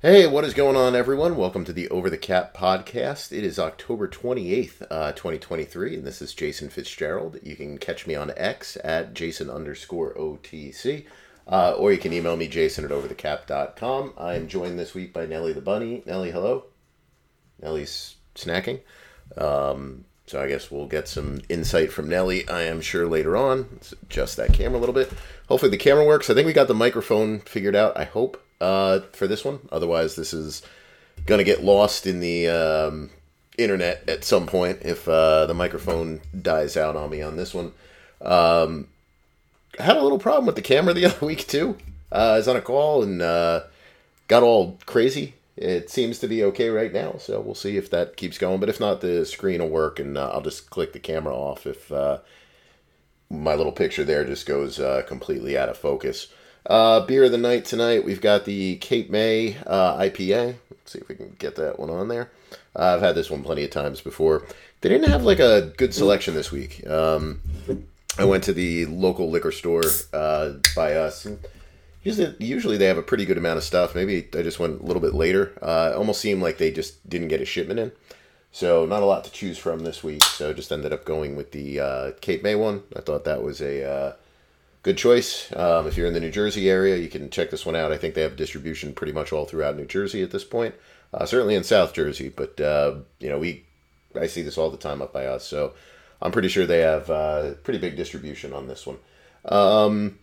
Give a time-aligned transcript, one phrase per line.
[0.00, 1.34] Hey, what is going on, everyone?
[1.34, 3.36] Welcome to the Over the Cap podcast.
[3.36, 7.40] It is October 28th, uh, 2023, and this is Jason Fitzgerald.
[7.42, 11.04] You can catch me on X at Jason underscore OTC,
[11.48, 14.12] uh, or you can email me, jason at overthecap.com.
[14.16, 16.04] I am joined this week by Nellie the Bunny.
[16.06, 16.66] Nellie, hello.
[17.60, 18.82] Nellie's snacking.
[19.36, 23.66] Um, so I guess we'll get some insight from Nellie, I am sure, later on.
[23.72, 25.10] Let's adjust that camera a little bit.
[25.48, 26.30] Hopefully the camera works.
[26.30, 29.60] I think we got the microphone figured out, I hope uh, for this one.
[29.70, 30.62] Otherwise, this is
[31.26, 33.10] to get lost in the um,
[33.58, 37.72] internet at some point if uh, the microphone dies out on me on this one.
[38.20, 38.88] Um,
[39.78, 41.76] I had a little problem with the camera the other week, too.
[42.10, 43.62] Uh, I was on a call and uh,
[44.28, 45.34] got all crazy.
[45.56, 48.60] It seems to be okay right now, so we'll see if that keeps going.
[48.60, 51.66] But if not, the screen will work, and uh, I'll just click the camera off
[51.66, 52.18] if uh,
[53.28, 56.28] my little picture there just goes uh, completely out of focus.
[56.66, 60.56] Uh, beer of the night tonight, we've got the Cape May uh, IPA.
[60.70, 62.30] Let's see if we can get that one on there.
[62.76, 64.46] Uh, I've had this one plenty of times before.
[64.80, 66.86] They didn't have like a good selection this week.
[66.86, 67.40] Um,
[68.18, 71.26] I went to the local liquor store uh, by us.
[72.02, 73.94] Usually, usually they have a pretty good amount of stuff.
[73.94, 75.52] Maybe I just went a little bit later.
[75.60, 77.92] Uh, almost seemed like they just didn't get a shipment in.
[78.52, 80.22] So not a lot to choose from this week.
[80.22, 82.82] So just ended up going with the uh, Cape May one.
[82.96, 84.12] I thought that was a uh,
[84.82, 85.52] good choice.
[85.54, 87.92] Um, if you're in the New Jersey area, you can check this one out.
[87.92, 90.74] I think they have distribution pretty much all throughout New Jersey at this point.
[91.12, 93.64] Uh, certainly in South Jersey, but uh, you know we
[94.14, 95.72] I see this all the time up by us, so
[96.20, 98.98] I'm pretty sure they have uh, pretty big distribution on this one.
[99.44, 100.18] Um,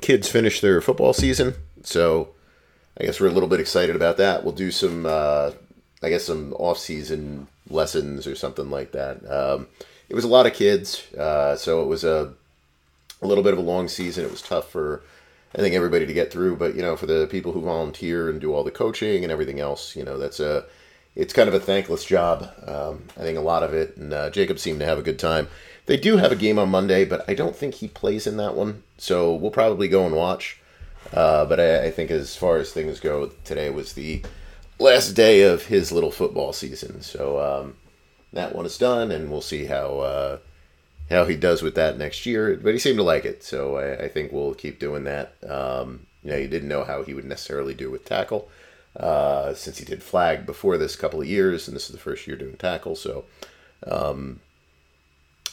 [0.00, 2.30] kids finish their football season, so
[3.00, 4.42] I guess we're a little bit excited about that.
[4.42, 5.52] We'll do some, uh,
[6.02, 9.24] I guess, some off-season lessons or something like that.
[9.30, 9.68] Um,
[10.08, 12.34] it was a lot of kids, uh, so it was a
[13.22, 14.24] a little bit of a long season.
[14.24, 15.02] It was tough for
[15.54, 18.40] I think everybody to get through, but you know, for the people who volunteer and
[18.40, 20.64] do all the coaching and everything else, you know, that's a
[21.16, 22.48] it's kind of a thankless job.
[22.66, 25.18] Um, I think a lot of it, and uh, Jacob seemed to have a good
[25.18, 25.48] time.
[25.86, 28.54] They do have a game on Monday, but I don't think he plays in that
[28.54, 30.60] one, so we'll probably go and watch.
[31.12, 34.22] Uh, but I, I, think as far as things go, today was the
[34.78, 37.76] last day of his little football season, so um,
[38.34, 40.38] that one is done, and we'll see how uh,
[41.10, 42.58] how he does with that next year.
[42.62, 45.34] But he seemed to like it, so I, I think we'll keep doing that.
[45.48, 48.48] Um, you know, he didn't know how he would necessarily do with tackle
[48.96, 52.26] uh, since he did flag before this couple of years, and this is the first
[52.26, 52.96] year doing tackle.
[52.96, 53.24] So
[53.86, 54.40] um,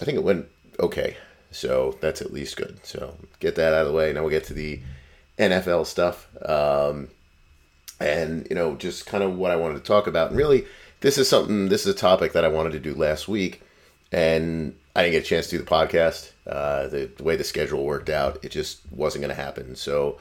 [0.01, 0.47] I think it went
[0.79, 1.17] okay.
[1.51, 2.85] So that's at least good.
[2.85, 4.11] So get that out of the way.
[4.11, 4.81] Now we'll get to the
[5.39, 6.27] NFL stuff.
[6.43, 7.09] Um,
[7.99, 10.29] and, you know, just kind of what I wanted to talk about.
[10.29, 10.65] And really,
[10.99, 13.61] this is something, this is a topic that I wanted to do last week.
[14.11, 16.31] And I didn't get a chance to do the podcast.
[16.47, 19.75] Uh, the, the, way the schedule worked out, it just wasn't going to happen.
[19.75, 20.19] So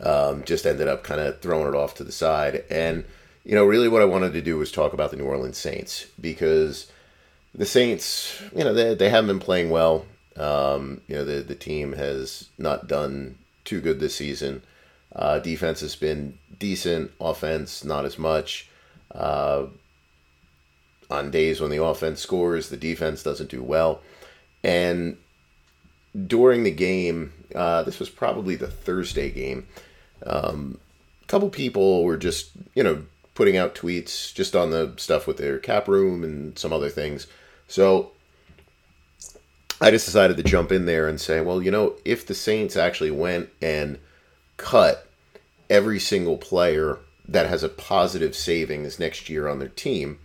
[0.00, 2.64] um, just ended up kind of throwing it off to the side.
[2.70, 3.04] And,
[3.44, 6.06] you know, really what I wanted to do was talk about the New Orleans Saints
[6.20, 6.90] because
[7.54, 10.06] the Saints, you know, they, they haven't been playing well.
[10.36, 14.62] Um, you know, the, the team has not done too good this season.
[15.14, 18.68] Uh, defense has been decent, offense, not as much.
[19.12, 19.66] Uh,
[21.14, 24.00] on days when the offense scores, the defense doesn't do well.
[24.62, 25.16] And
[26.26, 29.66] during the game, uh, this was probably the Thursday game,
[30.26, 30.78] um,
[31.22, 33.04] a couple people were just, you know,
[33.34, 37.26] putting out tweets just on the stuff with their cap room and some other things.
[37.66, 38.12] So
[39.80, 42.76] I just decided to jump in there and say, well, you know, if the Saints
[42.76, 43.98] actually went and
[44.56, 45.08] cut
[45.68, 50.20] every single player that has a positive savings next year on their team,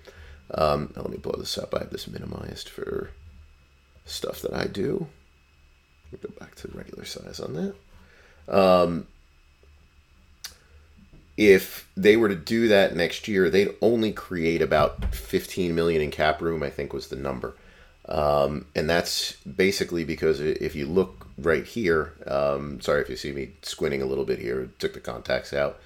[0.52, 1.74] um, let me blow this up.
[1.74, 3.12] I have this minimized for
[4.06, 5.08] stuff that I do.
[6.12, 7.76] Go back to regular size on that.
[8.54, 9.08] Um,
[11.38, 16.12] if they were to do that next year, they'd only create about 15 million in
[16.12, 16.64] cap room.
[16.64, 17.56] I think was the number,
[18.08, 23.32] um, and that's basically because if you look right here, um, sorry if you see
[23.32, 24.70] me squinting a little bit here.
[24.80, 25.80] Took the contacts out.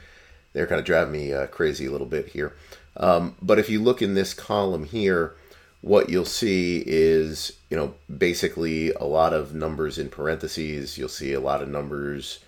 [0.53, 2.55] They're kind of driving me uh, crazy a little bit here.
[2.97, 5.35] Um, but if you look in this column here,
[5.81, 10.97] what you'll see is, you know, basically a lot of numbers in parentheses.
[10.97, 12.39] You'll see a lot of numbers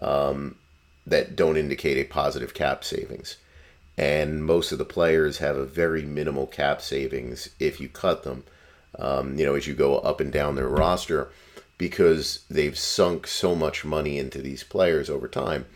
[0.00, 0.56] um,
[1.06, 3.36] that don't indicate a positive cap savings.
[3.96, 8.44] And most of the players have a very minimal cap savings if you cut them,
[8.98, 11.30] um, you know, as you go up and down their roster
[11.78, 15.66] because they've sunk so much money into these players over time.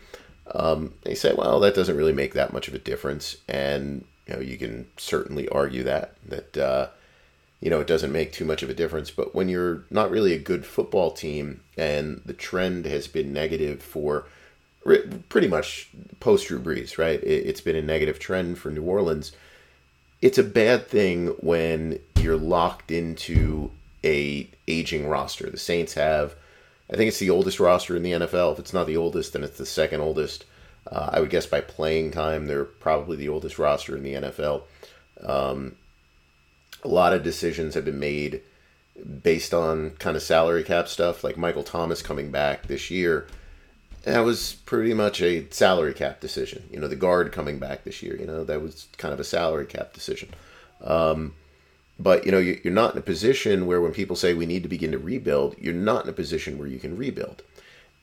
[0.51, 3.37] Um, they say, well, that doesn't really make that much of a difference.
[3.47, 6.87] And you know, you can certainly argue that that uh,
[7.59, 9.09] you know it doesn't make too much of a difference.
[9.09, 13.81] But when you're not really a good football team and the trend has been negative
[13.81, 14.25] for
[15.29, 15.89] pretty much
[16.19, 17.21] post Drew Brees, right?
[17.23, 19.31] It's been a negative trend for New Orleans.
[20.21, 23.71] It's a bad thing when you're locked into
[24.03, 25.49] a aging roster.
[25.49, 26.35] The Saints have,
[26.91, 28.53] I think it's the oldest roster in the NFL.
[28.53, 30.45] If it's not the oldest, then it's the second oldest.
[30.91, 34.63] Uh, I would guess by playing time, they're probably the oldest roster in the NFL.
[35.21, 35.75] Um,
[36.83, 38.41] a lot of decisions have been made
[39.23, 43.27] based on kind of salary cap stuff, like Michael Thomas coming back this year.
[44.03, 46.63] That was pretty much a salary cap decision.
[46.71, 49.25] You know, the guard coming back this year, you know, that was kind of a
[49.25, 50.29] salary cap decision.
[50.81, 51.35] Um,
[51.99, 54.69] but, you know, you're not in a position where when people say we need to
[54.69, 57.43] begin to rebuild, you're not in a position where you can rebuild.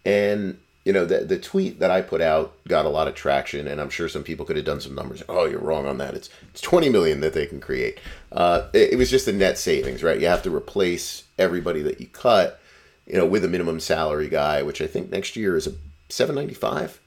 [0.04, 3.66] And you know, the, the tweet that I put out got a lot of traction,
[3.66, 5.20] and I'm sure some people could have done some numbers.
[5.28, 6.14] Oh, you're wrong on that.
[6.14, 7.98] It's it's 20 million that they can create.
[8.30, 10.20] Uh, it, it was just a net savings, right?
[10.20, 12.60] You have to replace everybody that you cut,
[13.04, 15.72] you know, with a minimum salary guy, which I think next year is a
[16.08, 17.00] 795.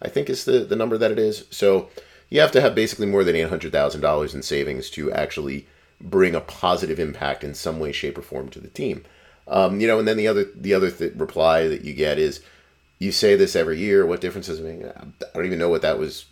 [0.00, 1.44] I think is the the number that it is.
[1.50, 1.90] So
[2.30, 5.66] you have to have basically more than eight hundred thousand dollars in savings to actually
[6.00, 9.04] bring a positive impact in some way, shape, or form to the team.
[9.46, 12.40] Um, you know, and then the other the other th- reply that you get is
[12.98, 14.06] you say this every year.
[14.06, 14.86] What difference does it make?
[14.86, 15.04] I
[15.34, 16.26] don't even know what that was.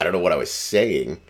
[0.00, 1.20] I don't know what I was saying.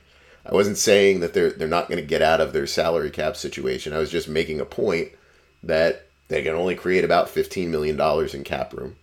[0.44, 3.37] I wasn't saying that they're they're not going to get out of their salary cap
[3.37, 3.93] situation.
[3.93, 5.11] I was just making a point
[5.62, 8.96] that they can only create about fifteen million dollars in cap room.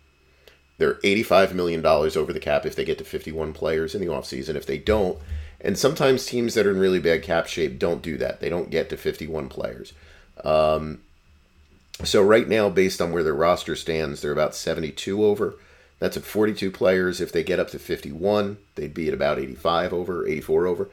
[0.78, 4.08] They're eighty-five million dollars over the cap if they get to fifty-one players in the
[4.08, 4.56] offseason.
[4.56, 5.20] If they don't,
[5.62, 8.40] and sometimes teams that are in really bad cap shape don't do that.
[8.40, 9.94] They don't get to fifty-one players.
[10.44, 11.02] Um,
[12.04, 15.56] so right now, based on where their roster stands, they're about 72 over.
[16.00, 17.20] That's at 42 players.
[17.20, 20.90] If they get up to 51, they'd be at about 85 over, 84 over.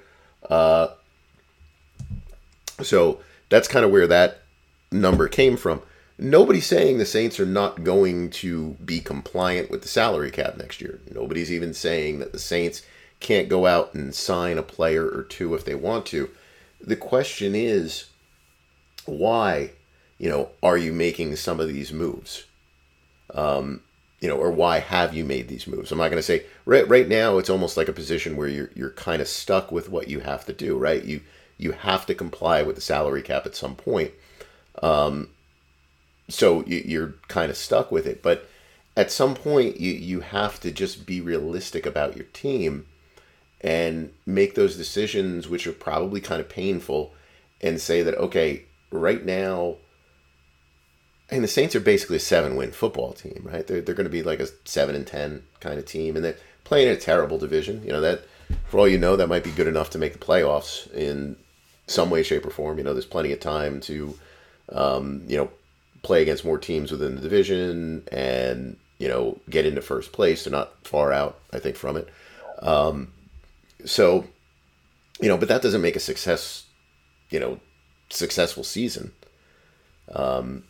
[0.50, 0.88] Uh,
[2.82, 4.42] so that's kind of where that
[4.90, 5.82] number came from.
[6.18, 10.80] Nobody's saying the Saints are not going to be compliant with the salary cap next
[10.80, 10.98] year.
[11.14, 12.82] Nobody's even saying that the Saints
[13.20, 16.30] can't go out and sign a player or two if they want to.
[16.80, 18.06] The question is,
[19.04, 19.72] why
[20.18, 22.44] you know, are you making some of these moves?
[23.34, 23.82] Um,
[24.20, 25.92] you know, or why have you made these moves?
[25.92, 27.38] I'm not going to say right right now.
[27.38, 30.44] It's almost like a position where you're you're kind of stuck with what you have
[30.46, 30.78] to do.
[30.78, 31.04] Right?
[31.04, 31.20] You
[31.58, 34.12] you have to comply with the salary cap at some point.
[34.82, 35.28] Um,
[36.28, 38.22] so you, you're kind of stuck with it.
[38.22, 38.48] But
[38.96, 42.86] at some point, you you have to just be realistic about your team
[43.60, 47.12] and make those decisions, which are probably kind of painful,
[47.60, 49.76] and say that okay, right now
[51.30, 53.66] and the Saints are basically a seven win football team, right?
[53.66, 56.36] They're, they're going to be like a seven and ten kind of team, and they're
[56.64, 57.82] playing in a terrible division.
[57.84, 58.22] You know that,
[58.68, 61.36] for all you know, that might be good enough to make the playoffs in
[61.86, 62.78] some way, shape, or form.
[62.78, 64.16] You know, there's plenty of time to,
[64.70, 65.50] um, you know,
[66.02, 70.44] play against more teams within the division and you know get into first place.
[70.44, 72.08] They're not far out, I think, from it.
[72.60, 73.12] Um,
[73.84, 74.26] so,
[75.20, 76.66] you know, but that doesn't make a success,
[77.30, 77.58] you know,
[78.10, 79.12] successful season.
[80.12, 80.64] Um,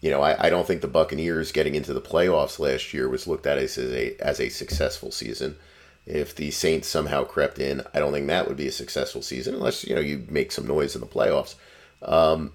[0.00, 3.26] you know, I, I don't think the Buccaneers getting into the playoffs last year was
[3.26, 5.56] looked at as a as a successful season.
[6.06, 9.54] If the Saints somehow crept in, I don't think that would be a successful season
[9.54, 11.56] unless you know you make some noise in the playoffs.
[12.02, 12.52] Um,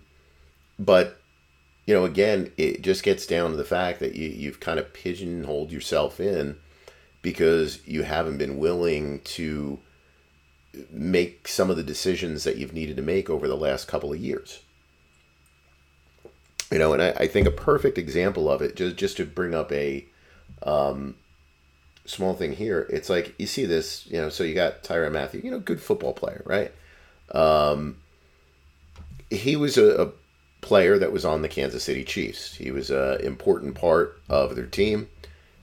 [0.79, 1.19] but
[1.85, 4.93] you know, again, it just gets down to the fact that you, you've kind of
[4.93, 6.55] pigeonholed yourself in
[7.21, 9.79] because you haven't been willing to
[10.89, 14.19] make some of the decisions that you've needed to make over the last couple of
[14.19, 14.62] years.
[16.74, 19.53] You know, and I, I think a perfect example of it, just just to bring
[19.53, 20.06] up a
[20.63, 21.13] um,
[22.03, 25.42] small thing here, it's like you see this, you know, so you got Tyrann Mathieu,
[25.44, 26.72] you know, good football player, right?
[27.30, 27.98] Um,
[29.30, 30.12] he was a, a
[30.62, 32.56] player that was on the Kansas City Chiefs.
[32.56, 35.10] He was an important part of their team.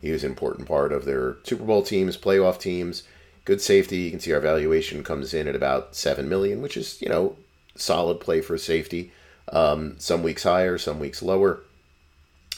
[0.00, 3.02] He was an important part of their Super Bowl teams, playoff teams.
[3.45, 3.97] Good safety.
[3.97, 7.35] You can see our valuation comes in at about seven million, which is you know
[7.75, 9.11] solid play for safety.
[9.52, 11.61] Um, some weeks higher, some weeks lower,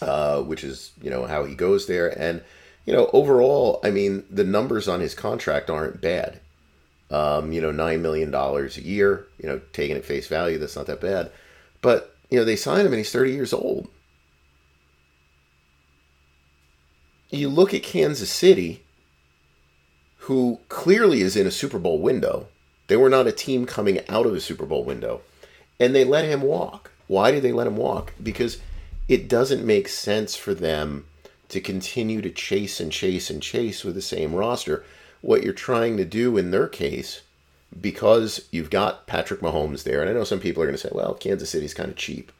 [0.03, 2.09] uh, which is you know how he goes there.
[2.19, 2.43] And
[2.85, 6.41] you know overall, I mean the numbers on his contract aren't bad.
[7.11, 9.27] Um, you know, nine million dollars a year.
[9.39, 11.31] You know, taking at face value, that's not that bad.
[11.81, 13.89] But you know, they sign him and he's thirty years old.
[17.31, 18.83] You look at Kansas City,
[20.19, 22.49] who clearly is in a Super Bowl window.
[22.89, 25.23] They were not a team coming out of a Super Bowl window
[25.83, 26.93] and they let him walk.
[27.09, 28.13] Why did they let him walk?
[28.23, 28.61] Because
[29.09, 31.07] it doesn't make sense for them
[31.49, 34.85] to continue to chase and chase and chase with the same roster.
[35.23, 37.23] What you're trying to do in their case,
[37.79, 40.91] because you've got Patrick Mahomes there, and I know some people are going to say,
[40.93, 42.31] well, Kansas City's kind of cheap.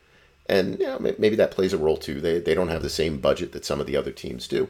[0.47, 2.21] And you know, maybe that plays a role too.
[2.21, 4.69] They, they don't have the same budget that some of the other teams do.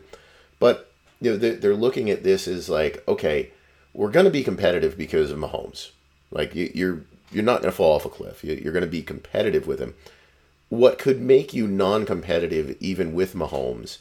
[0.59, 3.51] But you know, they're, looking at this as like, okay,
[3.93, 5.91] we're going to be competitive because of Mahomes.
[6.31, 7.01] Like you, you're
[7.33, 8.45] you're not going to fall off a cliff.
[8.45, 9.95] You're going to be competitive with him.
[10.69, 13.99] What could make you non-competitive even with Mahomes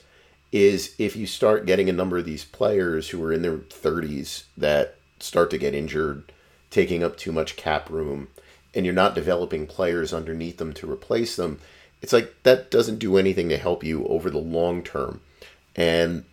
[0.51, 4.43] is if you start getting a number of these players who are in their 30s
[4.57, 6.31] that start to get injured,
[6.69, 8.27] taking up too much cap room,
[8.73, 11.59] and you're not developing players underneath them to replace them.
[12.01, 15.21] It's like that doesn't do anything to help you over the long term.
[15.75, 16.25] And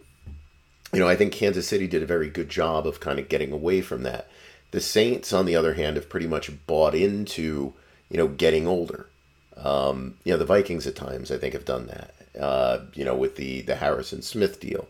[0.93, 3.53] you know, I think Kansas City did a very good job of kind of getting
[3.53, 4.29] away from that.
[4.71, 7.73] The Saints, on the other hand, have pretty much bought into,
[8.11, 9.09] you know, getting older.
[9.57, 12.15] Um, you know, the Vikings at times, I think, have done that.
[12.39, 14.87] Uh, you know, with the the Harrison Smith deal,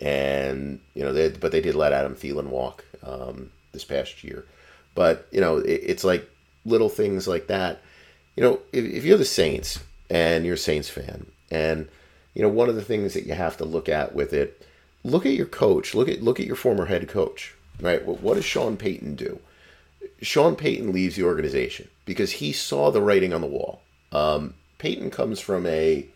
[0.00, 4.44] and you know, they, but they did let Adam Thielen walk um, this past year.
[4.94, 6.28] But you know, it, it's like
[6.64, 7.80] little things like that.
[8.34, 9.80] You know, if, if you're the Saints
[10.10, 11.88] and you're a Saints fan, and
[12.34, 14.64] you know, one of the things that you have to look at with it
[15.04, 15.94] look at your coach.
[15.94, 17.54] Look at look at your former head coach.
[17.80, 18.04] Right.
[18.04, 19.40] Well, what does Sean Payton do?
[20.20, 23.82] Sean Payton leaves the organization because he saw the writing on the wall.
[24.10, 26.06] Um, Payton comes from a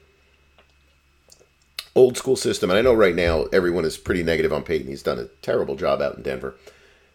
[1.95, 4.89] old school system, and I know right now everyone is pretty negative on Payton.
[4.89, 6.55] He's done a terrible job out in Denver,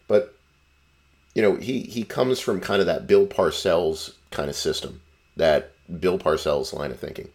[0.06, 0.34] but
[1.34, 5.00] you know he he comes from kind of that Bill Parcells kind of system,
[5.36, 7.28] that Bill Parcells line of thinking.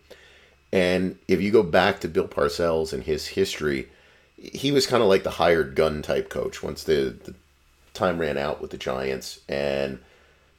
[0.71, 3.89] And if you go back to Bill Parcells and his history,
[4.51, 7.33] he was kind of like the hired gun type coach once the, the
[7.93, 9.39] time ran out with the Giants.
[9.47, 9.99] And,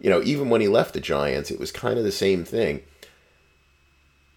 [0.00, 2.83] you know, even when he left the Giants, it was kind of the same thing.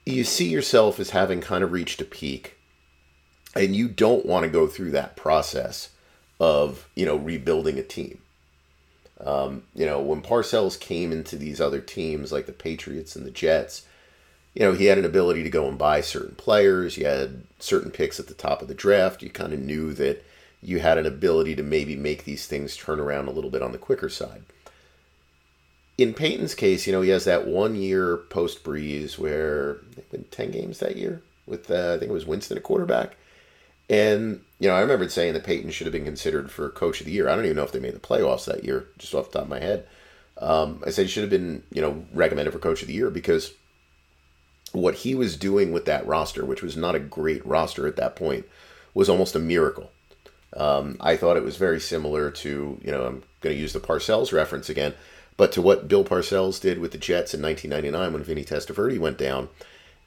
[0.05, 2.57] You see yourself as having kind of reached a peak,
[3.55, 5.89] and you don't want to go through that process
[6.39, 8.19] of, you know, rebuilding a team.
[9.19, 13.31] Um, you know, when Parcells came into these other teams like the Patriots and the
[13.31, 13.85] Jets,
[14.57, 16.97] you know, he had an ability to go and buy certain players.
[16.97, 19.21] You had certain picks at the top of the draft.
[19.21, 20.25] You kind of knew that
[20.63, 23.71] you had an ability to maybe make these things turn around a little bit on
[23.71, 24.41] the quicker side.
[25.99, 30.23] In Payton's case, you know, he has that one year post Brees where they've been
[30.31, 33.15] 10 games that year with, uh, I think it was Winston at quarterback.
[33.91, 37.05] And, you know, I remember saying that Payton should have been considered for coach of
[37.05, 37.29] the year.
[37.29, 39.43] I don't even know if they made the playoffs that year, just off the top
[39.43, 39.85] of my head.
[40.39, 43.11] Um, I said he should have been, you know, recommended for coach of the year
[43.11, 43.53] because–
[44.77, 48.15] what he was doing with that roster, which was not a great roster at that
[48.15, 48.45] point,
[48.93, 49.91] was almost a miracle.
[50.55, 53.79] Um, I thought it was very similar to, you know, I'm going to use the
[53.79, 54.93] Parcells reference again,
[55.35, 59.17] but to what Bill Parcells did with the Jets in 1999 when Vinny Testaverde went
[59.17, 59.49] down.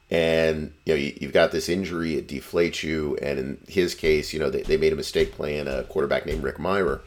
[0.09, 3.17] And, you know, you, have got this injury, it deflates you.
[3.21, 6.43] And in his case, you know, they, they made a mistake playing a quarterback named
[6.43, 6.99] Rick Mirer.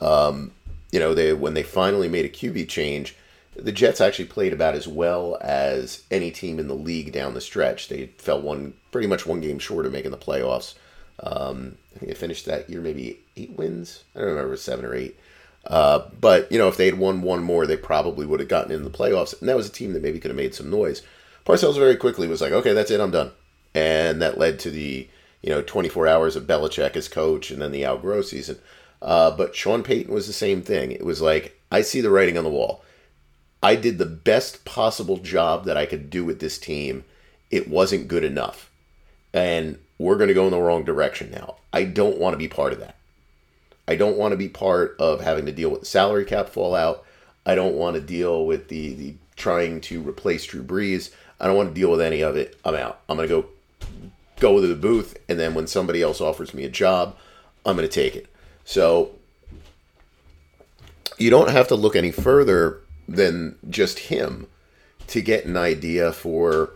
[0.00, 0.52] Um,
[0.92, 3.16] you know, they when they finally made a QB change,
[3.58, 7.40] the Jets actually played about as well as any team in the league down the
[7.40, 7.88] stretch.
[7.88, 10.74] They fell one pretty much one game short of making the playoffs.
[11.20, 14.04] Um, I think they finished that year maybe eight wins.
[14.14, 15.18] I don't remember seven or eight.
[15.66, 18.72] Uh, but you know, if they had won one more, they probably would have gotten
[18.72, 19.38] in the playoffs.
[19.38, 21.02] And that was a team that maybe could have made some noise.
[21.44, 23.32] Parcells very quickly was like, "Okay, that's it, I'm done,"
[23.74, 25.08] and that led to the
[25.42, 28.58] you know 24 hours of Belichick as coach, and then the Al Groh season.
[29.00, 30.90] Uh, but Sean Payton was the same thing.
[30.92, 32.84] It was like I see the writing on the wall.
[33.66, 37.02] I did the best possible job that I could do with this team.
[37.50, 38.70] It wasn't good enough.
[39.34, 41.56] And we're going to go in the wrong direction now.
[41.72, 42.94] I don't want to be part of that.
[43.88, 47.04] I don't want to be part of having to deal with the salary cap fallout.
[47.44, 51.12] I don't want to deal with the, the trying to replace Drew Brees.
[51.40, 52.56] I don't want to deal with any of it.
[52.64, 53.00] I'm out.
[53.08, 53.48] I'm going to go
[54.38, 57.16] go to the booth and then when somebody else offers me a job,
[57.64, 58.28] I'm going to take it.
[58.64, 59.10] So
[61.18, 64.46] you don't have to look any further than just him
[65.08, 66.70] to get an idea for,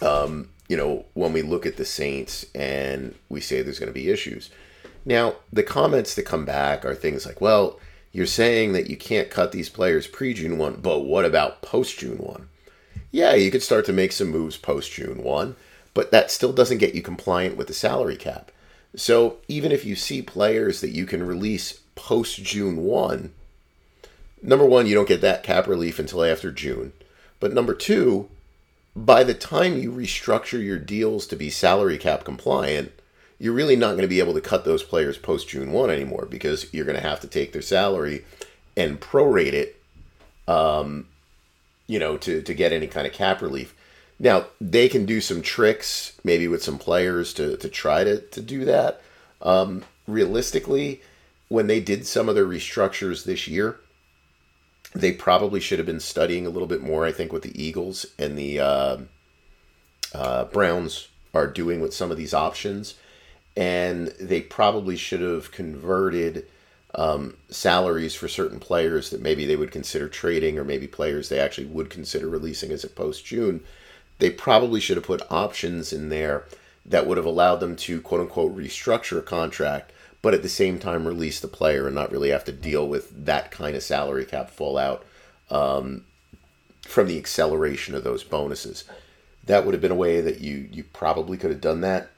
[0.00, 3.92] um, you know, when we look at the Saints and we say there's going to
[3.92, 4.50] be issues.
[5.04, 7.78] Now, the comments that come back are things like, well,
[8.12, 11.98] you're saying that you can't cut these players pre June 1, but what about post
[11.98, 12.48] June 1?
[13.10, 15.56] Yeah, you could start to make some moves post June 1,
[15.94, 18.50] but that still doesn't get you compliant with the salary cap.
[18.96, 23.32] So even if you see players that you can release post June 1,
[24.42, 26.92] number one, you don't get that cap relief until after June.
[27.40, 28.28] But number two,
[28.96, 32.92] by the time you restructure your deals to be salary cap compliant,
[33.38, 36.26] you're really not going to be able to cut those players post June 1 anymore
[36.28, 38.24] because you're going to have to take their salary
[38.76, 39.80] and prorate it,
[40.48, 41.06] um,
[41.86, 43.74] you know, to, to get any kind of cap relief.
[44.18, 48.40] Now, they can do some tricks, maybe with some players to, to try to, to
[48.40, 49.00] do that.
[49.40, 51.00] Um, realistically,
[51.48, 53.78] when they did some of their restructures this year,
[54.98, 57.06] they probably should have been studying a little bit more.
[57.06, 58.96] I think what the Eagles and the uh,
[60.12, 62.96] uh, Browns are doing with some of these options,
[63.56, 66.46] and they probably should have converted
[66.96, 71.38] um, salaries for certain players that maybe they would consider trading, or maybe players they
[71.38, 73.60] actually would consider releasing as a post June.
[74.18, 76.46] They probably should have put options in there
[76.84, 80.78] that would have allowed them to quote unquote restructure a contract, but at the same
[80.78, 84.24] time release the player and not really have to deal with that kind of salary
[84.24, 85.04] cap fallout
[85.50, 86.04] um,
[86.82, 88.84] from the acceleration of those bonuses.
[89.44, 92.10] That would have been a way that you you probably could have done that.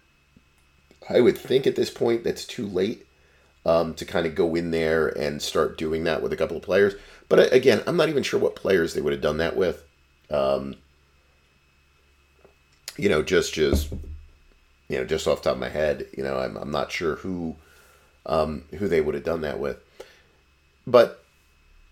[1.08, 3.06] I would think at this point that's too late
[3.64, 6.62] um, to kind of go in there and start doing that with a couple of
[6.62, 6.94] players.
[7.28, 9.84] But again, I'm not even sure what players they would have done that with.
[10.30, 10.76] Um,
[12.96, 13.92] you know, just just
[14.88, 17.54] you know, just off top of my head, you know, I'm, I'm not sure who
[18.26, 19.78] um, who they would have done that with.
[20.86, 21.22] But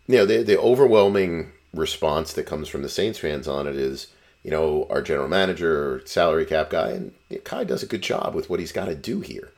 [0.06, 4.08] you know, the the overwhelming response that comes from the Saints fans on it is,
[4.42, 7.12] you know, our general manager, salary cap guy, and
[7.44, 9.52] Khai does a good job with what he's got to do here.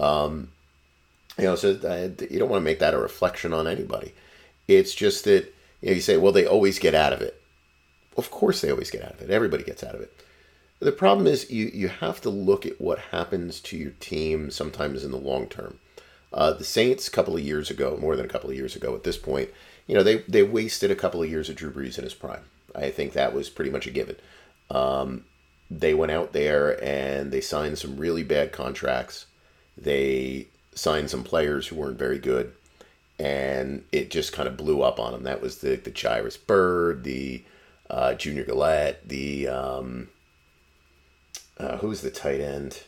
[0.00, 0.50] Um,
[1.38, 4.12] you know, so uh, you don't want to make that a reflection on anybody.
[4.68, 7.40] It's just that you, know, you say, well, they always get out of it.
[8.16, 9.30] Of course, they always get out of it.
[9.30, 10.12] Everybody gets out of it.
[10.80, 15.04] The problem is you you have to look at what happens to your team sometimes
[15.04, 15.78] in the long term.
[16.32, 18.94] Uh, the Saints, a couple of years ago, more than a couple of years ago
[18.94, 19.50] at this point,
[19.86, 22.44] you know, they, they wasted a couple of years of Drew Brees in his prime.
[22.74, 24.16] I think that was pretty much a given.
[24.70, 25.24] Um,
[25.70, 29.26] they went out there and they signed some really bad contracts.
[29.76, 32.52] They signed some players who weren't very good,
[33.18, 35.22] and it just kind of blew up on them.
[35.24, 37.42] That was the the Jairus Byrd, the
[37.88, 40.08] uh, Junior Galette, the um,
[41.58, 42.82] uh, who's the tight end?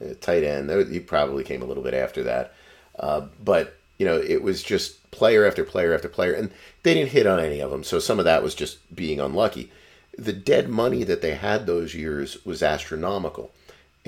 [0.00, 0.70] Uh, tight end.
[0.90, 2.52] He probably came a little bit after that,
[2.98, 6.50] uh, but you know it was just player after player after player, and
[6.82, 7.84] they didn't hit on any of them.
[7.84, 9.70] So some of that was just being unlucky.
[10.16, 13.52] The dead money that they had those years was astronomical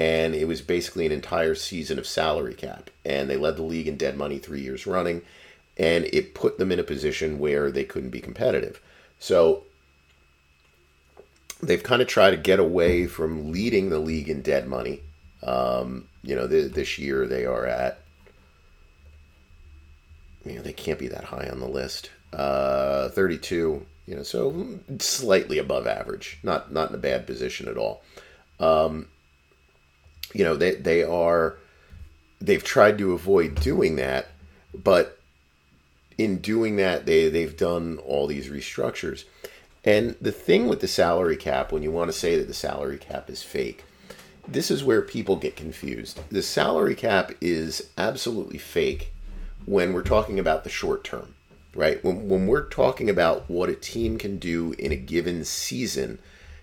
[0.01, 2.89] and it was basically an entire season of salary cap.
[3.05, 5.21] And they led the league in dead money three years running,
[5.77, 8.81] and it put them in a position where they couldn't be competitive.
[9.19, 9.65] So
[11.63, 15.03] they've kind of tried to get away from leading the league in dead money.
[15.43, 18.01] Um, you know, th- this year they are at,
[20.45, 22.11] you know, they can't be that high on the list.
[22.33, 27.77] Uh, 32, you know, so slightly above average, not not in a bad position at
[27.77, 28.03] all.
[28.59, 29.09] Um,
[30.33, 31.57] you know they they are
[32.41, 34.29] they've tried to avoid doing that,
[34.75, 35.19] but
[36.19, 39.25] in doing that they they've done all these restructures.
[39.85, 42.99] And the thing with the salary cap, when you want to say that the salary
[42.99, 43.85] cap is fake,
[44.47, 46.21] this is where people get confused.
[46.31, 49.13] The salary cap is absolutely fake
[49.67, 51.35] when we're talking about the short term,
[51.75, 52.03] right?
[52.05, 56.19] When, when we're talking about what a team can do in a given season,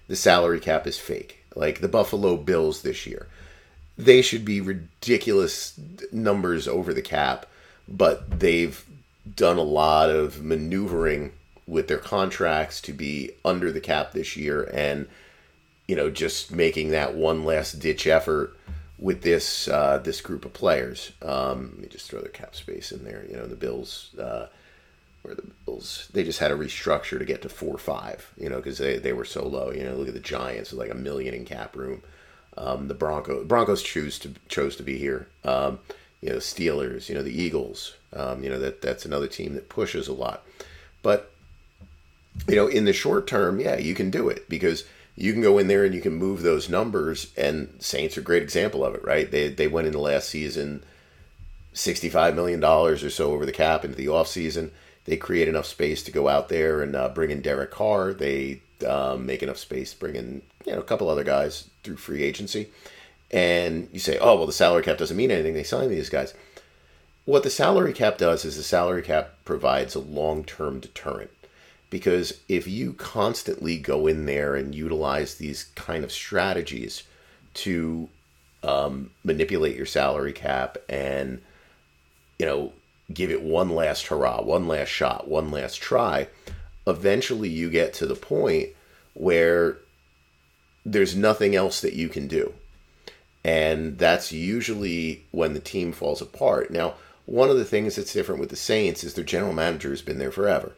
[0.08, 1.44] the salary cap is fake.
[1.56, 3.28] Like the Buffalo Bills this year
[3.98, 5.80] they should be ridiculous
[6.12, 7.48] numbers over the cap,
[7.88, 8.86] but they've
[9.36, 11.34] done a lot of maneuvering
[11.66, 15.06] with their contracts to be under the cap this year and
[15.86, 18.56] you know just making that one last ditch effort
[19.00, 21.12] with this uh, this group of players.
[21.22, 23.26] Um, let me just throw the cap space in there.
[23.30, 24.16] You know the Bills.
[24.20, 24.48] Uh,
[25.24, 28.34] where the Bills they just had a restructure to get to four or five.
[28.38, 29.72] You know because they, they were so low.
[29.72, 32.02] You know look at the Giants with like a million in cap room.
[32.58, 35.28] Um, the Broncos Broncos choose to chose to be here.
[35.44, 35.80] Um,
[36.22, 37.10] you know, the Steelers.
[37.10, 37.96] You know, the Eagles.
[38.14, 40.44] Um, you know that that's another team that pushes a lot.
[41.04, 41.32] But
[42.48, 44.86] you know, in the short term, yeah, you can do it because
[45.18, 47.34] you can go in there and you can move those numbers.
[47.36, 49.30] And Saints are a great example of it, right?
[49.30, 50.84] They they went into last season
[51.74, 54.72] sixty five million dollars or so over the cap into the off season.
[55.06, 58.14] They create enough space to go out there and uh, bring in Derek Carr.
[58.14, 62.24] They um, make enough space, bring in you know a couple other guys through free
[62.24, 62.70] agency,
[63.32, 65.56] and you say, oh well, the salary cap doesn't mean anything.
[65.56, 66.36] They sign these guys.
[67.26, 71.32] What the salary cap does is the salary cap provides a long term deterrent.
[71.89, 77.04] Because if you constantly go in there and utilize these kind of strategies
[77.56, 78.10] to
[78.63, 81.41] um, manipulate your salary cap and
[82.39, 82.73] you know
[83.13, 86.28] give it one last hurrah, one last shot, one last try,
[86.86, 88.69] eventually you get to the point
[89.13, 89.78] where
[90.86, 92.54] there's nothing else that you can do.
[93.43, 96.69] And that's usually when the team falls apart.
[96.69, 96.95] Now,
[97.26, 100.17] one of the things that's different with the Saints is their general manager has been
[100.17, 100.73] there forever.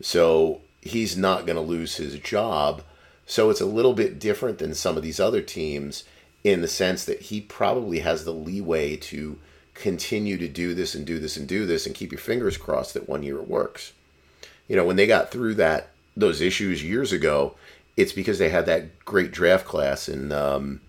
[0.00, 2.82] So he's not going to lose his job.
[3.26, 6.04] So it's a little bit different than some of these other teams
[6.42, 9.38] in the sense that he probably has the leeway to
[9.72, 12.94] continue to do this and do this and do this and keep your fingers crossed
[12.94, 13.92] that one year it works
[14.68, 17.54] you know, when they got through that those issues years ago,
[17.96, 20.80] it's because they had that great draft class in um,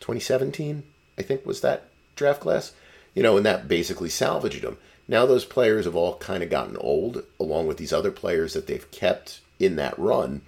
[0.00, 0.82] 2017.
[1.16, 2.72] I think was that draft class,
[3.14, 4.78] you know, and that basically salvaged them.
[5.06, 8.66] Now those players have all kind of gotten old, along with these other players that
[8.66, 10.42] they've kept in that run.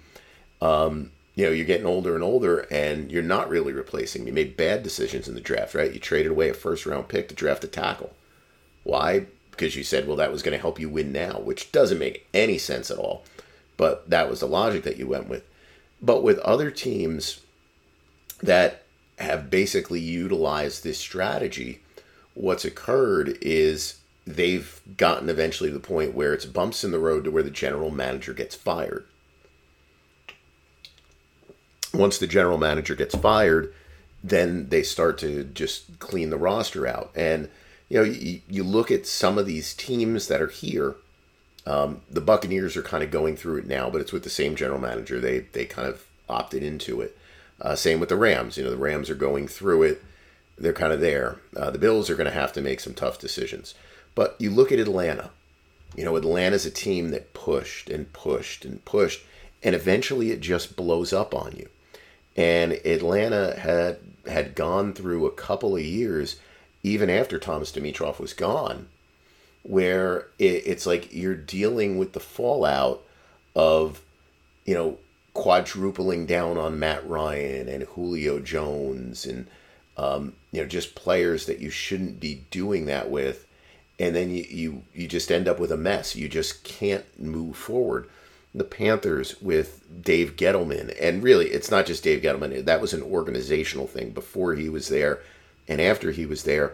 [0.61, 4.25] Um, you know, you're getting older and older, and you're not really replacing.
[4.25, 5.93] You made bad decisions in the draft, right?
[5.93, 8.15] You traded away a first round pick to draft a tackle.
[8.83, 9.27] Why?
[9.51, 12.27] Because you said, well, that was going to help you win now, which doesn't make
[12.33, 13.23] any sense at all.
[13.75, 15.43] But that was the logic that you went with.
[16.01, 17.41] But with other teams
[18.41, 18.83] that
[19.19, 21.81] have basically utilized this strategy,
[22.33, 27.23] what's occurred is they've gotten eventually to the point where it's bumps in the road
[27.23, 29.05] to where the general manager gets fired.
[31.93, 33.73] Once the general manager gets fired,
[34.21, 37.09] then they start to just clean the roster out.
[37.15, 37.49] And,
[37.87, 40.95] you know, you, you look at some of these teams that are here.
[41.65, 44.55] Um, the Buccaneers are kind of going through it now, but it's with the same
[44.55, 45.19] general manager.
[45.19, 47.17] They, they kind of opted into it.
[47.61, 48.57] Uh, same with the Rams.
[48.57, 50.03] You know, the Rams are going through it.
[50.57, 51.37] They're kind of there.
[51.55, 53.73] Uh, the Bills are going to have to make some tough decisions.
[54.17, 55.29] But you look at Atlanta.
[55.95, 59.23] You know, Atlanta's a team that pushed and pushed and pushed,
[59.61, 61.69] and eventually it just blows up on you.
[62.35, 66.37] And Atlanta had had gone through a couple of years,
[66.81, 68.87] even after Thomas Dimitroff was gone,
[69.61, 73.03] where it, it's like you're dealing with the fallout
[73.55, 74.01] of,
[74.65, 74.97] you know,
[75.35, 79.45] quadrupling down on Matt Ryan and Julio Jones and
[79.95, 83.46] um, you know just players that you shouldn't be doing that with
[83.99, 86.15] and then you, you you just end up with a mess.
[86.15, 88.09] You just can't move forward.
[88.53, 92.65] The Panthers with Dave Gettleman, and really, it's not just Dave Gettleman.
[92.65, 95.19] That was an organizational thing before he was there,
[95.67, 96.73] and after he was there.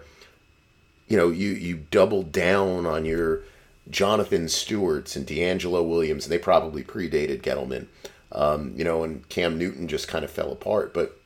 [1.08, 3.42] You know, you you doubled down on your
[3.90, 7.88] Jonathan Stewarts and DeAngelo Williams, and they probably predated Gettleman.
[8.32, 10.94] Um, you know, and Cam Newton just kind of fell apart.
[10.94, 11.20] But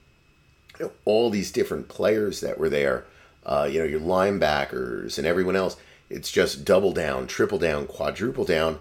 [0.80, 3.06] you know, all these different players that were there,
[3.46, 5.78] uh, you know, your linebackers and everyone else,
[6.10, 8.80] it's just double down, triple down, quadruple down.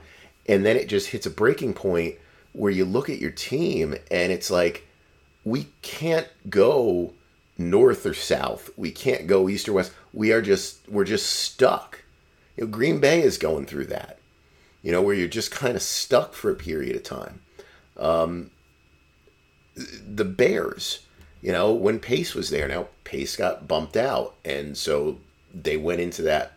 [0.48, 2.16] And then it just hits a breaking point
[2.52, 4.86] where you look at your team and it's like,
[5.44, 7.12] we can't go
[7.58, 8.70] north or south.
[8.76, 9.92] We can't go east or west.
[10.12, 12.02] We are just, we're just stuck.
[12.56, 14.18] You know, Green Bay is going through that,
[14.82, 17.42] you know, where you're just kind of stuck for a period of time.
[17.96, 18.50] Um,
[19.74, 21.00] the Bears,
[21.42, 24.34] you know, when Pace was there, now Pace got bumped out.
[24.44, 25.18] And so
[25.52, 26.55] they went into that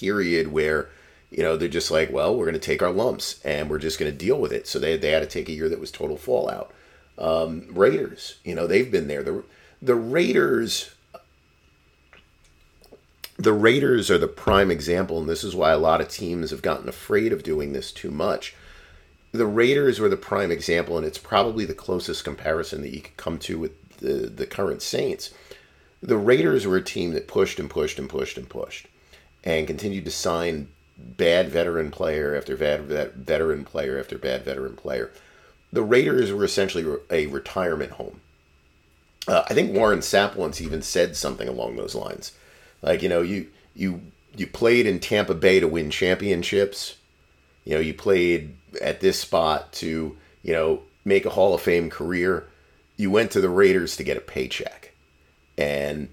[0.00, 0.88] period where
[1.30, 3.98] you know they're just like well we're going to take our lumps and we're just
[3.98, 4.66] going to deal with it.
[4.66, 6.72] So they, they had to take a year that was total fallout.
[7.18, 9.22] Um, raiders you know they've been there.
[9.22, 9.44] The,
[9.82, 10.90] the raiders
[13.38, 16.62] the raiders are the prime example and this is why a lot of teams have
[16.62, 18.54] gotten afraid of doing this too much.
[19.32, 23.16] The raiders were the prime example and it's probably the closest comparison that you could
[23.16, 25.32] come to with the, the current saints.
[26.02, 28.88] The raiders were a team that pushed and pushed and pushed and pushed
[29.44, 32.82] and continued to sign bad veteran player after bad
[33.14, 35.10] veteran player after bad veteran player.
[35.72, 38.20] The Raiders were essentially a retirement home.
[39.28, 42.32] Uh, I think Warren Sapp once even said something along those lines,
[42.82, 44.00] like you know you you
[44.36, 46.96] you played in Tampa Bay to win championships.
[47.64, 51.90] You know you played at this spot to you know make a Hall of Fame
[51.90, 52.48] career.
[52.96, 54.92] You went to the Raiders to get a paycheck,
[55.56, 56.08] and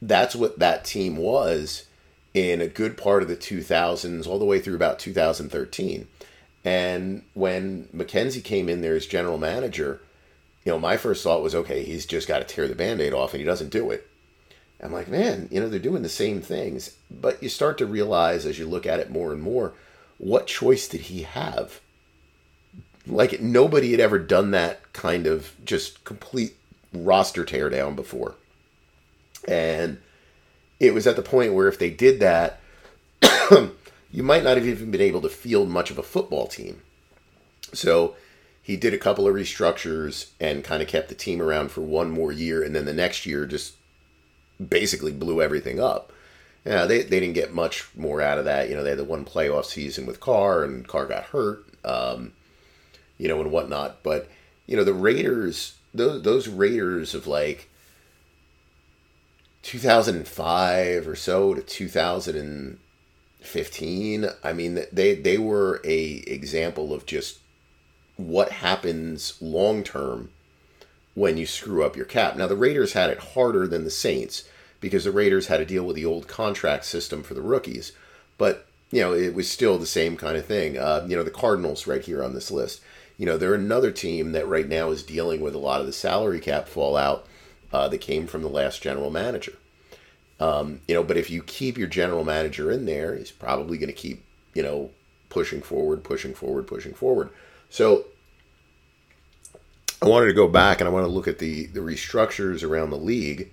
[0.00, 1.86] that's what that team was
[2.34, 6.06] in a good part of the 2000s, all the way through about 2013.
[6.64, 10.00] And when McKenzie came in there as general manager,
[10.64, 13.14] you know, my first thought was, okay, he's just got to tear the band aid
[13.14, 14.06] off, and he doesn't do it.
[14.82, 16.96] I'm like, man, you know, they're doing the same things.
[17.10, 19.74] But you start to realize as you look at it more and more,
[20.18, 21.80] what choice did he have?
[23.06, 26.56] Like, nobody had ever done that kind of just complete
[26.92, 28.34] roster teardown before.
[29.48, 29.98] And
[30.80, 32.58] it was at the point where if they did that,
[34.10, 36.80] you might not have even been able to field much of a football team.
[37.72, 38.16] So
[38.62, 42.10] he did a couple of restructures and kind of kept the team around for one
[42.10, 43.74] more year, and then the next year just
[44.68, 46.12] basically blew everything up.
[46.64, 48.68] Yeah, they, they didn't get much more out of that.
[48.68, 52.32] You know, they had the one playoff season with Carr, and Carr got hurt, um,
[53.16, 54.02] you know, and whatnot.
[54.02, 54.28] But,
[54.66, 57.69] you know, the Raiders, those, those Raiders of like
[59.62, 67.38] 2005 or so to 2015 i mean they they were a example of just
[68.16, 70.30] what happens long term
[71.14, 72.36] when you screw up your cap.
[72.36, 74.44] Now the raiders had it harder than the saints
[74.80, 77.92] because the raiders had to deal with the old contract system for the rookies
[78.38, 80.78] but you know it was still the same kind of thing.
[80.78, 82.80] Uh, you know the cardinals right here on this list
[83.18, 85.92] you know they're another team that right now is dealing with a lot of the
[85.92, 87.26] salary cap fallout
[87.72, 89.54] uh, that came from the last general manager.
[90.38, 93.88] Um, you know, but if you keep your general manager in there, he's probably going
[93.88, 94.90] to keep, you know,
[95.28, 97.28] pushing forward, pushing forward, pushing forward.
[97.68, 98.06] So
[100.02, 102.90] I wanted to go back and I want to look at the the restructures around
[102.90, 103.52] the league.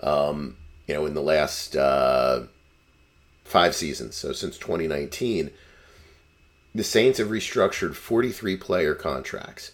[0.00, 2.44] Um, you know, in the last uh,
[3.44, 5.50] five seasons, so since 2019,
[6.74, 9.72] the Saints have restructured 43 player contracts.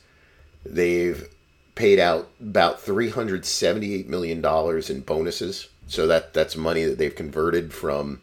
[0.65, 1.29] They've
[1.75, 5.69] paid out about 378 million dollars in bonuses.
[5.87, 8.21] So that that's money that they've converted from,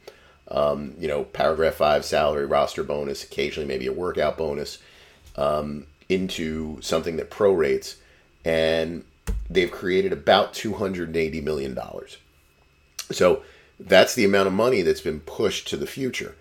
[0.50, 4.80] um, you know, paragraph five salary, roster bonus, occasionally maybe a workout bonus,
[5.36, 7.96] um, into something that prorates,
[8.44, 9.04] and
[9.50, 12.18] they've created about 280 million dollars.
[13.12, 13.44] So
[13.80, 16.36] that's the amount of money that's been pushed to the future.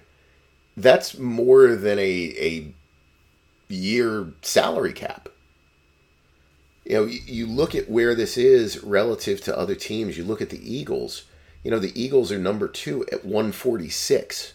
[0.77, 2.73] That's more than a a
[3.69, 5.29] year salary cap
[6.91, 10.19] you know, you look at where this is relative to other teams.
[10.19, 11.23] You look at the Eagles.
[11.63, 14.55] You know, the Eagles are number two at 146.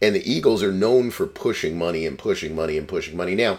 [0.00, 3.34] And the Eagles are known for pushing money and pushing money and pushing money.
[3.34, 3.58] Now,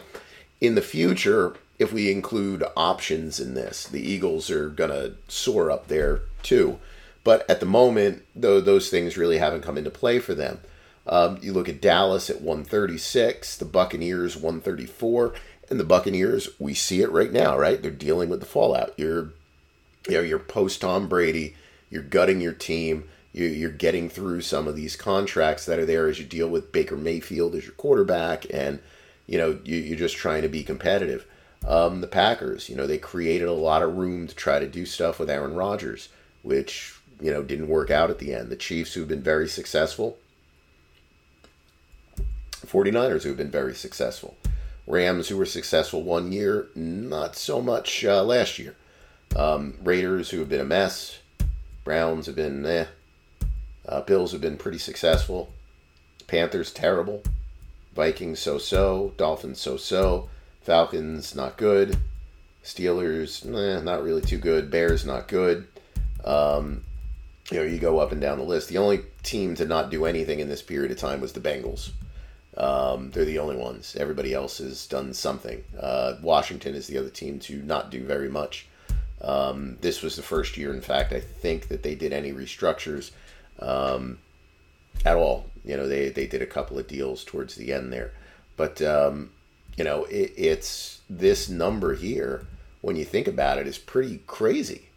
[0.62, 5.69] in the future, if we include options in this, the Eagles are going to soar
[5.69, 6.80] up there too.
[7.26, 10.62] But at the moment, though, those things really haven't come into play for them.
[11.06, 15.34] Um, you look at Dallas at 136, the Buccaneers 134,
[15.69, 17.82] and the Buccaneers, we see it right now, right?
[17.82, 18.93] They're dealing with the fallout.
[18.97, 19.29] You're,
[20.08, 21.55] you know, you're post Tom Brady.
[21.89, 23.08] You're gutting your team.
[23.32, 26.97] You're getting through some of these contracts that are there as you deal with Baker
[26.97, 28.79] Mayfield as your quarterback, and
[29.27, 31.27] you know you're just trying to be competitive.
[31.65, 34.86] Um, the Packers, you know, they created a lot of room to try to do
[34.86, 36.10] stuff with Aaron Rodgers,
[36.41, 38.49] which you know didn't work out at the end.
[38.49, 40.17] The Chiefs, who've been very successful,
[42.65, 44.38] 49ers, who've been very successful.
[44.89, 48.75] Rams, who were successful one year, not so much uh, last year.
[49.36, 51.19] Um, Raiders, who have been a mess.
[51.84, 52.86] Browns have been eh.
[53.88, 55.54] Uh, Bills have been pretty successful.
[56.25, 57.21] Panthers, terrible.
[57.95, 59.13] Vikings, so so.
[59.15, 60.28] Dolphins, so so.
[60.62, 61.97] Falcons, not good.
[62.63, 64.71] Steelers, eh, not really too good.
[64.71, 65.67] Bears, not good.
[66.25, 66.84] Um,
[67.52, 68.69] you know, you go up and down the list.
[68.69, 71.91] The only team to not do anything in this period of time was the Bengals.
[72.60, 73.95] Um, they're the only ones.
[73.98, 75.63] Everybody else has done something.
[75.80, 78.67] Uh, Washington is the other team to not do very much.
[79.22, 83.12] Um, this was the first year, in fact, I think that they did any restructures
[83.60, 84.19] um,
[85.06, 85.45] at all.
[85.63, 88.12] You know, they, they did a couple of deals towards the end there.
[88.58, 89.32] But, um,
[89.78, 92.45] you know, it, it's this number here,
[92.82, 94.89] when you think about it, is pretty crazy.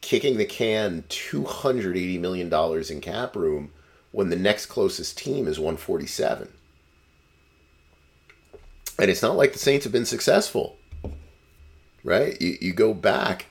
[0.00, 2.52] Kicking the can $280 million
[2.90, 3.70] in cap room
[4.12, 6.52] when the next closest team is 147.
[8.98, 10.76] And it's not like the Saints have been successful,
[12.04, 12.40] right?
[12.40, 13.46] You, you go back,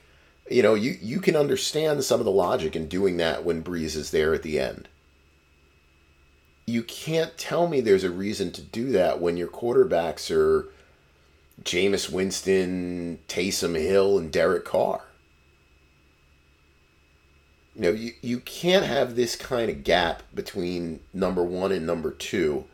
[0.48, 3.96] you know, you, you can understand some of the logic in doing that when Brees
[3.96, 4.88] is there at the end.
[6.64, 10.68] You can't tell me there's a reason to do that when your quarterbacks are
[11.62, 15.02] Jameis Winston, Taysom Hill, and Derek Carr.
[17.74, 22.10] You know, you, you can't have this kind of gap between number one and number
[22.10, 22.66] two.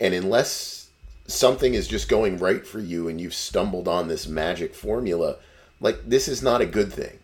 [0.00, 0.88] And unless
[1.26, 5.36] something is just going right for you and you've stumbled on this magic formula,
[5.80, 7.18] like this is not a good thing.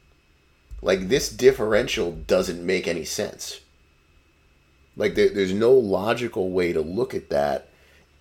[0.82, 3.60] Like this differential doesn't make any sense.
[4.96, 7.68] Like there, there's no logical way to look at that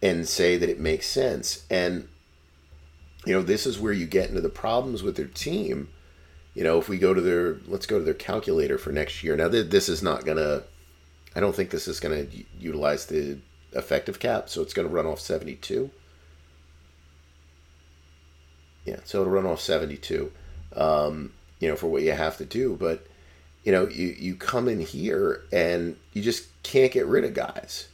[0.01, 1.65] and say that it makes sense.
[1.69, 2.07] And
[3.25, 5.89] you know, this is where you get into the problems with their team
[6.55, 9.35] you know, if we go to their, let's go to their calculator for next year.
[9.35, 10.63] Now, this is not going to,
[11.35, 13.37] I don't think this is going to utilize the
[13.73, 15.91] effective cap, so it's going to run off 72.
[18.85, 20.31] Yeah, so it'll run off 72,
[20.77, 22.77] um, you know, for what you have to do.
[22.79, 23.05] But,
[23.65, 27.89] you know, you, you come in here and you just can't get rid of guys.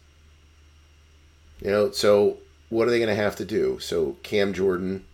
[1.62, 2.38] You know, so
[2.70, 3.80] what are they going to have to do?
[3.80, 5.06] So Cam Jordan,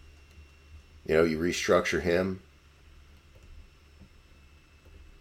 [1.05, 2.41] you know, you restructure him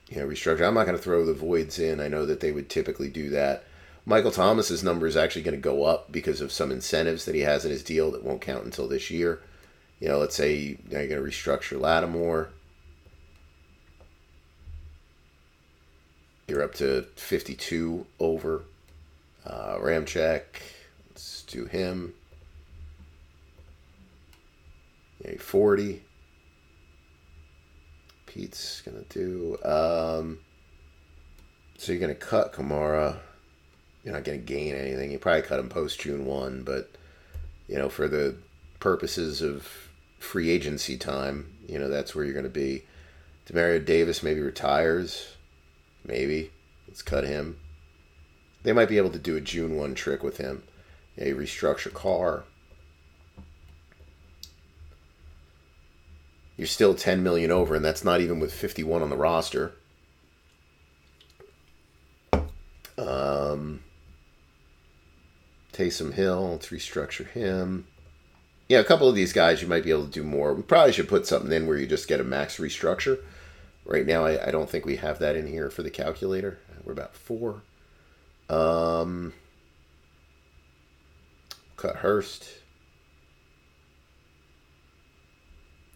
[0.08, 0.66] you know, restructure.
[0.66, 2.00] I'm not going to throw the voids in.
[2.00, 3.64] I know that they would typically do that.
[4.04, 7.40] Michael Thomas's number is actually going to go up because of some incentives that he
[7.40, 9.42] has in his deal that won't count until this year.
[9.98, 12.50] You know, let's say you know, you're going to restructure Lattimore.
[16.46, 18.62] You're up to 52 over.
[19.44, 20.42] Uh, Ramczyk,
[21.10, 22.14] let's do him.
[25.24, 26.02] Yeah, 40.
[28.37, 29.57] Pete's gonna do.
[29.64, 30.40] Um,
[31.79, 33.16] so you're gonna cut Kamara.
[34.05, 35.11] You're not gonna gain anything.
[35.11, 36.90] You probably cut him post June one, but
[37.66, 38.37] you know for the
[38.79, 39.66] purposes of
[40.18, 42.83] free agency time, you know that's where you're gonna be.
[43.49, 45.37] Demario Davis maybe retires.
[46.05, 46.51] maybe.
[46.87, 47.59] Let's cut him.
[48.62, 50.62] They might be able to do a June 1 trick with him.
[51.18, 52.44] A restructure Carr.
[56.56, 59.74] You're still 10 million over, and that's not even with 51 on the roster.
[62.98, 63.80] Um,
[65.72, 67.86] Taysom Hill, let's restructure him.
[68.68, 70.54] Yeah, a couple of these guys you might be able to do more.
[70.54, 73.20] We probably should put something in where you just get a max restructure.
[73.84, 76.58] Right now, I, I don't think we have that in here for the calculator.
[76.84, 77.62] We're about four.
[78.48, 79.32] Um,
[81.76, 82.48] cut Hurst.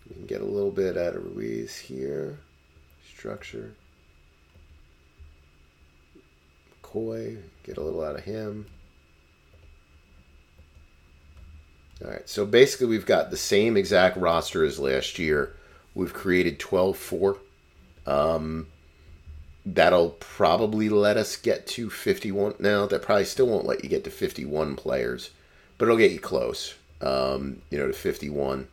[0.08, 2.38] We can get a little bit out of Ruiz here.
[3.04, 3.74] Structure.
[6.82, 8.66] McCoy, get a little out of him.
[12.02, 15.56] All right, so basically we've got the same exact roster as last year.
[15.96, 17.36] We've created 12 4.
[18.06, 18.68] Um,
[19.66, 22.54] that'll probably let us get to 51.
[22.60, 25.30] Now, that probably still won't let you get to 51 players,
[25.76, 28.68] but it'll get you close, um, you know, to 51.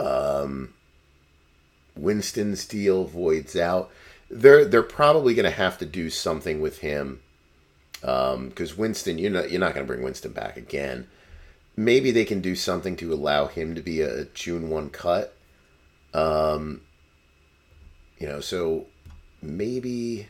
[0.00, 0.74] Um,
[1.96, 3.90] Winston's deal voids out.
[4.30, 7.20] They're they're probably going to have to do something with him
[8.00, 11.06] because um, Winston, you're not you're not going to bring Winston back again.
[11.76, 15.36] Maybe they can do something to allow him to be a June one cut.
[16.12, 16.82] Um,
[18.18, 18.86] you know, so
[19.42, 20.28] maybe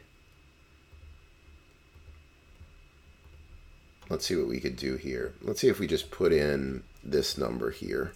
[4.09, 5.35] let's see what we could do here.
[5.43, 8.13] Let's see if we just put in this number here.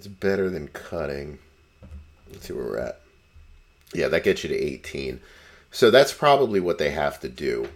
[0.00, 1.40] It's better than cutting.
[2.32, 3.02] Let's see where we're at.
[3.92, 5.20] Yeah, that gets you to 18.
[5.70, 7.68] So that's probably what they have to do.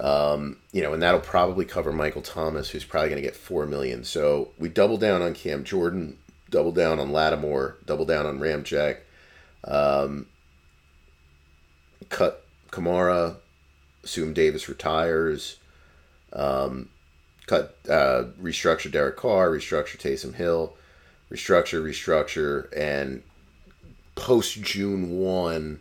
[0.00, 3.64] Um, you know, and that'll probably cover Michael Thomas, who's probably going to get four
[3.64, 4.02] million.
[4.02, 6.18] So we double down on Cam Jordan,
[6.50, 8.96] double down on Lattimore, double down on Ramczyk,
[9.62, 10.26] um,
[12.08, 13.36] cut Kamara,
[14.02, 15.58] assume Davis retires,
[16.32, 16.88] um,
[17.46, 20.76] cut uh, restructure Derek Carr, restructure Taysom Hill,
[21.30, 23.22] restructure, restructure, and
[24.14, 25.80] post June 1,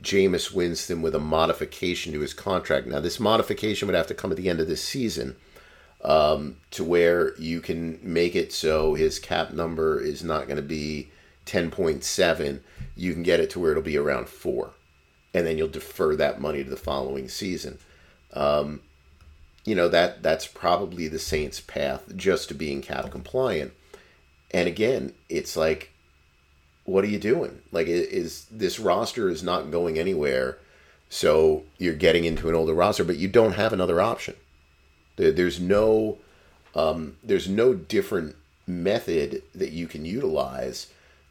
[0.00, 2.86] Jameis Winston with a modification to his contract.
[2.86, 5.36] Now, this modification would have to come at the end of this season
[6.02, 10.62] um, to where you can make it so his cap number is not going to
[10.62, 11.10] be
[11.46, 12.60] 10.7.
[12.94, 14.70] You can get it to where it'll be around 4.
[15.34, 17.78] And then you'll defer that money to the following season.
[18.32, 18.80] Um,
[19.66, 23.72] you know that that's probably the Saints' path just to being cap compliant.
[24.56, 25.92] And again, it's like,
[26.84, 27.60] what are you doing?
[27.72, 30.56] Like, is this roster is not going anywhere?
[31.10, 34.34] So you're getting into an older roster, but you don't have another option.
[35.16, 36.16] There's no,
[36.74, 38.34] um, there's no different
[38.66, 40.86] method that you can utilize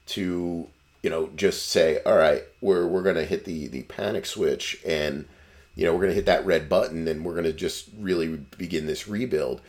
[0.09, 0.67] to,
[1.01, 5.25] you know, just say, all right, we're we're gonna hit the the panic switch and
[5.73, 8.37] you know we're going to hit that red button and we're going to just really
[8.57, 9.61] begin this rebuild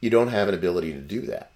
[0.00, 1.51] you don't have an ability to do that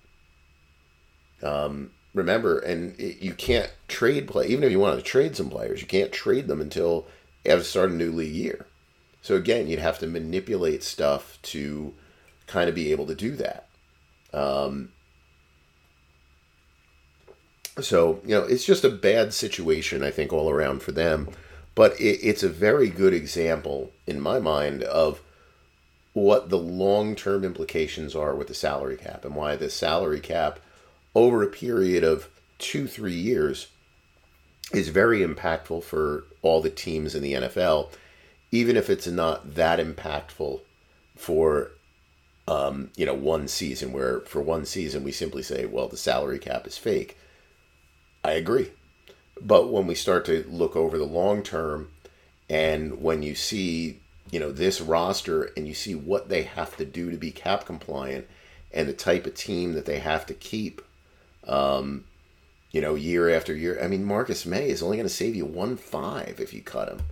[1.42, 5.50] um, remember, and it, you can't trade play even if you wanted to trade some
[5.50, 7.06] players, you can't trade them until
[7.44, 8.66] you have to start a new league year.
[9.22, 11.94] So again, you'd have to manipulate stuff to
[12.46, 13.66] kind of be able to do that.
[14.32, 14.92] Um,
[17.80, 21.28] so you know, it's just a bad situation, I think, all around for them.
[21.74, 25.20] But it, it's a very good example, in my mind, of
[26.14, 30.58] what the long-term implications are with the salary cap and why the salary cap
[31.16, 33.68] over a period of two, three years
[34.72, 37.88] is very impactful for all the teams in the NFL,
[38.52, 40.60] even if it's not that impactful
[41.16, 41.70] for
[42.46, 43.92] um, you know one season.
[43.92, 47.16] Where for one season we simply say, well, the salary cap is fake.
[48.22, 48.70] I agree,
[49.40, 51.88] but when we start to look over the long term,
[52.50, 54.00] and when you see
[54.30, 57.64] you know this roster and you see what they have to do to be cap
[57.64, 58.26] compliant
[58.70, 60.82] and the type of team that they have to keep
[61.46, 62.04] um,
[62.70, 63.78] you know, year after year.
[63.82, 66.88] I mean, Marcus Maye is only going to save you one five if you cut
[66.88, 67.02] him.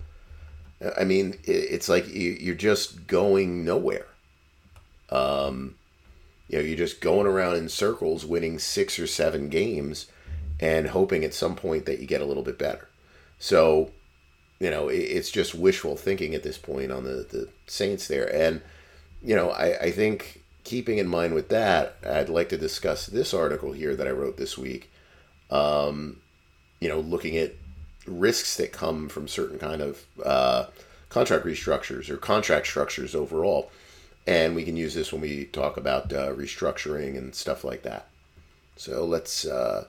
[0.97, 4.07] I mean, it's like you're just going nowhere.
[5.09, 5.75] Um,
[6.47, 10.07] you know, you're just going around in circles, winning six or seven games,
[10.59, 12.89] and hoping at some point that you get a little bit better.
[13.39, 13.91] So,
[14.59, 18.61] you know, it's just wishful thinking at this point on the the Saints there, and
[19.23, 23.33] you know, I I think keeping in mind with that, I'd like to discuss this
[23.33, 24.91] article here that I wrote this week.
[25.49, 26.17] Um,
[26.81, 27.53] you know, looking at
[28.05, 30.65] risks that come from certain kind of uh,
[31.09, 33.71] contract restructures or contract structures overall.
[34.27, 38.07] and we can use this when we talk about uh, restructuring and stuff like that.
[38.75, 39.85] So let's uh,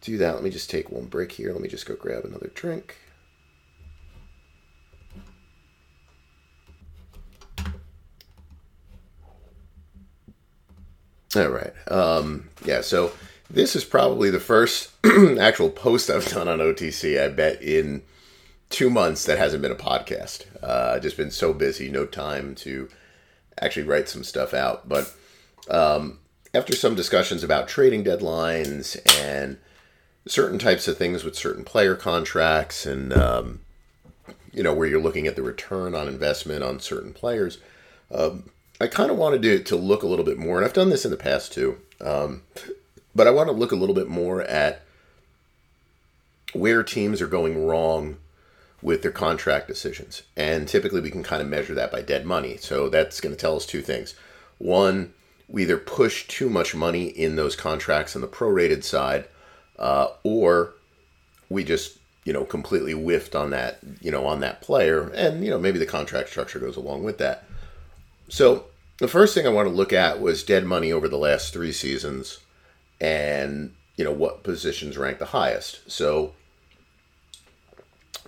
[0.00, 0.34] do that.
[0.34, 1.52] Let me just take one break here.
[1.52, 2.96] Let me just go grab another drink.
[11.34, 11.72] All right.
[11.90, 13.12] Um, yeah, so
[13.50, 14.90] this is probably the first
[15.40, 18.02] actual post I've done on OTC, I bet, in
[18.70, 20.44] two months that hasn't been a podcast.
[20.62, 22.88] Uh, just been so busy, no time to
[23.60, 24.88] actually write some stuff out.
[24.88, 25.12] But
[25.68, 26.18] um,
[26.54, 29.58] after some discussions about trading deadlines and
[30.26, 33.60] certain types of things with certain player contracts and um,
[34.52, 37.58] you know where you're looking at the return on investment on certain players
[38.10, 38.50] um,
[38.80, 41.04] i kind of wanted to, to look a little bit more and i've done this
[41.04, 42.42] in the past too um,
[43.14, 44.82] but i want to look a little bit more at
[46.52, 48.16] where teams are going wrong
[48.82, 52.56] with their contract decisions and typically we can kind of measure that by dead money
[52.56, 54.14] so that's going to tell us two things
[54.58, 55.12] one
[55.48, 59.26] we either push too much money in those contracts on the prorated side
[59.78, 60.74] uh, or
[61.48, 65.50] we just you know completely whiffed on that you know on that player, and you
[65.50, 67.44] know maybe the contract structure goes along with that.
[68.28, 68.66] So
[68.98, 71.72] the first thing I want to look at was dead money over the last three
[71.72, 72.40] seasons,
[73.00, 75.90] and you know what positions rank the highest.
[75.90, 76.32] So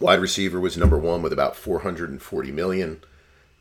[0.00, 3.00] wide receiver was number one with about 440 million.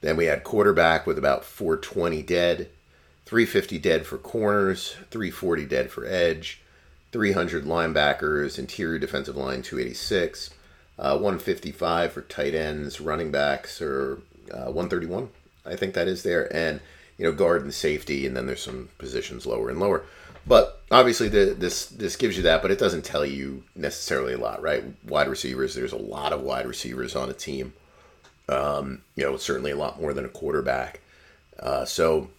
[0.01, 2.69] Then we had quarterback with about 420 dead,
[3.25, 6.61] 350 dead for corners, 340 dead for edge,
[7.11, 10.51] 300 linebackers, interior defensive line 286,
[10.99, 14.19] uh, 155 for tight ends, running backs, or
[14.51, 15.29] uh, 131,
[15.68, 16.80] I think that is there, and
[17.18, 20.03] you know guard and safety, and then there's some positions lower and lower.
[20.45, 24.38] But obviously, the, this this gives you that, but it doesn't tell you necessarily a
[24.38, 24.84] lot, right?
[25.05, 27.74] Wide receivers, there's a lot of wide receivers on a team.
[28.49, 31.01] Um, you know, certainly a lot more than a quarterback.
[31.59, 32.30] Uh, so,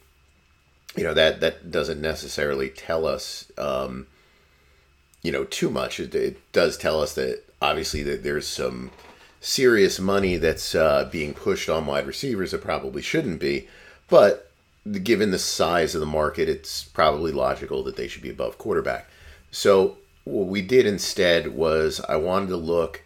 [0.96, 3.50] you know that that doesn't necessarily tell us.
[3.58, 4.06] Um,
[5.22, 6.00] you know too much.
[6.00, 8.90] It, it does tell us that obviously that there's some
[9.40, 13.68] serious money that's uh, being pushed on wide receivers that probably shouldn't be,
[14.08, 14.50] but
[15.02, 19.08] given the size of the market, it's probably logical that they should be above quarterback.
[19.50, 23.02] So what we did instead was I wanted to look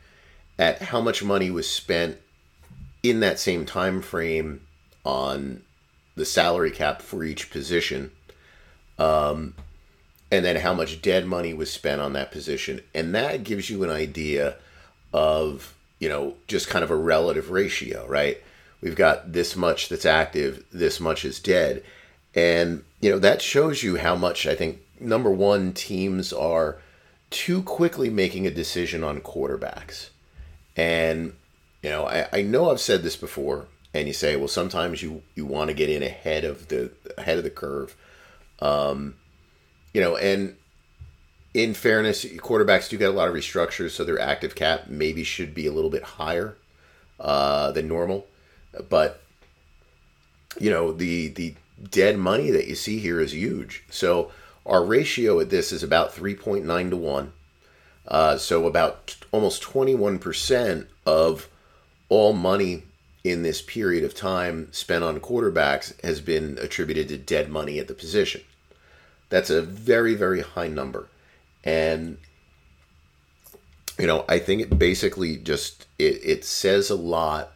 [0.59, 2.19] at how much money was spent
[3.03, 4.61] in that same time frame
[5.05, 5.63] on
[6.15, 8.13] the salary cap for each position.
[8.99, 9.55] Um,
[10.31, 12.81] and then how much dead money was spent on that position.
[12.95, 14.57] And that gives you an idea
[15.13, 18.43] of, you know, just kind of a relative ratio, right?
[18.81, 21.85] We've got this much that's active, this much is dead.
[22.35, 26.79] And, you know, that shows you how much I think, number one, teams are
[27.31, 30.09] too quickly making a decision on quarterbacks.
[30.77, 31.35] And,
[31.85, 35.23] you know, I, I know I've said this before, and you say, well, sometimes you,
[35.37, 37.95] you want to get in ahead of the ahead of the curve.
[38.59, 39.15] Um,
[39.95, 40.57] you know, and
[41.55, 45.55] in fairness, quarterbacks do get a lot of restructures, so their active cap maybe should
[45.55, 46.57] be a little bit higher
[47.21, 48.27] uh, than normal.
[48.89, 49.21] But
[50.59, 51.55] you know, the the
[51.91, 53.85] dead money that you see here is huge.
[53.91, 54.31] So
[54.65, 57.33] our ratio at this is about three point nine to one.
[58.07, 61.49] Uh, so about t- almost twenty one percent of
[62.09, 62.85] all money
[63.25, 67.89] in this period of time spent on quarterbacks has been attributed to dead money at
[67.89, 68.41] the position.
[69.29, 71.09] That's a very, very high number.
[71.65, 72.19] And,
[73.99, 77.53] you know, I think it basically just, it, it says a lot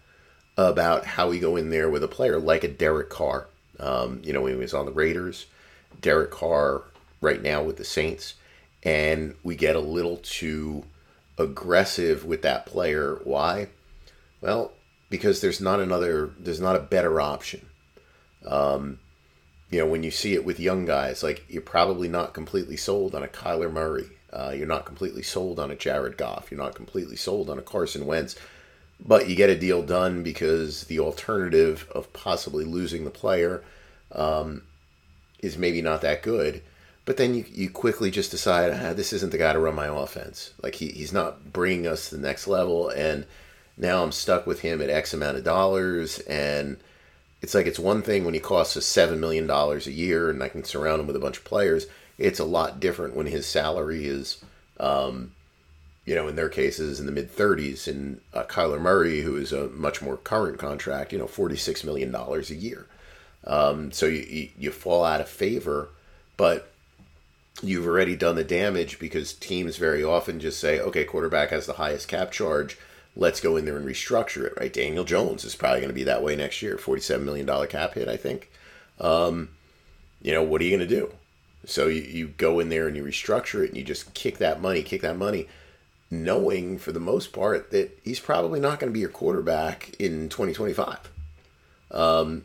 [0.57, 3.49] about how we go in there with a player like a Derek Carr.
[3.79, 5.47] Um, you know, when he was on the Raiders,
[6.01, 6.83] Derek Carr
[7.21, 8.35] right now with the Saints,
[8.83, 10.85] and we get a little too
[11.39, 13.21] aggressive with that player.
[13.25, 13.69] Why?
[14.41, 14.73] Well,
[15.11, 17.67] because there's not another, there's not a better option.
[18.47, 18.99] Um,
[19.71, 23.15] you know, when you see it with young guys, like you're probably not completely sold
[23.15, 24.11] on a Kyler Murray.
[24.33, 26.51] Uh, you're not completely sold on a Jared Goff.
[26.51, 28.37] You're not completely sold on a Carson Wentz.
[29.05, 33.63] But you get a deal done because the alternative of possibly losing the player
[34.13, 34.63] um,
[35.41, 36.63] is maybe not that good.
[37.05, 39.87] But then you, you quickly just decide, ah, this isn't the guy to run my
[39.87, 40.53] offense.
[40.63, 42.89] Like he, he's not bringing us to the next level.
[42.89, 43.27] And
[43.77, 46.19] now I'm stuck with him at X amount of dollars.
[46.21, 46.79] And
[47.47, 50.43] it's like it's one thing when he costs us seven million dollars a year, and
[50.43, 51.87] I can surround him with a bunch of players.
[52.19, 54.45] It's a lot different when his salary is,
[54.81, 55.31] um,
[56.05, 59.53] you know, in their cases in the mid thirties, and uh, Kyler Murray, who is
[59.53, 62.87] a much more current contract, you know, forty six million dollars a year.
[63.45, 65.91] Um, so you, you you fall out of favor,
[66.37, 66.73] but
[67.63, 71.75] you've already done the damage because teams very often just say, okay, quarterback has the
[71.75, 72.77] highest cap charge
[73.17, 74.73] let's go in there and restructure it, right?
[74.73, 76.77] Daniel Jones is probably going to be that way next year.
[76.77, 78.51] $47 million cap hit, I think.
[79.01, 79.49] Um,
[80.21, 81.13] you know, what are you going to do?
[81.65, 84.61] So you, you go in there and you restructure it and you just kick that
[84.61, 85.49] money, kick that money,
[86.11, 90.29] knowing for the most part that he's probably not going to be your quarterback in
[90.29, 91.11] 2025.
[91.91, 92.45] Um,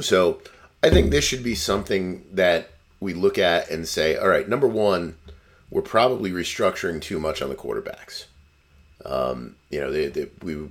[0.00, 0.40] so
[0.82, 4.66] I think this should be something that we look at and say, all right, number
[4.66, 5.16] one,
[5.70, 8.26] we're probably restructuring too much on the quarterbacks.
[9.04, 10.68] Um, you know, they, they, we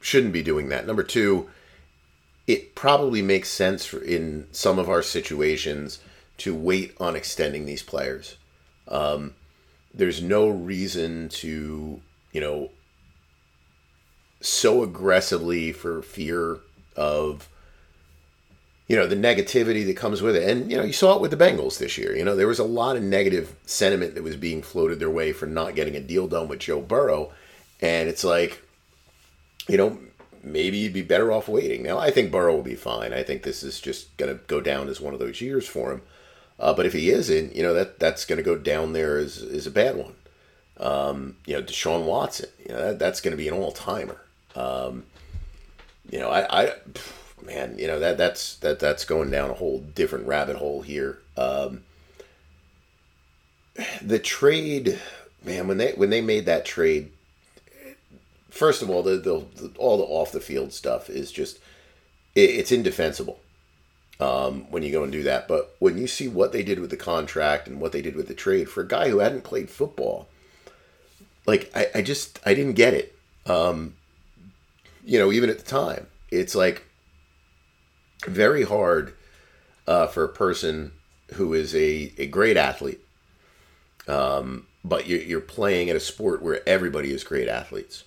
[0.00, 0.86] shouldn't be doing that.
[0.86, 1.48] Number two,
[2.46, 6.00] it probably makes sense in some of our situations
[6.38, 8.36] to wait on extending these players.
[8.88, 9.34] Um,
[9.94, 12.00] there's no reason to,
[12.32, 12.70] you know,
[14.40, 16.58] so aggressively for fear
[16.96, 17.48] of
[18.88, 21.30] you know the negativity that comes with it and you know you saw it with
[21.30, 24.36] the Bengals this year you know there was a lot of negative sentiment that was
[24.36, 27.32] being floated their way for not getting a deal done with Joe Burrow
[27.82, 28.62] and it's like
[29.68, 29.98] you know
[30.42, 31.82] maybe you'd be better off waiting.
[31.82, 33.12] Now I think Burrow will be fine.
[33.12, 35.92] I think this is just going to go down as one of those years for
[35.92, 36.02] him.
[36.58, 39.42] Uh, but if he isn't you know that that's going to go down there as,
[39.42, 40.14] as a bad one.
[40.78, 44.20] Um, you know Deshaun Watson you know that, that's going to be an all-timer.
[44.54, 45.04] Um,
[46.10, 46.72] you know, I, I,
[47.44, 51.18] man, you know that that's that that's going down a whole different rabbit hole here.
[51.36, 51.82] Um,
[54.02, 55.00] the trade,
[55.44, 57.10] man, when they when they made that trade,
[58.52, 61.58] first of all, the, the, the all the off the field stuff is just
[62.34, 63.40] it, it's indefensible
[64.20, 65.48] um, when you go and do that.
[65.48, 68.28] But when you see what they did with the contract and what they did with
[68.28, 70.28] the trade for a guy who hadn't played football,
[71.46, 73.18] like I, I just I didn't get it.
[73.46, 73.94] Um,
[75.04, 76.84] you know, even at the time, it's like
[78.26, 79.14] very hard
[79.86, 80.92] uh, for a person
[81.34, 83.00] who is a, a great athlete,
[84.06, 88.04] um, but you're, you're playing at a sport where everybody is great athletes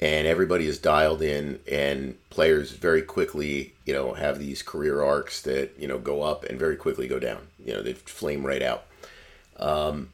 [0.00, 5.42] and everybody is dialed in and players very quickly you know have these career arcs
[5.42, 8.62] that you know go up and very quickly go down you know they flame right
[8.62, 8.84] out
[9.58, 10.10] um,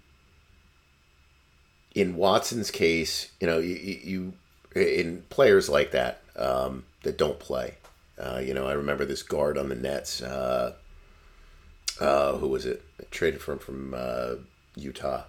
[1.95, 3.75] in watson's case you know you,
[4.05, 4.33] you
[4.75, 7.77] in players like that um, that don't play.
[8.19, 10.23] Uh, you know, I remember this guard on the Nets.
[10.23, 10.75] Uh,
[12.01, 12.83] uh, who was it?
[13.11, 14.35] Traded from from uh,
[14.77, 15.25] Utah.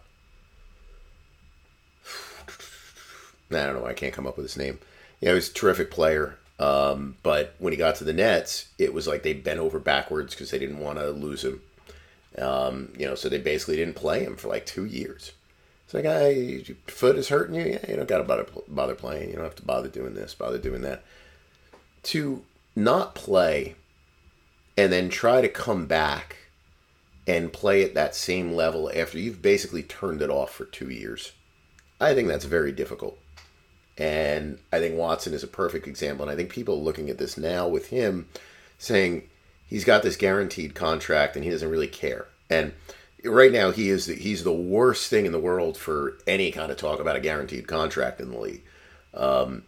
[3.56, 3.86] I don't know.
[3.86, 4.80] I can't come up with his name.
[5.20, 6.38] He was a terrific player.
[6.60, 10.34] Um, but when he got to the Nets, it was like they bent over backwards
[10.34, 11.62] because they didn't want to lose him.
[12.38, 15.34] Um, you know, so they basically didn't play him for like two years.
[15.86, 17.66] It's like, hey, your foot is hurting you.
[17.66, 19.30] Yeah, you don't got to bother, bother playing.
[19.30, 21.04] You don't have to bother doing this, bother doing that.
[22.04, 22.44] To
[22.76, 23.76] not play
[24.78, 26.38] and then try to come back
[27.28, 31.32] and play at that same level after you've basically turned it off for two years.
[32.00, 33.18] I think that's very difficult.
[33.98, 36.24] And I think Watson is a perfect example.
[36.24, 38.28] And I think people looking at this now with him
[38.78, 39.30] saying
[39.68, 42.28] he's got this guaranteed contract and he doesn't really care.
[42.50, 42.74] And
[43.24, 46.72] right now he is the, he's the worst thing in the world for any kind
[46.72, 48.64] of talk about a guaranteed contract in the league.
[49.14, 49.64] Um,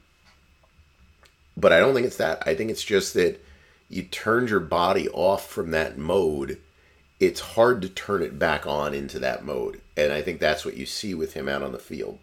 [1.57, 2.43] but I don't think it's that.
[2.45, 3.43] I think it's just that
[3.89, 6.59] you turned your body off from that mode.
[7.19, 10.76] It's hard to turn it back on into that mode, and I think that's what
[10.76, 12.19] you see with him out on the field.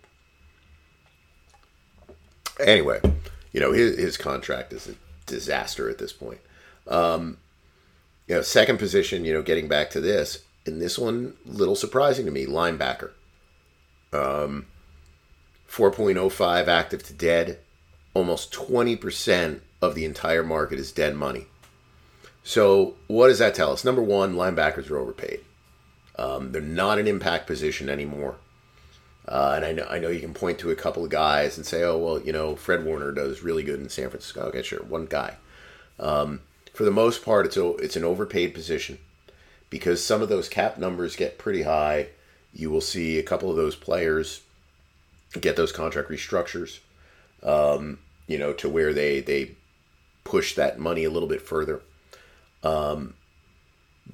[2.61, 3.00] Anyway,
[3.53, 4.94] you know his his contract is a
[5.26, 6.40] disaster at this point.
[6.86, 7.38] Um,
[8.26, 9.24] you know, second position.
[9.24, 13.11] You know, getting back to this, and this one little surprising to me linebacker
[14.12, 14.66] um,
[15.68, 17.59] 4.05 active to dead
[18.14, 21.46] almost 20% of the entire market is dead money
[22.42, 25.40] so what does that tell us number one linebackers are overpaid
[26.18, 28.36] um, they're not an impact position anymore
[29.29, 31.66] uh, and I know, I know you can point to a couple of guys and
[31.66, 34.43] say, oh, well, you know, Fred Warner does really good in San Francisco.
[34.43, 35.37] Okay, sure, one guy.
[35.99, 36.41] Um,
[36.75, 38.99] for the most part, it's, a, it's an overpaid position
[39.70, 42.09] because some of those cap numbers get pretty high.
[42.53, 44.43] You will see a couple of those players
[45.41, 46.81] get those contract restructures,
[47.43, 49.53] um, you know, to where they they
[50.25, 51.81] push that money a little bit further.
[52.62, 53.14] Um,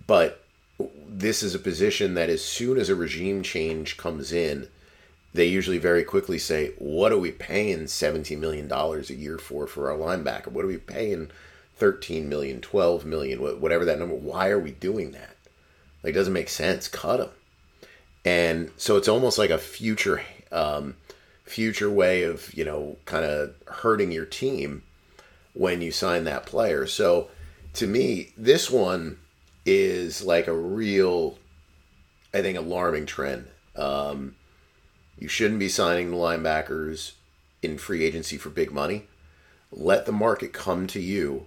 [0.06, 0.44] but
[1.08, 4.68] this is a position that as soon as a regime change comes in,
[5.38, 9.88] they usually very quickly say, "What are we paying $17 million a year for for
[9.88, 10.48] our linebacker?
[10.48, 11.30] What are we paying
[11.76, 14.16] 13 million, 12 million, whatever that number?
[14.16, 15.36] Why are we doing that?"
[16.02, 16.88] Like, doesn't make sense.
[16.88, 17.28] Cut him.
[18.24, 20.96] And so it's almost like a future, um,
[21.44, 24.82] future way of you know kind of hurting your team
[25.54, 26.84] when you sign that player.
[26.86, 27.28] So
[27.74, 29.18] to me, this one
[29.64, 31.38] is like a real,
[32.34, 33.46] I think, alarming trend.
[33.76, 34.34] Um,
[35.18, 37.12] you shouldn't be signing the linebackers
[37.62, 39.04] in free agency for big money.
[39.70, 41.46] Let the market come to you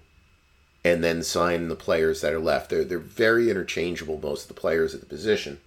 [0.83, 2.69] and then sign the players that are left.
[2.69, 4.19] They're they're very interchangeable.
[4.21, 5.59] Most of the players at the position.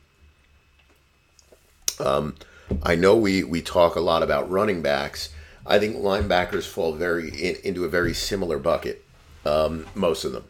[1.99, 2.37] Um,
[2.83, 5.31] I know we we talk a lot about running backs.
[5.67, 9.05] I think linebackers fall very in, into a very similar bucket.
[9.47, 10.45] Um, most of them,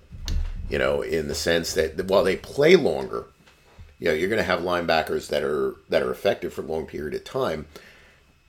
[0.69, 3.27] you know, in the sense that while they play longer,
[3.99, 6.87] you know, you're going to have linebackers that are that are effective for a long
[6.87, 7.67] period of time.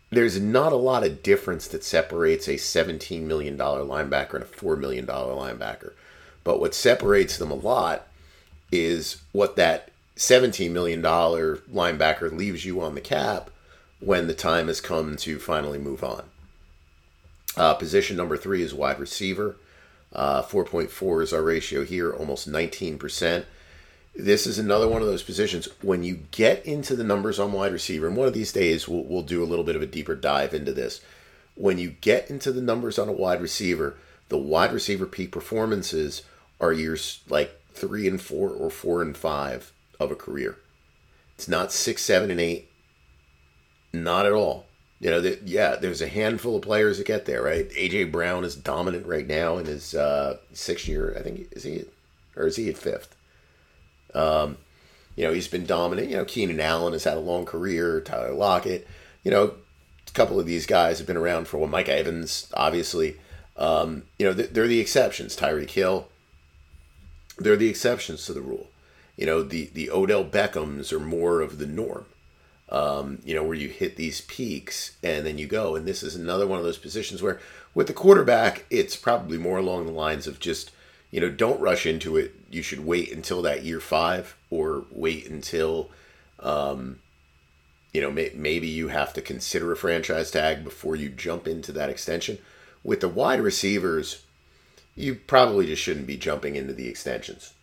[0.10, 4.48] There's not a lot of difference that separates a 17 million dollar linebacker and a
[4.48, 5.94] four million dollar linebacker.
[6.44, 8.08] But what separates them a lot
[8.72, 13.50] is what that 17 million dollar linebacker leaves you on the cap
[14.00, 16.24] when the time has come to finally move on.
[17.58, 19.56] Uh, position number three is wide receiver.
[20.14, 23.46] Uh, 4.4 is our ratio here, almost 19%.
[24.16, 25.68] This is another one of those positions.
[25.82, 29.04] When you get into the numbers on wide receiver, and one of these days we'll,
[29.04, 31.02] we'll do a little bit of a deeper dive into this.
[31.56, 33.98] When you get into the numbers on a wide receiver,
[34.30, 36.24] the wide receiver peak performances
[36.62, 40.58] are years like three and four or four and five of a career.
[41.36, 42.72] It's not six, seven, and eight.
[43.92, 44.66] Not at all.
[45.00, 47.70] You know, that yeah, there's a handful of players that get there, right?
[47.72, 51.14] AJ Brown is dominant right now in his uh, sixth year.
[51.18, 51.84] I think is he,
[52.38, 53.15] or is he at fifth?
[54.16, 54.58] Um,
[55.16, 56.10] you know, he's been dominant.
[56.10, 58.02] You know, Keenan Allen has had a long career.
[58.02, 58.88] Tyler Lockett.
[59.24, 59.54] You know,
[60.08, 61.68] a couple of these guys have been around for a.
[61.68, 63.18] Mike Evans, obviously.
[63.58, 65.36] Um, you know, they're the exceptions.
[65.36, 66.08] Tyreek Hill.
[67.38, 68.68] They're the exceptions to the rule.
[69.18, 72.06] You know, the the Odell Beckhams are more of the norm
[72.70, 75.76] um, you know, where you hit these peaks and then you go.
[75.76, 77.40] And this is another one of those positions where,
[77.74, 80.72] with the quarterback, it's probably more along the lines of just,
[81.12, 82.34] you know, don't rush into it.
[82.50, 85.90] You should wait until that year five or wait until,
[86.40, 87.00] um,
[87.94, 91.72] you know, may, maybe you have to consider a franchise tag before you jump into
[91.72, 92.38] that extension.
[92.84, 94.24] With the wide receivers,
[94.96, 97.54] you probably just shouldn't be jumping into the extensions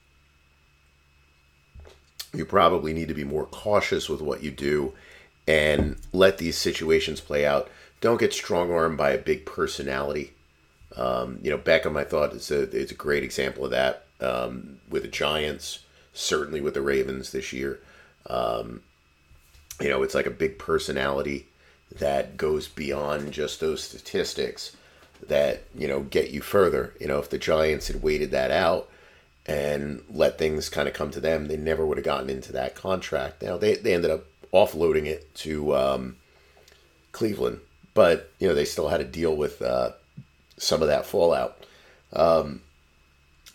[2.34, 4.94] you probably need to be more cautious with what you do
[5.46, 7.68] and let these situations play out.
[8.00, 10.32] Don't get strong armed by a big personality.
[10.96, 14.78] Um, you know, Beckham, I thought is a is a great example of that um,
[14.88, 15.80] with the Giants,
[16.12, 17.80] certainly with the Ravens this year.
[18.28, 18.82] Um,
[19.80, 21.46] you know, it's like a big personality
[21.98, 24.76] that goes beyond just those statistics
[25.28, 26.94] that you know get you further.
[27.00, 28.88] You know, if the Giants had waited that out,
[29.46, 32.74] and let things kind of come to them, they never would have gotten into that
[32.74, 33.42] contract.
[33.42, 36.16] Now they, they ended up offloading it to um,
[37.10, 37.60] Cleveland,
[37.94, 39.92] but you know they still had to deal with uh,
[40.62, 41.66] some of that fallout.
[42.12, 42.62] Um,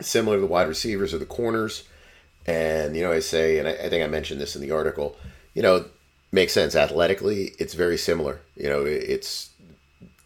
[0.00, 1.84] similar to the wide receivers or the corners,
[2.46, 5.16] and you know I say, and I, I think I mentioned this in the article.
[5.54, 5.86] You know,
[6.30, 7.52] makes sense athletically.
[7.58, 8.40] It's very similar.
[8.56, 9.50] You know, it's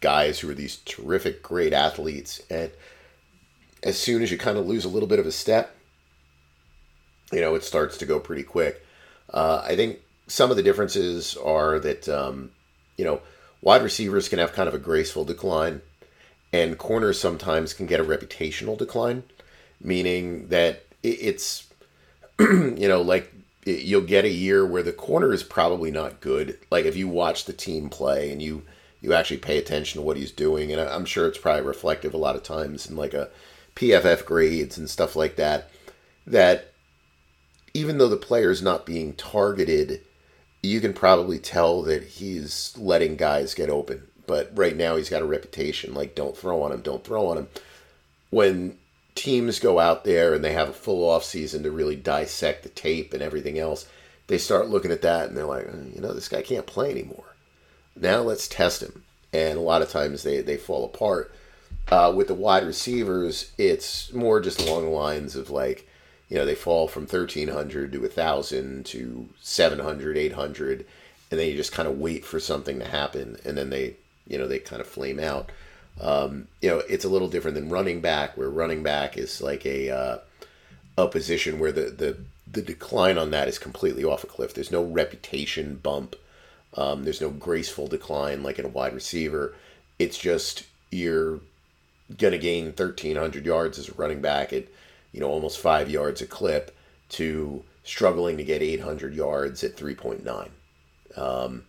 [0.01, 2.71] guys who are these terrific, great athletes, and
[3.83, 5.75] as soon as you kind of lose a little bit of a step,
[7.31, 8.85] you know, it starts to go pretty quick.
[9.33, 12.51] Uh, I think some of the differences are that, um,
[12.97, 13.21] you know,
[13.61, 15.81] wide receivers can have kind of a graceful decline,
[16.53, 19.23] and corners sometimes can get a reputational decline,
[19.81, 21.67] meaning that it's,
[22.39, 23.33] you know, like
[23.65, 26.59] you'll get a year where the corner is probably not good.
[26.69, 28.61] Like if you watch the team play and you
[29.01, 32.17] you actually pay attention to what he's doing, and I'm sure it's probably reflective a
[32.17, 33.29] lot of times in like a
[33.75, 35.69] PFF grades and stuff like that,
[36.25, 36.71] that
[37.73, 40.01] even though the player is not being targeted,
[40.61, 44.03] you can probably tell that he's letting guys get open.
[44.25, 47.37] But right now he's got a reputation like don't throw on him, don't throw on
[47.37, 47.47] him.
[48.29, 48.77] When
[49.15, 52.69] teams go out there and they have a full off season to really dissect the
[52.69, 53.87] tape and everything else,
[54.27, 56.89] they start looking at that and they're like, uh, you know, this guy can't play
[56.91, 57.35] anymore.
[57.95, 59.03] Now let's test him.
[59.31, 61.33] And a lot of times they, they fall apart.
[61.89, 65.87] Uh, with the wide receivers, it's more just along the lines of like,
[66.29, 70.85] you know, they fall from 1,300 to 1,000 to 700, 800,
[71.29, 73.97] and then you just kind of wait for something to happen, and then they,
[74.27, 75.51] you know, they kind of flame out.
[76.01, 79.65] Um, you know, it's a little different than running back, where running back is like
[79.65, 80.17] a uh,
[80.97, 82.17] a position where the, the
[82.51, 84.53] the decline on that is completely off a cliff.
[84.53, 86.15] There's no reputation bump.
[86.75, 89.53] Um, there's no graceful decline like in a wide receiver.
[89.99, 91.39] It's just you're
[92.17, 94.65] to gain 1,300 yards as a running back at,
[95.11, 96.75] you know, almost five yards a clip
[97.09, 100.49] to struggling to get 800 yards at 3.9.
[101.15, 101.63] Um,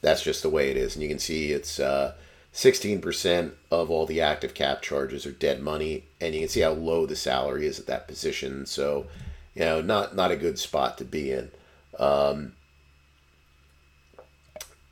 [0.00, 0.94] that's just the way it is.
[0.94, 2.14] And you can see it's uh,
[2.54, 6.04] 16% of all the active cap charges are dead money.
[6.20, 8.66] And you can see how low the salary is at that position.
[8.66, 9.06] So,
[9.54, 11.50] you know, not, not a good spot to be in.
[11.98, 12.52] Um,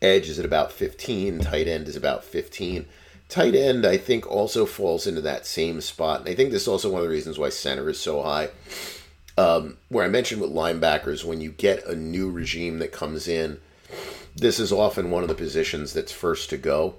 [0.03, 2.87] edge is at about 15, tight end is about 15
[3.29, 6.21] tight end, I think, also falls into that same spot.
[6.21, 8.51] And I think this is also one of the reasons why center is so high.
[9.39, 13.59] Um, where I mentioned with linebackers, when you get a new regime that comes in,
[14.37, 16.97] this is often one of the positions that's first to go.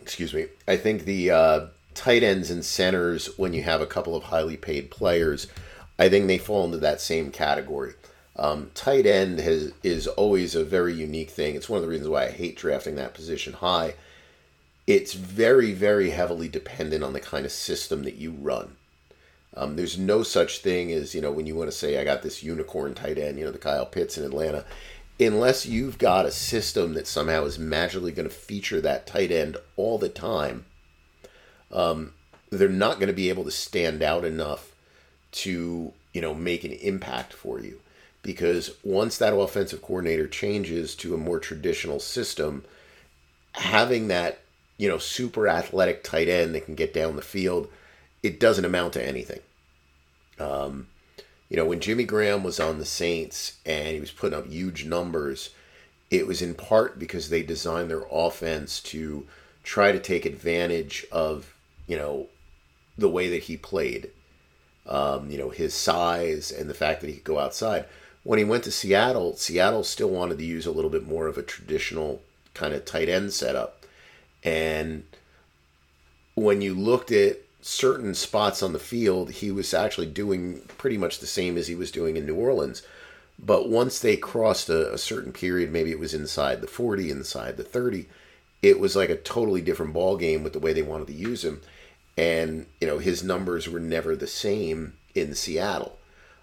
[0.00, 0.46] Excuse me.
[0.66, 4.56] I think the uh, tight ends and centers, when you have a couple of highly
[4.56, 5.46] paid players,
[5.98, 7.94] I think they fall into that same category.
[8.34, 11.54] Um, tight end has is always a very unique thing.
[11.54, 13.94] It's one of the reasons why I hate drafting that position high.
[14.86, 18.76] It's very, very heavily dependent on the kind of system that you run.
[19.54, 22.22] Um, there's no such thing as, you know, when you want to say, I got
[22.22, 24.64] this unicorn tight end, you know, the Kyle Pitts in Atlanta,
[25.20, 29.56] unless you've got a system that somehow is magically going to feature that tight end
[29.76, 30.64] all the time,
[31.70, 32.12] um,
[32.50, 34.72] they're not going to be able to stand out enough
[35.32, 37.80] to, you know, make an impact for you.
[38.22, 42.64] Because once that offensive coordinator changes to a more traditional system,
[43.52, 44.40] having that,
[44.78, 47.68] you know, super athletic tight end that can get down the field–
[48.22, 49.40] it doesn't amount to anything.
[50.38, 50.88] Um,
[51.52, 54.86] you know, when Jimmy Graham was on the Saints and he was putting up huge
[54.86, 55.50] numbers,
[56.10, 59.26] it was in part because they designed their offense to
[59.62, 61.54] try to take advantage of,
[61.86, 62.28] you know,
[62.96, 64.08] the way that he played.
[64.86, 67.84] Um, you know, his size and the fact that he could go outside.
[68.22, 71.36] When he went to Seattle, Seattle still wanted to use a little bit more of
[71.36, 72.22] a traditional
[72.54, 73.84] kind of tight end setup.
[74.42, 75.04] And
[76.34, 81.20] when you looked at certain spots on the field, he was actually doing pretty much
[81.20, 82.82] the same as he was doing in New Orleans.
[83.38, 87.56] But once they crossed a, a, certain period, maybe it was inside the 40, inside
[87.56, 88.08] the 30,
[88.60, 91.44] it was like a totally different ball game with the way they wanted to use
[91.44, 91.60] him.
[92.16, 95.98] And, you know, his numbers were never the same in Seattle.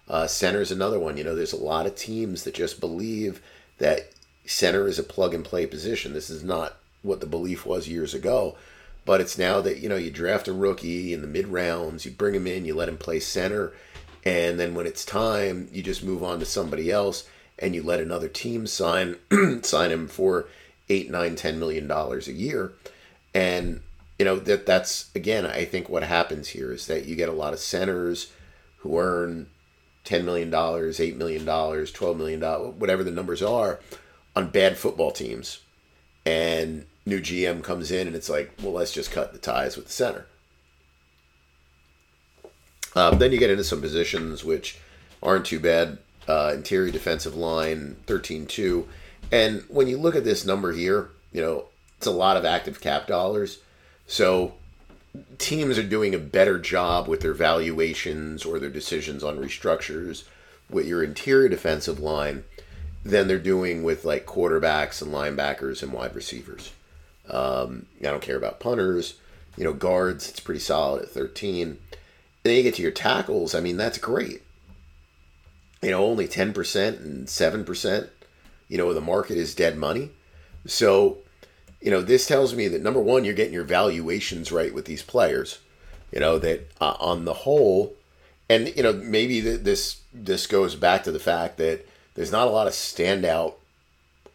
[0.08, 1.16] Uh, center is another one.
[1.16, 3.40] You know, there's a lot of teams that just believe
[3.78, 4.10] that
[4.44, 6.12] center is a plug and play position.
[6.12, 8.56] This is not what the belief was years ago.
[9.04, 12.10] But it's now that, you know, you draft a rookie in the mid rounds, you
[12.10, 13.72] bring him in, you let him play center,
[14.24, 17.26] and then when it's time, you just move on to somebody else
[17.58, 19.16] and you let another team sign
[19.62, 20.46] sign him for
[20.88, 22.72] eight, nine, ten million dollars a year.
[23.34, 23.80] And
[24.18, 27.32] you know, that that's again, I think what happens here is that you get a
[27.32, 28.32] lot of centers
[28.78, 29.46] who earn
[30.04, 33.80] ten million dollars, eight million dollars, twelve million dollars, whatever the numbers are,
[34.36, 35.60] on bad football teams.
[36.26, 39.86] And new GM comes in and it's like, well, let's just cut the ties with
[39.86, 40.26] the center.
[42.96, 44.78] Um, then you get into some positions which
[45.22, 45.98] aren't too bad.
[46.26, 48.88] Uh, interior defensive line, 13 2.
[49.32, 51.66] And when you look at this number here, you know,
[51.98, 53.58] it's a lot of active cap dollars.
[54.06, 54.54] So
[55.38, 60.24] teams are doing a better job with their valuations or their decisions on restructures
[60.68, 62.44] with your interior defensive line
[63.04, 66.72] than they're doing with like quarterbacks and linebackers and wide receivers.
[67.30, 69.14] Um, I don't care about punters.
[69.56, 71.78] You know, guards, it's pretty solid at 13.
[72.42, 73.54] Then you get to your tackles.
[73.54, 74.42] I mean, that's great.
[75.82, 78.08] You know, only 10% and 7%.
[78.68, 80.10] You know, the market is dead money.
[80.66, 81.18] So,
[81.80, 85.02] you know, this tells me that number one, you're getting your valuations right with these
[85.02, 85.58] players.
[86.12, 87.94] You know, that uh, on the whole,
[88.48, 92.50] and, you know, maybe this this goes back to the fact that there's not a
[92.50, 93.54] lot of standout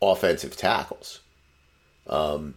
[0.01, 1.19] offensive tackles.
[2.07, 2.55] Um,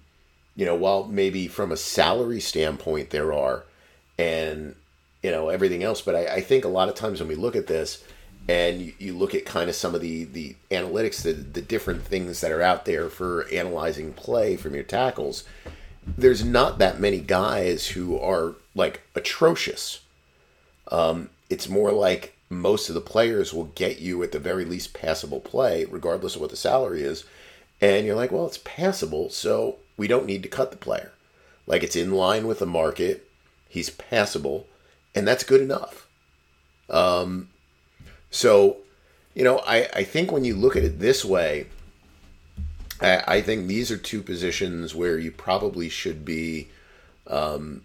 [0.59, 3.64] you know, while maybe from a salary standpoint there are,
[4.18, 4.74] and
[5.22, 7.54] you know everything else, but I, I think a lot of times when we look
[7.54, 8.02] at this,
[8.48, 12.02] and you, you look at kind of some of the the analytics, the the different
[12.02, 15.44] things that are out there for analyzing play from your tackles,
[16.04, 20.00] there's not that many guys who are like atrocious.
[20.90, 24.92] Um, it's more like most of the players will get you at the very least
[24.92, 27.22] passable play, regardless of what the salary is.
[27.80, 31.12] And you're like, well, it's passable, so we don't need to cut the player.
[31.66, 33.28] Like it's in line with the market.
[33.68, 34.66] He's passable,
[35.14, 36.09] and that's good enough.
[36.88, 37.51] Um,
[38.30, 38.78] so,
[39.34, 41.66] you know, I, I think when you look at it this way,
[43.03, 46.68] I, I think these are two positions where you probably should be
[47.26, 47.82] um,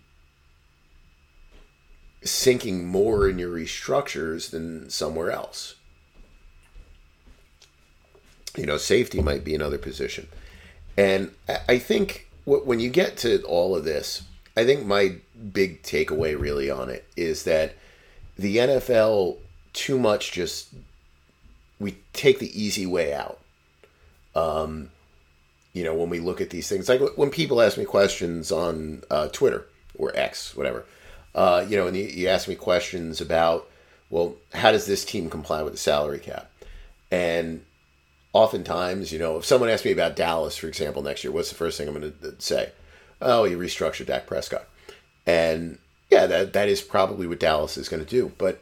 [2.23, 5.75] sinking more in your restructures than somewhere else.
[8.55, 10.27] You know, safety might be another position.
[10.97, 14.23] And I think when you get to all of this,
[14.55, 15.15] I think my
[15.51, 17.75] big takeaway really on it is that
[18.37, 19.37] the NFL
[19.73, 20.69] too much just
[21.79, 23.39] we take the easy way out.
[24.35, 24.89] Um,
[25.73, 29.03] you know, when we look at these things, like when people ask me questions on
[29.09, 29.65] uh, Twitter
[29.97, 30.85] or X, whatever,
[31.33, 33.67] uh, you know, and you, you ask me questions about,
[34.11, 36.51] well, how does this team comply with the salary cap?
[37.09, 37.65] And
[38.33, 41.55] oftentimes, you know, if someone asks me about Dallas, for example, next year, what's the
[41.55, 42.71] first thing I'm going to say?
[43.23, 44.67] oh, you restructure Dak Prescott.
[45.25, 45.79] And
[46.11, 48.33] yeah, that, that is probably what Dallas is going to do.
[48.37, 48.61] But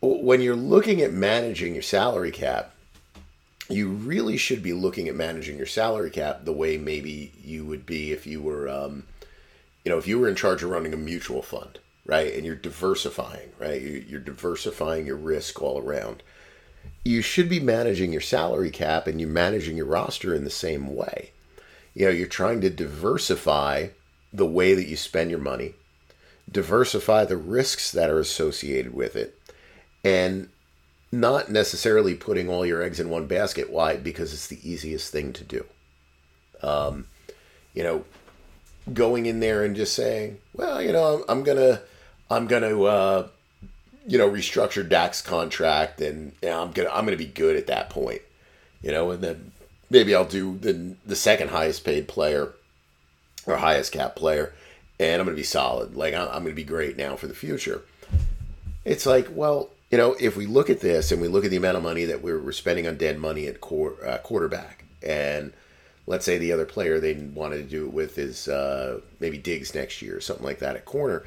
[0.00, 2.74] when you're looking at managing your salary cap,
[3.68, 7.86] you really should be looking at managing your salary cap the way maybe you would
[7.86, 9.04] be if you were, um,
[9.84, 12.34] you know, if you were in charge of running a mutual fund, right?
[12.34, 13.80] And you're diversifying, right?
[13.80, 16.22] You're diversifying your risk all around.
[17.04, 20.94] You should be managing your salary cap and you're managing your roster in the same
[20.94, 21.30] way.
[21.94, 23.88] You know, you're trying to diversify
[24.32, 25.74] the way that you spend your money,
[26.50, 29.38] diversify the risks that are associated with it,
[30.04, 30.48] and
[31.12, 33.70] not necessarily putting all your eggs in one basket.
[33.70, 33.96] Why?
[33.96, 35.64] Because it's the easiest thing to do.
[36.62, 37.06] Um,
[37.74, 38.04] you know,
[38.92, 41.80] going in there and just saying, well, you know, I'm, I'm gonna,
[42.30, 43.28] I'm gonna, uh,
[44.06, 47.66] you know, restructure Dak's contract, and you know, I'm gonna, I'm gonna be good at
[47.68, 48.22] that point.
[48.82, 49.52] You know, and then
[49.90, 52.54] maybe I'll do the the second highest paid player
[53.46, 54.52] or highest cap player,
[54.98, 55.94] and I'm gonna be solid.
[55.96, 57.82] Like I'm, I'm gonna be great now for the future.
[58.84, 61.56] It's like, well, you know, if we look at this and we look at the
[61.56, 65.52] amount of money that we're, we're spending on dead money at uh, quarterback, and
[66.06, 69.74] let's say the other player they wanted to do it with is uh, maybe Diggs
[69.74, 71.24] next year or something like that at corner,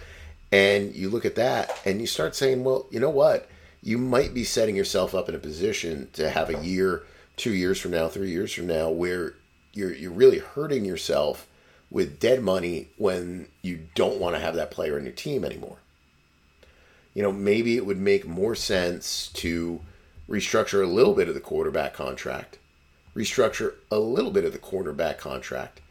[0.54, 3.49] and you look at that and you start saying, well, you know what?
[3.82, 7.04] You might be setting yourself up in a position to have a year,
[7.36, 9.34] two years from now, three years from now, where
[9.74, 11.47] you're you're really hurting yourself
[11.91, 15.78] with dead money when you don't want to have that player in your team anymore
[17.14, 19.82] you know, maybe it would make more sense to
[20.28, 22.58] restructure a little bit of the quarterback contract,
[23.16, 25.82] restructure a little bit of the cornerback contract,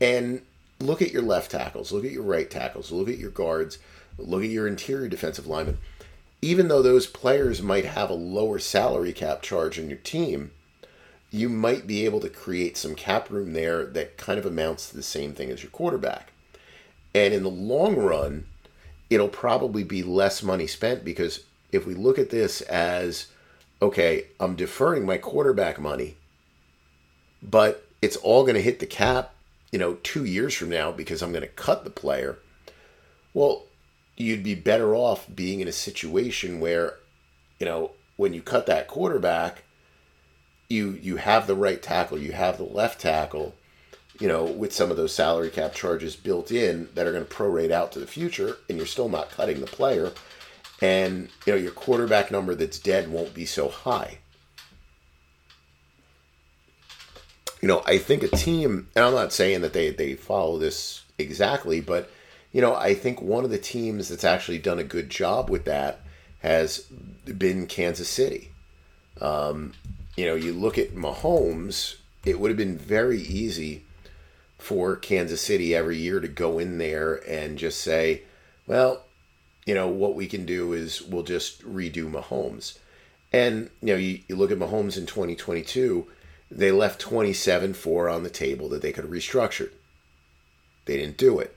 [0.00, 0.42] and
[0.80, 3.78] look at your left tackles, look at your right tackles, look at your guards,
[4.18, 5.78] look at your interior defensive linemen.
[6.42, 10.50] Even though those players might have a lower salary cap charge in your team,
[11.30, 14.96] you might be able to create some cap room there that kind of amounts to
[14.96, 16.32] the same thing as your quarterback.
[17.14, 18.46] And in the long run,
[19.10, 23.28] it'll probably be less money spent because if we look at this as
[23.80, 26.16] okay, I'm deferring my quarterback money,
[27.42, 29.34] but it's all going to hit the cap,
[29.72, 32.38] you know, two years from now because I'm going to cut the player.
[33.34, 33.64] Well,
[34.16, 36.94] you'd be better off being in a situation where,
[37.58, 39.62] you know, when you cut that quarterback,
[40.68, 43.54] you you have the right tackle, you have the left tackle,
[44.18, 47.34] you know, with some of those salary cap charges built in that are going to
[47.34, 50.12] prorate out to the future, and you're still not cutting the player,
[50.80, 54.18] and you know your quarterback number that's dead won't be so high.
[57.60, 61.04] You know, I think a team, and I'm not saying that they they follow this
[61.18, 62.10] exactly, but
[62.52, 65.64] you know, I think one of the teams that's actually done a good job with
[65.64, 66.00] that
[66.40, 66.80] has
[67.24, 68.50] been Kansas City.
[69.20, 69.72] Um,
[70.16, 73.84] you know, you look at Mahomes, it would have been very easy
[74.58, 78.22] for Kansas City every year to go in there and just say,
[78.66, 79.02] well,
[79.66, 82.78] you know, what we can do is we'll just redo Mahomes.
[83.32, 86.06] And, you know, you, you look at Mahomes in 2022,
[86.50, 89.70] they left 27 4 on the table that they could have restructured.
[90.84, 91.56] They didn't do it.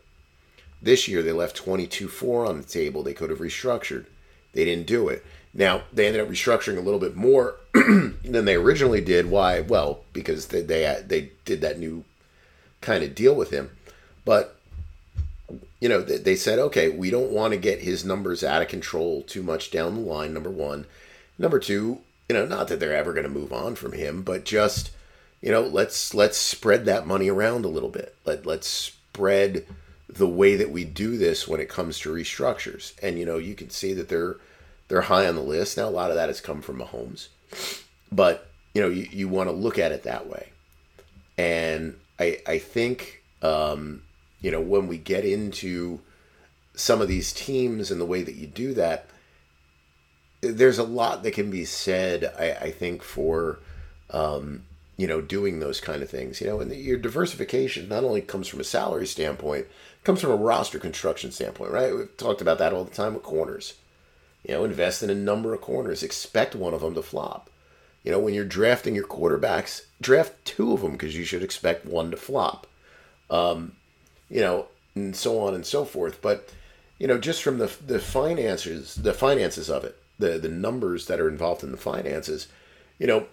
[0.82, 4.06] This year, they left 22 4 on the table they could have restructured.
[4.54, 5.26] They didn't do it.
[5.54, 9.30] Now, they ended up restructuring a little bit more than they originally did.
[9.30, 9.62] Why?
[9.62, 12.04] Well, because they, they, they did that new
[12.82, 13.72] kind of deal with him.
[14.26, 14.60] But
[15.80, 19.22] you know, they said, okay, we don't want to get his numbers out of control
[19.24, 20.34] too much down the line.
[20.34, 20.86] Number one,
[21.38, 24.45] number two, you know, not that they're ever going to move on from him, but
[24.45, 24.91] just
[25.41, 28.15] you know, let's let's spread that money around a little bit.
[28.25, 29.65] Let let's spread
[30.07, 32.93] the way that we do this when it comes to restructures.
[33.01, 34.38] And you know, you can see that they're
[34.88, 35.77] they're high on the list.
[35.77, 37.27] Now a lot of that has come from Mahomes.
[38.11, 40.49] But, you know, you, you want to look at it that way.
[41.38, 44.03] And I I think um,
[44.41, 46.01] you know when we get into
[46.75, 49.05] some of these teams and the way that you do that,
[50.42, 52.34] there's a lot that can be said.
[52.38, 53.60] I, I think for
[54.12, 54.64] um,
[54.98, 56.42] you know doing those kind of things.
[56.42, 59.68] You know, and the, your diversification not only comes from a salary standpoint,
[60.04, 61.96] comes from a roster construction standpoint, right?
[61.96, 63.76] We've talked about that all the time with corners.
[64.48, 66.04] You know, invest in a number of corners.
[66.04, 67.50] Expect one of them to flop.
[68.04, 71.86] You know, when you're drafting your quarterbacks, draft two of them because you should expect
[71.86, 72.66] one to flop.
[73.30, 73.74] Um,
[74.30, 76.22] you know, and so on and so forth.
[76.22, 76.50] But
[76.98, 81.20] you know, just from the the finances, the finances of it, the the numbers that
[81.20, 82.47] are involved in the finances,
[82.99, 83.28] you know,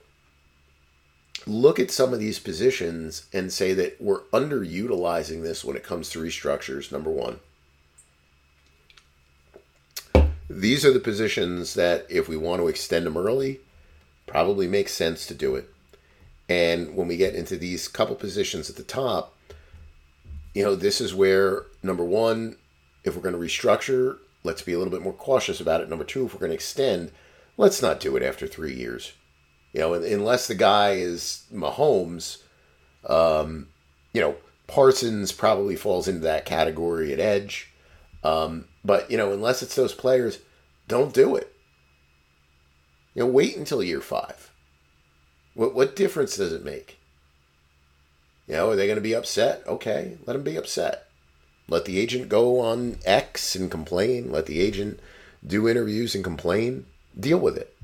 [1.46, 6.08] look at some of these positions and say that we're underutilizing this when it comes
[6.10, 6.90] to restructures.
[6.90, 7.40] Number one.
[10.48, 13.58] These are the positions that, if we want to extend them early,
[14.26, 15.68] probably makes sense to do it.
[16.48, 19.36] And when we get into these couple positions at the top,
[20.54, 22.56] you know, this is where number one,
[23.02, 25.90] if we're going to restructure, let's be a little bit more cautious about it.
[25.90, 27.10] Number two, if we're going to extend,
[27.58, 29.12] let's not do it after three years.
[29.72, 32.42] You know, unless the guy is Mahomes,
[33.06, 33.68] um,
[34.14, 34.36] you know,
[34.66, 37.72] Parsons probably falls into that category at edge.
[38.24, 40.38] Um, but, you know, unless it's those players,
[40.88, 41.52] don't do it.
[43.14, 44.50] You know, wait until year five.
[45.54, 46.98] What, what difference does it make?
[48.46, 49.62] You know, are they going to be upset?
[49.66, 51.05] Okay, let them be upset.
[51.68, 54.30] Let the agent go on X and complain.
[54.30, 55.00] Let the agent
[55.44, 56.86] do interviews and complain.
[57.18, 57.74] Deal with it.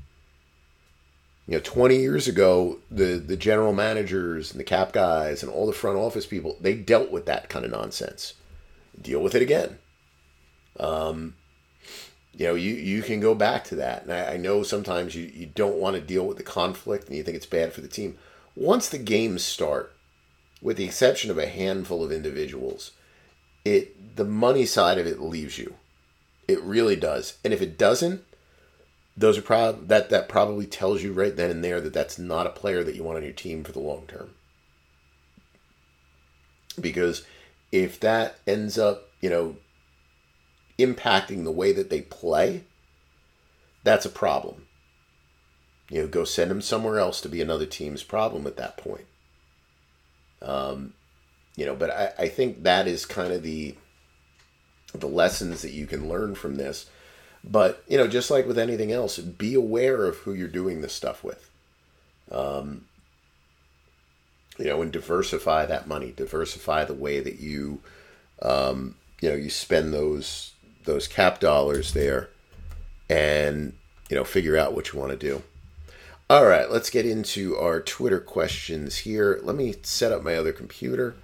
[1.47, 5.67] You know, 20 years ago, the, the general managers and the cap guys and all
[5.67, 8.35] the front office people, they dealt with that kind of nonsense.
[8.99, 9.77] Deal with it again.
[10.79, 11.35] Um,
[12.33, 14.03] you know, you, you can go back to that.
[14.03, 17.17] And I, I know sometimes you, you don't want to deal with the conflict and
[17.17, 18.17] you think it's bad for the team.
[18.55, 19.93] Once the games start,
[20.61, 22.91] with the exception of a handful of individuals,
[23.65, 25.75] it the money side of it leaves you.
[26.47, 27.37] It really does.
[27.43, 28.23] And if it doesn't,
[29.15, 32.47] those are prob- that that probably tells you right then and there that that's not
[32.47, 34.31] a player that you want on your team for the long term.
[36.79, 37.23] Because
[37.71, 39.57] if that ends up, you know,
[40.79, 42.63] impacting the way that they play,
[43.83, 44.65] that's a problem.
[45.89, 49.05] You know, go send them somewhere else to be another team's problem at that point.
[50.41, 50.93] Um,
[51.55, 53.75] you know, but I, I think that is kind of the
[54.93, 56.85] the lessons that you can learn from this
[57.43, 60.93] but you know, just like with anything else, be aware of who you're doing this
[60.93, 61.49] stuff with.
[62.31, 62.85] Um,
[64.57, 67.81] you know, and diversify that money, diversify the way that you,
[68.41, 70.53] um, you know, you spend those
[70.85, 72.29] those cap dollars there,
[73.09, 73.73] and
[74.09, 75.43] you know, figure out what you want to do.
[76.29, 79.39] All right, let's get into our Twitter questions here.
[79.43, 81.15] Let me set up my other computer,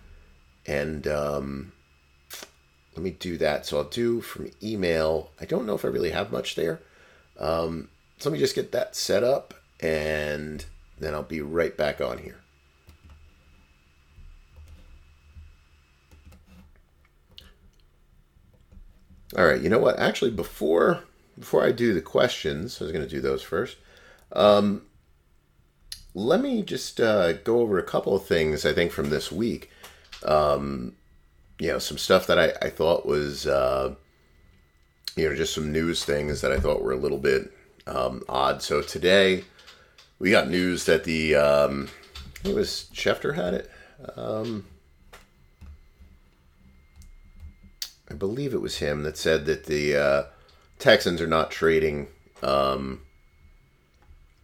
[0.70, 1.72] and um,
[2.96, 3.66] let me do that.
[3.66, 5.32] So I'll do from email.
[5.42, 6.80] I don't know if I really have much there.
[7.40, 7.90] Um,
[8.20, 10.64] so let me just get that set up and
[11.00, 12.38] then I'll be right back on here.
[19.38, 19.98] All right, you know what?
[20.00, 21.04] Actually, before
[21.38, 23.78] before I do the questions, I was going to do those first.
[24.34, 24.84] Um,
[26.14, 29.70] let me just uh, go over a couple of things I think from this week.
[30.26, 30.94] Um,
[31.60, 33.96] you know, some stuff that I, I thought was, uh,
[35.16, 37.52] you know, just some news things that I thought were a little bit
[37.88, 38.62] um, odd.
[38.62, 39.44] So today
[40.20, 41.90] we got news that the, um,
[42.44, 43.70] it was Schefter had it.
[44.16, 44.66] Um,
[48.10, 50.24] I believe it was him that said that the uh,
[50.80, 52.08] Texans are not trading,
[52.42, 53.02] um,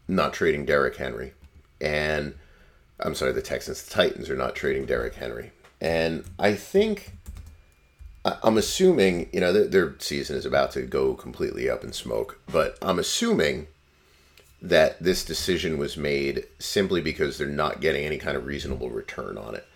[0.08, 1.34] not trading Derrick Henry,
[1.82, 2.36] and
[3.00, 5.52] I'm sorry, the Texans, the Titans are not trading Derrick Henry,
[5.86, 7.12] and I think,
[8.26, 12.76] I'm assuming, you know, their, season is about to go completely up in smoke, but
[12.82, 13.68] I'm assuming
[14.64, 19.38] that this decision was made simply because they're not getting any kind of reasonable return
[19.38, 19.68] on it.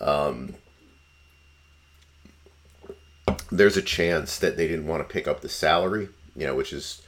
[0.00, 0.56] Um,
[3.52, 6.72] there's a chance that they didn't want to pick up the salary, you know, which
[6.72, 7.02] is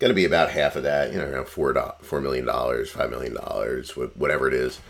[0.00, 3.10] going to be about half of that, you know, around four four million dollars, five
[3.10, 4.80] million dollars, whatever it is.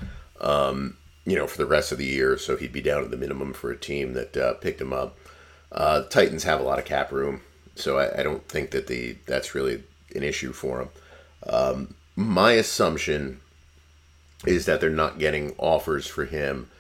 [0.41, 0.97] Um,
[1.27, 2.37] you know, for the rest of the year.
[2.39, 5.17] So he'd be down to the minimum for a team that uh, picked him up.
[5.73, 7.41] Uh, Titans have a lot of cap room,
[7.75, 9.83] so I, I, don't think that the that's really
[10.15, 10.89] an issue for him.
[11.49, 13.41] Um, my assumption
[14.47, 16.71] is that they're not getting offers for him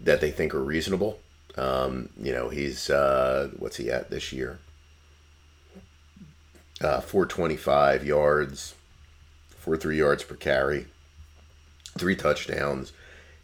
[0.00, 1.20] that they think are reasonable.
[1.56, 4.58] Um, you know, he's uh, what's he at this year?
[6.80, 8.74] Uh, 425 yards,
[9.50, 10.86] four three yards per carry,
[11.96, 12.92] three touchdowns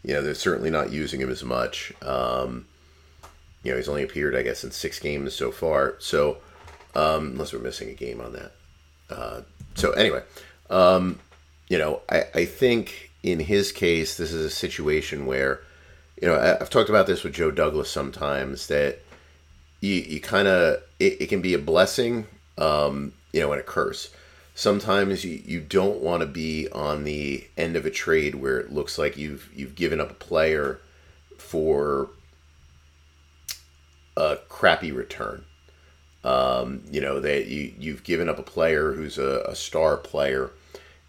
[0.03, 1.93] you know, they're certainly not using him as much.
[2.03, 2.67] Um,
[3.63, 5.97] you know, he's only appeared, I guess, in six games so far.
[5.99, 6.39] So,
[6.95, 8.53] um, unless we're missing a game on that.
[9.11, 9.41] Uh,
[9.75, 10.23] so, anyway,
[10.71, 11.19] um,
[11.69, 15.61] you know, I, I think in his case, this is a situation where,
[16.21, 19.01] you know, I, I've talked about this with Joe Douglas sometimes that
[19.81, 22.27] you, you kind of, it, it, can be a blessing,
[22.57, 24.11] um, you know, and a curse
[24.59, 28.73] sometimes you, you don't want to be on the end of a trade where it
[28.73, 30.81] looks like you've you've given up a player
[31.37, 32.11] for
[34.17, 35.45] a crappy return.
[36.25, 40.51] Um, you know that you you've given up a player who's a, a star player,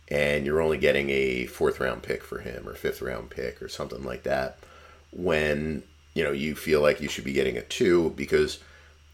[0.10, 3.68] and you're only getting a fourth round pick for him or fifth round pick or
[3.68, 4.60] something like that.
[5.12, 5.82] When
[6.14, 8.60] you know you feel like you should be getting a two because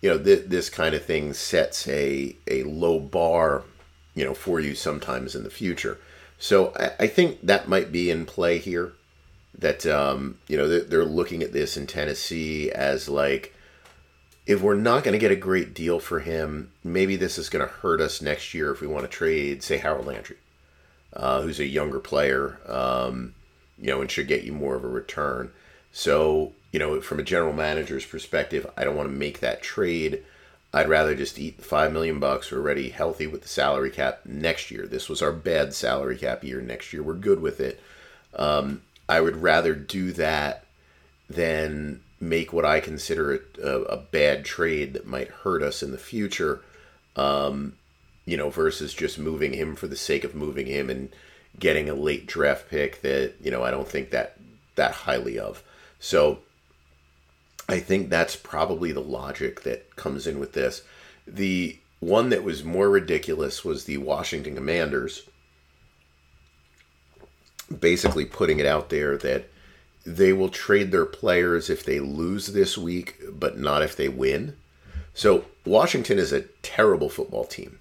[0.02, 3.64] you know th- this kind of thing sets a a low bar
[4.16, 6.00] you know, for you sometimes in the future.
[6.40, 8.94] So I, I think that might be in play here.
[9.58, 13.54] that um, you know they're, they're looking at this in Tennessee as like
[14.46, 17.66] if we're not going to get a great deal for him, maybe this is going
[17.66, 20.38] to hurt us next year if we want to trade, say, Harold Landry,
[21.14, 23.34] uh, who's a younger player, um,
[23.80, 25.52] you know, and should get you more of a return.
[25.92, 30.24] So, you know, from a general manager's perspective, I don't want to make that trade.
[30.76, 32.52] I'd rather just eat the five million bucks.
[32.52, 34.86] We're already healthy with the salary cap next year.
[34.86, 36.60] This was our bad salary cap year.
[36.60, 37.80] Next year, we're good with it.
[38.36, 40.66] Um, I would rather do that
[41.30, 45.98] than make what I consider a, a, bad trade that might hurt us in the
[45.98, 46.62] future.
[47.16, 47.78] Um,
[48.26, 51.08] you know, versus just moving him for the sake of moving him and
[51.58, 54.36] getting a late draft pick that you know I don't think that
[54.76, 55.64] that highly of.
[56.02, 56.40] So
[57.68, 60.84] I think that's probably the logic that comes in with this.
[61.28, 65.24] The one that was more ridiculous was the Washington Commanders
[67.80, 69.50] basically putting it out there that
[70.06, 74.56] they will trade their players if they lose this week, but not if they win.
[75.16, 77.80] So Washington is a terrible football team.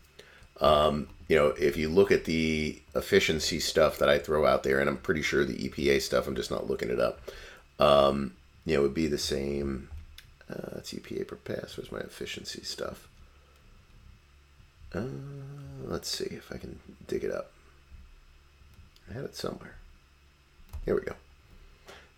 [0.60, 4.78] Um, you know, if you look at the efficiency stuff that I throw out there,
[4.78, 7.20] and I'm pretty sure the EPA stuff, I'm just not looking it up.
[7.78, 8.32] Um,
[8.64, 9.88] you know, it would be the same.
[10.50, 11.76] Uh, it's EPA per pass.
[11.76, 13.08] Where's my efficiency stuff?
[14.94, 15.02] Uh,
[15.84, 17.50] let's see if I can dig it up.
[19.10, 19.74] I had it somewhere.
[20.84, 21.14] Here we go.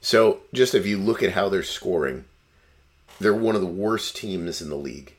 [0.00, 2.26] So, just if you look at how they're scoring,
[3.18, 5.14] they're one of the worst teams in the league.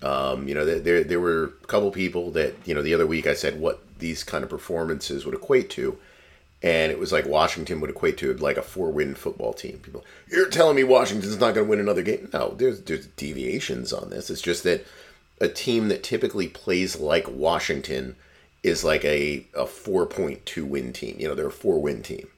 [0.00, 3.26] Um, you know, there there were a couple people that you know the other week
[3.26, 5.98] I said what these kind of performances would equate to,
[6.62, 9.78] and it was like Washington would equate to like a four win football team.
[9.78, 12.28] People, you're telling me Washington's not going to win another game?
[12.32, 14.30] No, there's there's deviations on this.
[14.30, 14.86] It's just that
[15.40, 18.16] a team that typically plays like Washington
[18.62, 21.16] is like a a four point two win team.
[21.18, 22.28] You know, they're a four win team.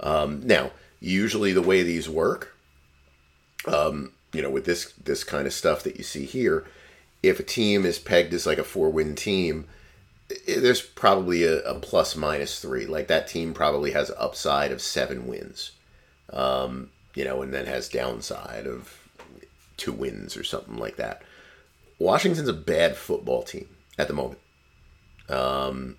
[0.00, 2.56] Um, now, usually the way these work,
[3.66, 6.64] um, you know, with this this kind of stuff that you see here
[7.22, 9.66] if a team is pegged as like a four win team,
[10.46, 12.86] there's probably a, a, plus minus three.
[12.86, 15.72] Like that team probably has upside of seven wins,
[16.32, 19.08] um, you know, and then has downside of
[19.76, 21.22] two wins or something like that.
[21.98, 23.68] Washington's a bad football team
[23.98, 24.40] at the moment.
[25.28, 25.96] Um,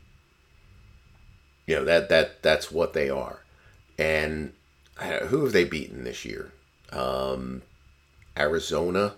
[1.65, 3.43] you know that that that's what they are,
[3.97, 4.53] and
[5.27, 6.51] who have they beaten this year?
[6.91, 7.61] Um,
[8.37, 9.13] Arizona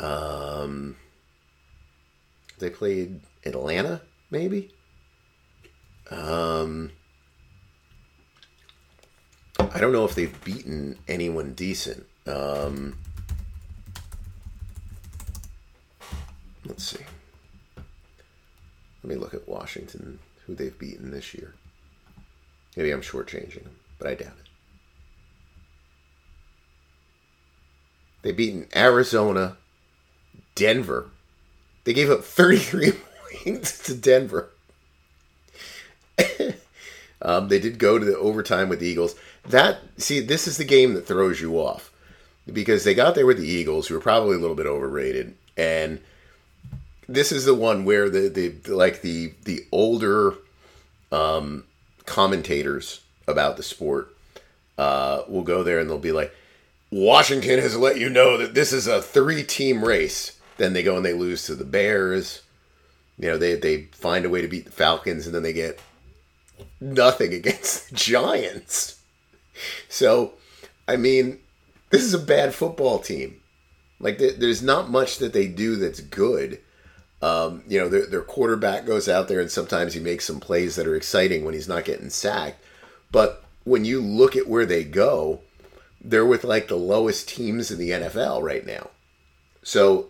[0.00, 0.96] um,
[2.58, 4.70] they played Atlanta, maybe.
[6.10, 6.90] Um,
[9.58, 12.06] I don't know if they've beaten anyone decent.
[12.26, 12.98] Um,
[16.66, 17.04] let's see.
[17.76, 17.84] Let
[19.04, 21.54] me look at Washington, who they've beaten this year.
[22.76, 24.48] Maybe I'm shortchanging them, but I doubt it.
[28.22, 29.56] They've beaten Arizona,
[30.54, 31.08] Denver.
[31.84, 32.92] They gave up 33
[33.84, 34.50] to Denver.
[37.22, 39.14] um, they did go to the overtime with the Eagles.
[39.48, 41.90] That see, this is the game that throws you off
[42.50, 46.00] because they got there with the Eagles, who were probably a little bit overrated, and
[47.08, 50.34] this is the one where the the like the the older
[51.10, 51.64] um,
[52.06, 54.14] commentators about the sport
[54.78, 56.34] uh, will go there and they'll be like,
[56.90, 60.38] Washington has let you know that this is a three team race.
[60.56, 62.42] Then they go and they lose to the Bears.
[63.20, 65.78] You know, they they find a way to beat the Falcons, and then they get
[66.80, 68.98] nothing against the Giants.
[69.88, 70.32] So,
[70.88, 71.38] I mean,
[71.90, 73.40] this is a bad football team.
[73.98, 76.60] Like, there's not much that they do that's good.
[77.20, 80.76] Um, you know, their, their quarterback goes out there and sometimes he makes some plays
[80.76, 82.64] that are exciting when he's not getting sacked.
[83.12, 85.40] But when you look at where they go,
[86.00, 88.88] they're with like the lowest teams in the NFL right now.
[89.62, 90.08] So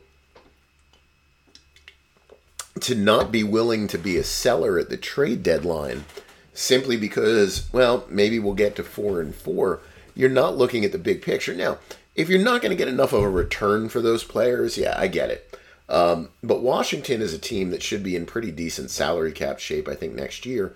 [2.83, 6.05] to not be willing to be a seller at the trade deadline
[6.53, 9.81] simply because, well, maybe we'll get to four and four.
[10.15, 11.55] You're not looking at the big picture.
[11.55, 11.79] Now,
[12.15, 15.07] if you're not going to get enough of a return for those players, yeah, I
[15.07, 15.59] get it.
[15.89, 19.89] Um, but Washington is a team that should be in pretty decent salary cap shape,
[19.89, 20.75] I think, next year.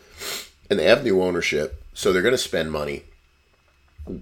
[0.68, 3.05] And they have new ownership, so they're going to spend money.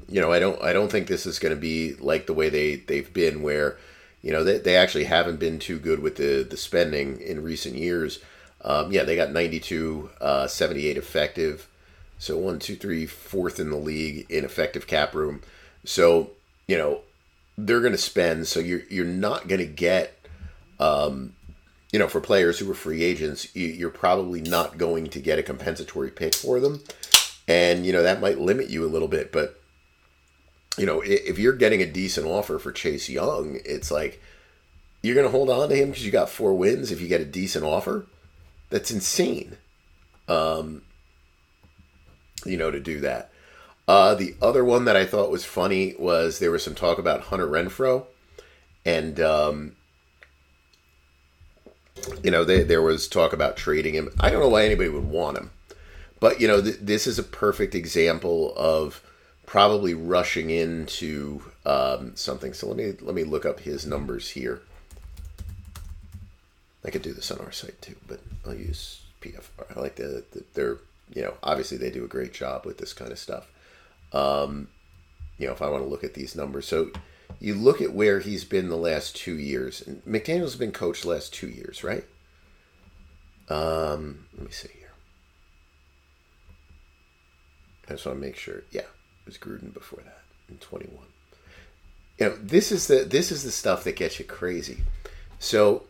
[0.08, 2.48] You know, I don't, I don't think this is going to be like the way
[2.48, 3.78] they they've been, where
[4.22, 7.74] you know, they, they actually haven't been too good with the, the spending in recent
[7.74, 8.20] years.
[8.64, 11.68] Um, yeah, they got 92, uh, 78 effective.
[12.18, 15.42] So one, two, three, fourth in the league in effective cap room.
[15.84, 16.30] So,
[16.68, 17.00] you know,
[17.58, 18.46] they're going to spend.
[18.46, 20.16] So you're, you're not going to get,
[20.78, 21.32] um,
[21.92, 25.42] you know, for players who are free agents, you're probably not going to get a
[25.42, 26.80] compensatory pick for them.
[27.48, 29.32] and you know that might limit you a little bit.
[29.32, 29.60] But
[30.78, 34.22] you know, if you're getting a decent offer for Chase Young, it's like
[35.02, 36.90] you're going to hold on to him because you got four wins.
[36.90, 38.06] If you get a decent offer,
[38.70, 39.56] that's insane.
[40.28, 40.82] Um,
[42.44, 43.30] you know, to do that.
[43.86, 47.22] Uh, the other one that I thought was funny was there was some talk about
[47.22, 48.06] Hunter Renfrow,
[48.84, 49.76] and um,
[52.22, 54.10] you know, they, there was talk about trading him.
[54.20, 55.50] I don't know why anybody would want him,
[56.20, 59.02] but you know, th- this is a perfect example of
[59.52, 62.54] probably rushing into um, something.
[62.54, 64.62] So let me let me look up his numbers here.
[66.82, 69.76] I could do this on our site too, but I'll use PFR.
[69.76, 70.78] I like the, the they're
[71.14, 73.46] you know obviously they do a great job with this kind of stuff.
[74.14, 74.68] Um,
[75.36, 76.90] you know if I want to look at these numbers, so
[77.38, 81.34] you look at where he's been the last two years, and McDaniels been coached last
[81.34, 82.04] two years, right?
[83.50, 84.92] Um, let me see here.
[87.90, 88.62] I just want to make sure.
[88.70, 88.86] Yeah,
[89.24, 91.06] was Gruden before that in twenty one.
[92.18, 94.78] You know this is the this is the stuff that gets you crazy.
[95.38, 95.84] So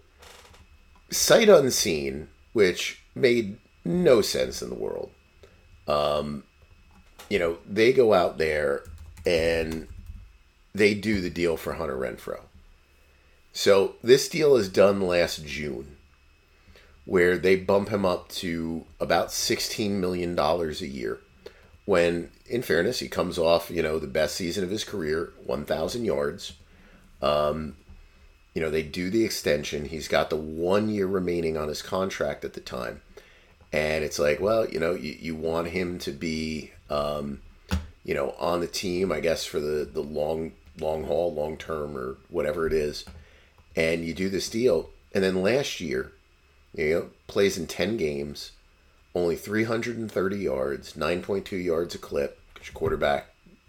[1.11, 5.11] sight unseen, which made no sense in the world.
[5.87, 6.45] Um,
[7.29, 8.85] you know, they go out there
[9.27, 9.89] and
[10.75, 12.41] they do the deal for Hunter Renfrow.
[13.53, 15.97] So this deal is done last June,
[17.05, 21.21] where they bump him up to about $16 million a year.
[21.85, 26.05] When, in fairness, he comes off, you know, the best season of his career, 1,000
[26.05, 26.53] yards.
[27.21, 27.77] Um,
[28.55, 29.87] you know, they do the extension.
[29.87, 33.01] He's got the one year remaining on his contract at the time.
[33.73, 37.41] And it's like, well, you know, you, you want him to be, um,
[38.05, 41.97] you know, on the team, I guess, for the, the long, long haul, long term,
[41.97, 43.07] or whatever it is.
[43.75, 44.91] And you do this deal.
[45.15, 46.13] And then last year,
[46.75, 48.53] you know, plays in 10 games,
[49.15, 52.41] only 330 yards, 9.2 yards a clip,
[52.75, 53.27] quarterback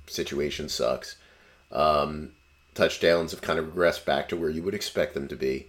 [0.07, 1.17] situation sucks.
[1.71, 2.31] Um,
[2.73, 5.67] touchdowns have kind of regressed back to where you would expect them to be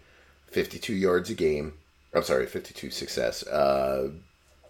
[0.49, 1.75] 52 yards a game.
[2.15, 3.45] I'm sorry, 52 success.
[3.47, 4.11] Uh,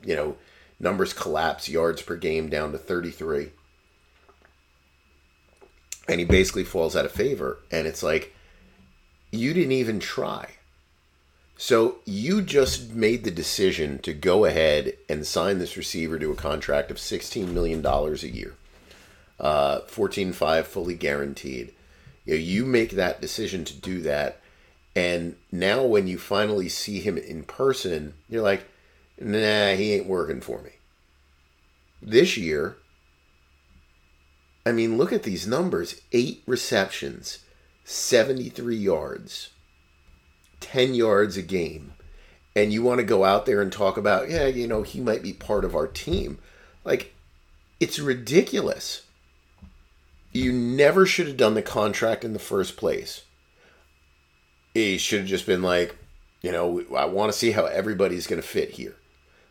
[0.03, 0.37] you know,
[0.81, 3.51] numbers collapse, yards per game down to 33.
[6.09, 7.59] And he basically falls out of favor.
[7.71, 8.35] And it's like,
[9.31, 10.51] you didn't even try.
[11.57, 16.37] So you just made the decision to go ahead and sign this receiver to a
[16.37, 18.55] contract of $16 million a year,
[19.39, 21.73] uh, 14.5 fully guaranteed
[22.25, 24.41] you, know, you make that decision to do that.
[24.97, 28.67] And now when you finally see him in person, you're like,
[29.21, 30.71] nah, he ain't working for me.
[32.01, 32.77] This year,
[34.65, 37.41] I mean, look at these numbers eight receptions,
[37.85, 39.51] 73 yards,
[40.65, 41.93] 10 yards a game.
[42.57, 45.23] And you want to go out there and talk about, yeah, you know, he might
[45.23, 46.39] be part of our team.
[46.85, 47.13] Like,
[47.81, 49.03] it's ridiculous
[50.35, 53.23] you never should have done the contract in the first place.
[54.75, 55.97] He should have just been like,
[56.43, 58.97] you know, I want to see how everybody's going to fit here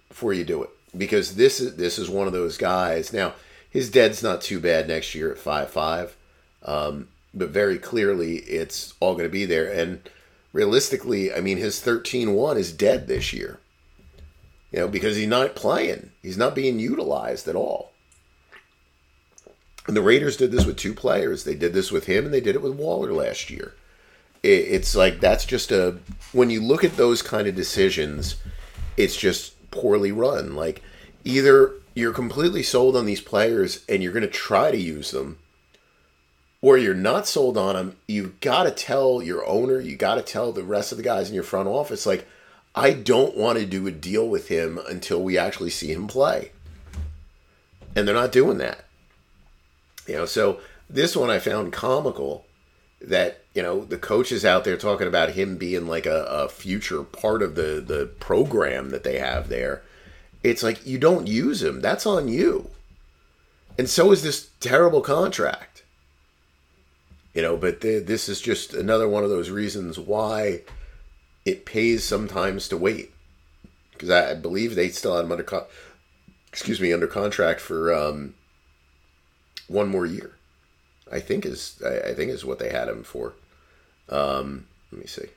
[0.09, 3.13] before you do it because this is this is one of those guys.
[3.13, 3.33] Now
[3.69, 6.17] his dead's not too bad next year at five five,
[6.63, 9.71] um, but very clearly it's all going to be there.
[9.71, 10.07] And
[10.53, 13.59] realistically, I mean his 13-1 is dead this year.
[14.71, 17.91] You know because he's not playing, he's not being utilized at all.
[19.85, 21.43] And the Raiders did this with two players.
[21.43, 23.73] They did this with him, and they did it with Waller last year.
[24.41, 25.97] It's like that's just a
[26.33, 28.35] when you look at those kind of decisions,
[28.97, 30.55] it's just poorly run.
[30.55, 30.81] Like
[31.23, 35.37] either you're completely sold on these players and you're going to try to use them,
[36.63, 37.97] or you're not sold on them.
[38.07, 41.27] You've got to tell your owner, you got to tell the rest of the guys
[41.27, 42.25] in your front office, like,
[42.73, 46.53] I don't want to do a deal with him until we actually see him play.
[47.95, 48.85] And they're not doing that.
[50.07, 52.45] You know, so this one I found comical
[53.01, 56.47] that you know the coach is out there talking about him being like a, a
[56.47, 59.81] future part of the the program that they have there.
[60.43, 61.81] It's like you don't use him.
[61.81, 62.69] That's on you.
[63.77, 65.72] And so is this terrible contract.
[67.33, 70.61] You know, but the, this is just another one of those reasons why
[71.45, 73.11] it pays sometimes to wait.
[73.91, 75.45] Because I, believe they still had him under,
[76.49, 78.35] excuse me, under contract for um,
[79.67, 80.35] one more year.
[81.11, 83.33] I think is I, I think is what they had him for.
[84.09, 85.27] Um, let me see.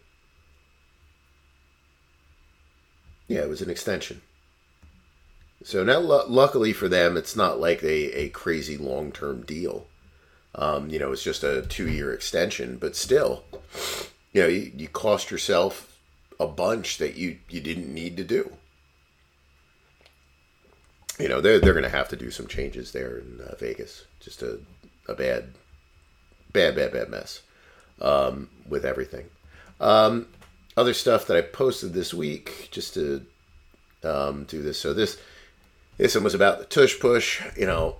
[3.29, 4.23] Yeah, it was an extension.
[5.65, 9.87] So now, luckily for them, it's not like a, a crazy long term deal.
[10.57, 13.45] Um, you know, it's just a two year extension, but still,
[14.33, 15.99] you know, you, you cost yourself
[16.41, 18.53] a bunch that you, you didn't need to do.
[21.19, 24.05] you know they're they're going to have to do some changes there in uh, Vegas.
[24.21, 24.59] Just a
[25.09, 25.55] a bad,
[26.53, 27.43] bad, bad, bad mess
[28.01, 29.27] um, with everything.
[29.81, 30.27] Um,
[30.77, 33.25] other stuff that I posted this week just to
[34.03, 34.79] um, do this.
[34.79, 35.19] So this
[35.97, 37.43] this one was about the tush push.
[37.57, 37.97] You know,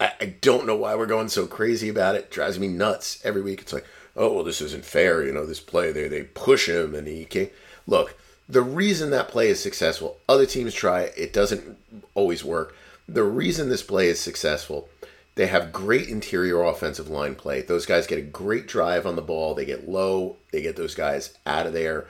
[0.00, 2.24] I, I don't know why we're going so crazy about it.
[2.24, 2.30] it.
[2.30, 3.60] Drives me nuts every week.
[3.60, 5.24] It's like, oh well, this isn't fair.
[5.24, 7.50] You know, this play they they push him and he can't
[7.86, 8.16] look.
[8.48, 11.76] The reason that play is successful, other teams try it, it doesn't
[12.14, 12.74] always work.
[13.06, 14.88] The reason this play is successful,
[15.34, 17.62] they have great interior offensive line play.
[17.62, 19.54] Those guys get a great drive on the ball.
[19.54, 20.36] They get low.
[20.50, 22.06] They get those guys out of there.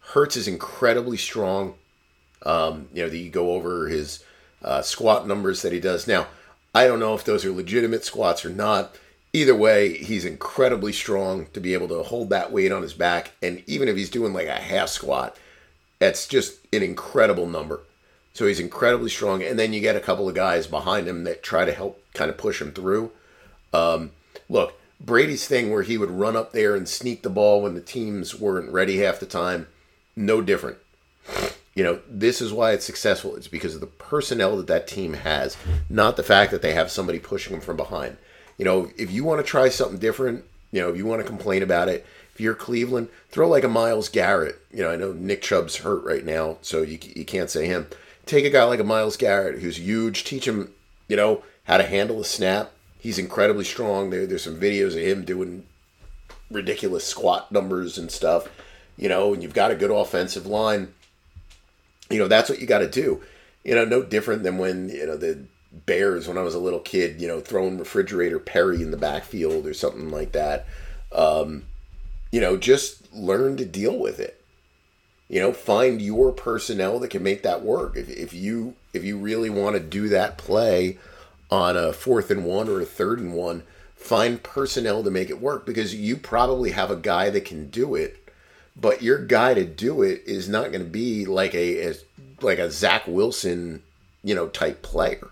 [0.00, 1.74] Hurts is incredibly strong.
[2.44, 4.24] Um, you know, you go over his
[4.62, 6.08] uh, squat numbers that he does.
[6.08, 6.26] Now,
[6.74, 8.96] I don't know if those are legitimate squats or not.
[9.32, 13.32] Either way, he's incredibly strong to be able to hold that weight on his back.
[13.42, 15.36] And even if he's doing like a half squat,
[15.98, 17.80] that's just an incredible number.
[18.34, 19.42] So he's incredibly strong.
[19.42, 22.30] And then you get a couple of guys behind him that try to help kind
[22.30, 23.12] of push him through.
[23.72, 24.10] Um,
[24.48, 27.80] look, Brady's thing where he would run up there and sneak the ball when the
[27.80, 29.66] teams weren't ready half the time,
[30.14, 30.78] no different.
[31.74, 33.34] You know, this is why it's successful.
[33.36, 35.56] It's because of the personnel that that team has,
[35.88, 38.18] not the fact that they have somebody pushing them from behind.
[38.58, 41.28] You know, if you want to try something different, you know, if you want to
[41.28, 44.60] complain about it, if you're Cleveland, throw like a Myles Garrett.
[44.72, 47.86] You know, I know Nick Chubb's hurt right now, so you, you can't say him.
[48.26, 50.72] Take a guy like a Myles Garrett who's huge, teach him,
[51.08, 52.72] you know, how to handle a snap.
[52.98, 54.10] He's incredibly strong.
[54.10, 55.66] There, there's some videos of him doing
[56.50, 58.48] ridiculous squat numbers and stuff,
[58.96, 60.94] you know, and you've got a good offensive line.
[62.12, 63.22] You know, that's what you got to do.
[63.64, 65.44] You know, no different than when, you know, the
[65.86, 69.66] Bears, when I was a little kid, you know, throwing refrigerator Perry in the backfield
[69.66, 70.66] or something like that.
[71.12, 71.64] Um,
[72.30, 74.42] you know, just learn to deal with it.
[75.28, 77.96] You know, find your personnel that can make that work.
[77.96, 80.98] If, if you if you really want to do that play
[81.50, 83.62] on a fourth and one or a third and one,
[83.94, 87.94] find personnel to make it work because you probably have a guy that can do
[87.94, 88.21] it,
[88.76, 91.94] but your guy to do it is not going to be like a, a
[92.40, 93.82] like a Zach Wilson,
[94.22, 95.30] you know, type player.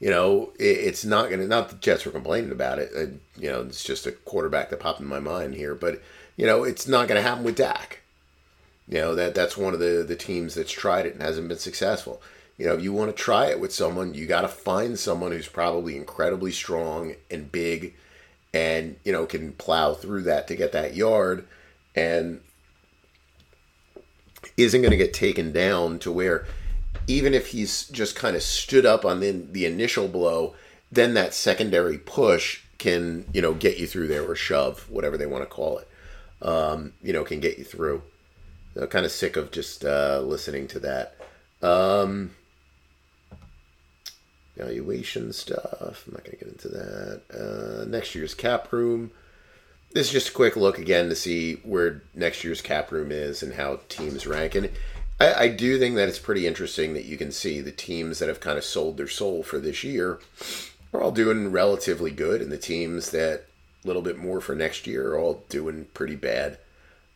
[0.00, 1.46] You know, it, it's not going to.
[1.46, 2.90] Not the Jets were complaining about it.
[2.96, 6.00] Uh, you know, it's just a quarterback that popped in my mind here, but
[6.36, 8.00] you know, it's not going to happen with Dak.
[8.88, 11.58] You know that that's one of the the teams that's tried it and hasn't been
[11.58, 12.22] successful.
[12.56, 15.30] You know, if you want to try it with someone, you got to find someone
[15.30, 17.94] who's probably incredibly strong and big,
[18.54, 21.46] and you know can plow through that to get that yard,
[21.98, 22.40] and
[24.56, 26.46] isn't going to get taken down to where
[27.06, 30.54] even if he's just kind of stood up on the, the initial blow,
[30.92, 35.26] then that secondary push can you know get you through there or shove whatever they
[35.26, 35.88] want to call it
[36.42, 38.02] um, you know can get you through.
[38.80, 41.16] I'm kind of sick of just uh, listening to that.
[41.60, 42.30] Um,
[44.56, 47.22] valuation stuff i'm not going to get into that.
[47.32, 49.10] Uh, next year's cap room
[49.92, 53.42] this is just a quick look again to see where next year's cap room is
[53.42, 54.70] and how teams rank and
[55.20, 58.28] I, I do think that it's pretty interesting that you can see the teams that
[58.28, 60.20] have kind of sold their soul for this year
[60.92, 63.44] are all doing relatively good, and the teams that
[63.84, 66.58] a little bit more for next year are all doing pretty bad.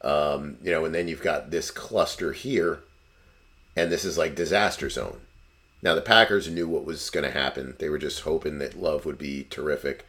[0.02, 2.80] Um, you know, and then you've got this cluster here,
[3.76, 5.20] and this is like disaster zone.
[5.80, 7.76] Now the Packers knew what was going to happen.
[7.78, 10.06] They were just hoping that Love would be terrific.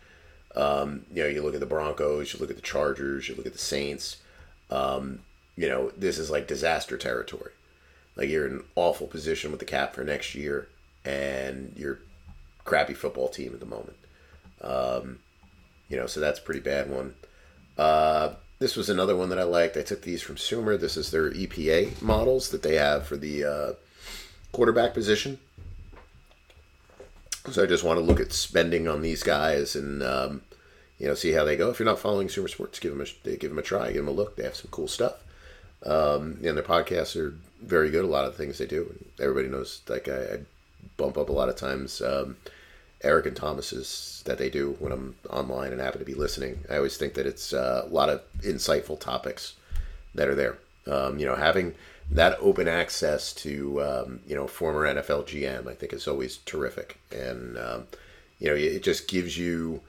[0.55, 3.45] Um, you know, you look at the Broncos, you look at the Chargers, you look
[3.45, 4.17] at the Saints.
[4.69, 5.19] Um,
[5.55, 7.51] you know, this is like disaster territory.
[8.15, 10.67] Like you're in an awful position with the cap for next year,
[11.03, 11.99] and you're
[12.63, 13.97] crappy football team at the moment.
[14.61, 15.19] Um,
[15.89, 17.15] you know, so that's pretty bad one.
[17.77, 19.75] Uh, this was another one that I liked.
[19.77, 20.77] I took these from Sumer.
[20.77, 23.73] This is their EPA models that they have for the uh,
[24.51, 25.39] quarterback position.
[27.51, 30.41] So I just want to look at spending on these guys and um,
[30.97, 31.69] you know see how they go.
[31.69, 34.07] If you're not following Sumer Sports, give them a give them a try, give them
[34.07, 34.35] a look.
[34.35, 35.23] They have some cool stuff.
[35.85, 38.05] Um, and their podcasts are very good.
[38.05, 38.95] A lot of things they do.
[39.19, 39.81] Everybody knows.
[39.89, 40.39] Like I, I
[40.95, 42.01] bump up a lot of times.
[42.01, 42.37] Um,
[43.03, 46.63] Eric and Thomas's that they do when I'm online and happen to be listening.
[46.69, 49.55] I always think that it's uh, a lot of insightful topics
[50.15, 50.57] that are there.
[50.87, 51.75] Um, you know, having
[52.13, 56.99] that open access to um, you know former NFL GM, I think is always terrific,
[57.11, 57.87] and um,
[58.39, 59.81] you know it just gives you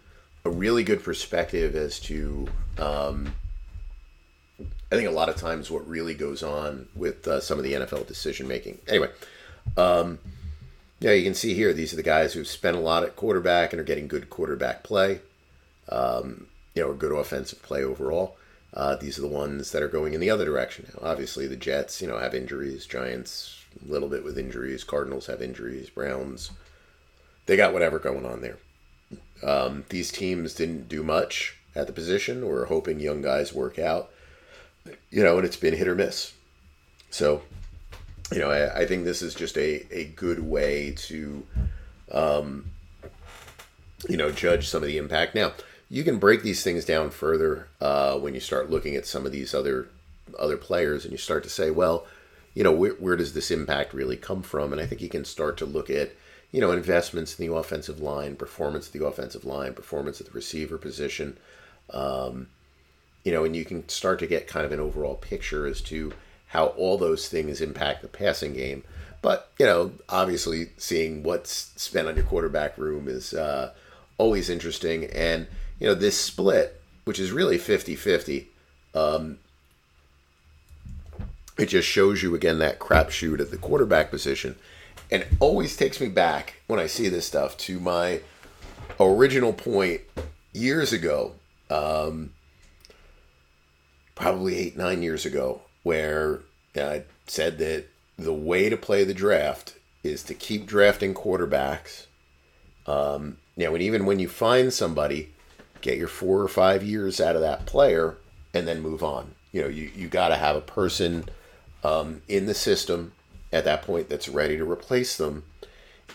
[0.44, 2.48] a really good perspective as to
[2.78, 3.34] um,
[4.60, 7.74] I think a lot of times what really goes on with uh, some of the
[7.74, 8.78] NFL decision making.
[8.88, 9.10] Anyway,
[9.76, 10.18] um,
[11.00, 13.72] yeah, you can see here these are the guys who've spent a lot at quarterback
[13.72, 15.20] and are getting good quarterback play,
[15.90, 18.36] um, you know, good offensive play overall.
[18.74, 21.08] Uh, these are the ones that are going in the other direction now.
[21.08, 22.86] Obviously, the Jets, you know, have injuries.
[22.86, 24.82] Giants, a little bit with injuries.
[24.82, 25.90] Cardinals have injuries.
[25.90, 26.50] Browns,
[27.46, 28.58] they got whatever going on there.
[29.42, 32.46] Um, these teams didn't do much at the position.
[32.46, 34.10] We're hoping young guys work out,
[35.10, 36.32] you know, and it's been hit or miss.
[37.10, 37.42] So,
[38.32, 41.46] you know, I, I think this is just a, a good way to,
[42.10, 42.70] um,
[44.08, 45.34] you know, judge some of the impact.
[45.34, 45.52] Now,
[45.90, 49.32] you can break these things down further uh, when you start looking at some of
[49.32, 49.88] these other
[50.38, 52.06] other players, and you start to say, well,
[52.54, 54.72] you know, where, where does this impact really come from?
[54.72, 56.12] And I think you can start to look at,
[56.50, 60.32] you know, investments in the offensive line, performance of the offensive line, performance at the
[60.32, 61.36] receiver position,
[61.90, 62.48] um,
[63.22, 66.12] you know, and you can start to get kind of an overall picture as to
[66.48, 68.82] how all those things impact the passing game.
[69.20, 73.72] But, you know, obviously seeing what's spent on your quarterback room is uh,
[74.16, 75.04] always interesting.
[75.06, 75.48] And,
[75.78, 78.48] you know, this split, which is really 50 50,
[78.94, 79.38] um,
[81.58, 84.56] it just shows you again that crapshoot at the quarterback position.
[85.10, 88.20] And always takes me back when I see this stuff to my
[88.98, 90.00] original point
[90.52, 91.32] years ago,
[91.70, 92.32] um,
[94.14, 96.40] probably eight, nine years ago, where
[96.74, 97.86] I said that
[98.18, 102.06] the way to play the draft is to keep drafting quarterbacks.
[102.86, 105.33] Um, you know, and even when you find somebody,
[105.84, 108.16] get your four or five years out of that player
[108.54, 109.34] and then move on.
[109.52, 111.26] You know, you, you got to have a person
[111.84, 113.12] um, in the system
[113.52, 115.44] at that point that's ready to replace them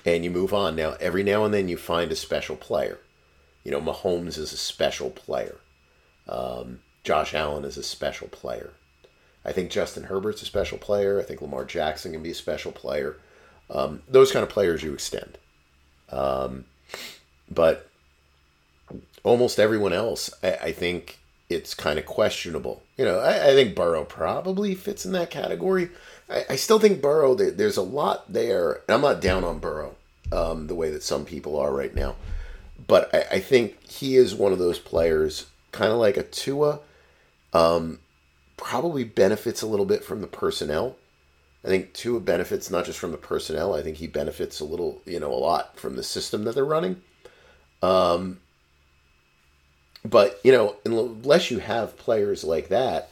[0.05, 0.75] and you move on.
[0.75, 2.97] Now, every now and then you find a special player.
[3.63, 5.57] You know, Mahomes is a special player.
[6.27, 8.71] Um, Josh Allen is a special player.
[9.45, 11.19] I think Justin Herbert's a special player.
[11.19, 13.17] I think Lamar Jackson can be a special player.
[13.69, 15.37] Um, those kind of players you extend.
[16.09, 16.65] Um,
[17.49, 17.88] but
[19.23, 21.19] almost everyone else, I, I think
[21.49, 22.83] it's kind of questionable.
[22.97, 25.89] You know, I, I, think Burrow probably fits in that category.
[26.29, 28.81] I, I still think Burrow, there, there's a lot there.
[28.87, 29.95] And I'm not down on Burrow
[30.31, 32.15] um, the way that some people are right now.
[32.87, 36.79] But I, I think he is one of those players, kind of like a Tua,
[37.53, 37.99] um,
[38.57, 40.97] probably benefits a little bit from the personnel.
[41.63, 43.73] I think Tua benefits not just from the personnel.
[43.73, 46.63] I think he benefits a little, you know, a lot from the system that they're
[46.63, 47.01] running.
[47.81, 48.39] Um,
[50.05, 53.09] but you know, unless you have players like that,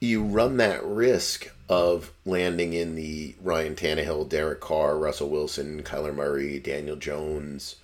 [0.00, 6.14] you run that risk of landing in the Ryan Tannehill, Derek Carr, Russell Wilson, Kyler
[6.14, 7.76] Murray, Daniel Jones.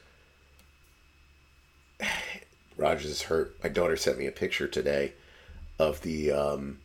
[2.77, 3.57] Rodgers is hurt.
[3.63, 5.13] My daughter sent me a picture today
[5.79, 6.79] of the um,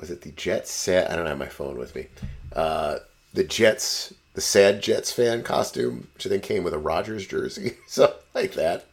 [0.00, 0.70] was it the Jets?
[0.70, 1.10] set?
[1.10, 2.06] I don't have my phone with me.
[2.54, 2.98] Uh,
[3.34, 8.16] the Jets, the sad Jets fan costume, which then came with a Rodgers jersey, something
[8.34, 8.86] like that.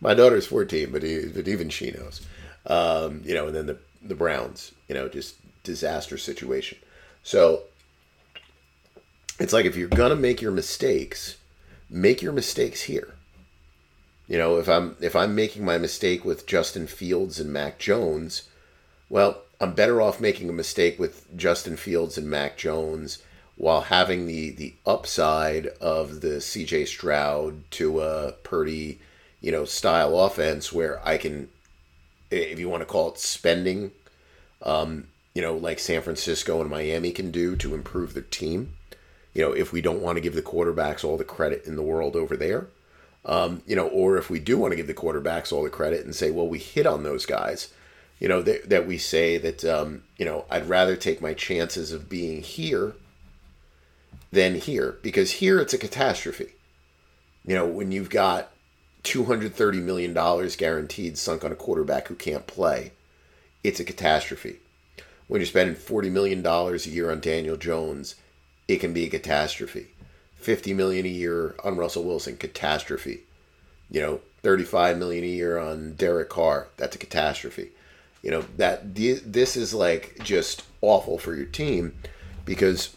[0.00, 2.26] my daughter's fourteen, but, he, but even she knows.
[2.66, 6.78] Um, you know, and then the the Browns, you know, just disaster situation.
[7.22, 7.62] So
[9.38, 11.36] it's like if you're gonna make your mistakes,
[11.88, 13.14] make your mistakes here.
[14.28, 18.48] You know, if I'm if I'm making my mistake with Justin Fields and Mac Jones,
[19.08, 23.18] well, I'm better off making a mistake with Justin Fields and Mac Jones
[23.56, 29.00] while having the the upside of the CJ Stroud to a Purdy,
[29.40, 31.48] you know, style offense where I can
[32.30, 33.92] if you want to call it spending,
[34.62, 38.74] um, you know, like San Francisco and Miami can do to improve their team.
[39.34, 41.82] You know, if we don't want to give the quarterbacks all the credit in the
[41.82, 42.68] world over there,
[43.24, 46.04] um, you know, or if we do want to give the quarterbacks all the credit
[46.04, 47.72] and say, well, we hit on those guys,
[48.18, 51.92] you know, that, that we say that, um, you know, I'd rather take my chances
[51.92, 52.94] of being here
[54.32, 56.54] than here because here it's a catastrophe.
[57.46, 58.50] You know, when you've got
[59.04, 60.14] $230 million
[60.56, 62.92] guaranteed sunk on a quarterback who can't play,
[63.62, 64.56] it's a catastrophe.
[65.28, 68.16] When you're spending $40 million a year on Daniel Jones,
[68.68, 69.88] it can be a catastrophe.
[70.36, 73.20] 50 million a year on Russell Wilson, catastrophe.
[73.90, 77.70] You know, 35 million a year on Derek Carr, that's a catastrophe.
[78.22, 81.94] You know, that this is like just awful for your team
[82.44, 82.96] because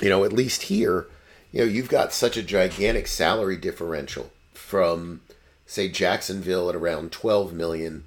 [0.00, 1.06] you know, at least here,
[1.52, 5.20] you know, you've got such a gigantic salary differential from
[5.66, 8.06] say Jacksonville at around 12 million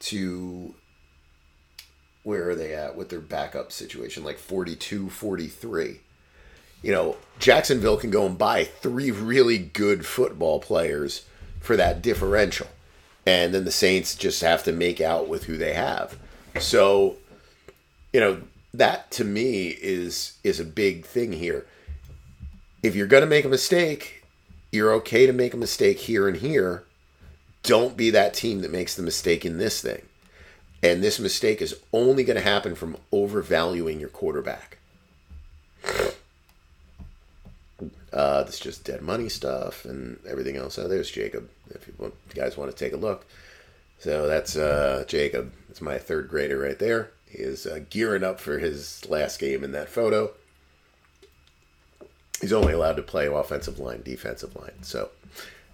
[0.00, 0.74] to
[2.22, 6.00] where are they at with their backup situation like 42 43
[6.82, 11.24] you know Jacksonville can go and buy three really good football players
[11.60, 12.68] for that differential
[13.26, 16.18] and then the Saints just have to make out with who they have.
[16.58, 17.16] So
[18.12, 18.42] you know
[18.72, 21.66] that to me is is a big thing here
[22.82, 24.24] if you're going to make a mistake
[24.72, 26.84] you're okay to make a mistake here and here
[27.62, 30.02] don't be that team that makes the mistake in this thing.
[30.82, 34.78] And this mistake is only going to happen from overvaluing your quarterback.
[38.12, 40.78] Uh, this is just dead money stuff and everything else.
[40.78, 41.48] Oh, there's Jacob.
[41.68, 43.26] If you, want, if you guys want to take a look.
[43.98, 45.52] So that's uh, Jacob.
[45.68, 47.10] It's my third grader right there.
[47.32, 50.32] Is uh, gearing up for his last game in that photo.
[52.40, 54.82] He's only allowed to play offensive line, defensive line.
[54.82, 55.10] So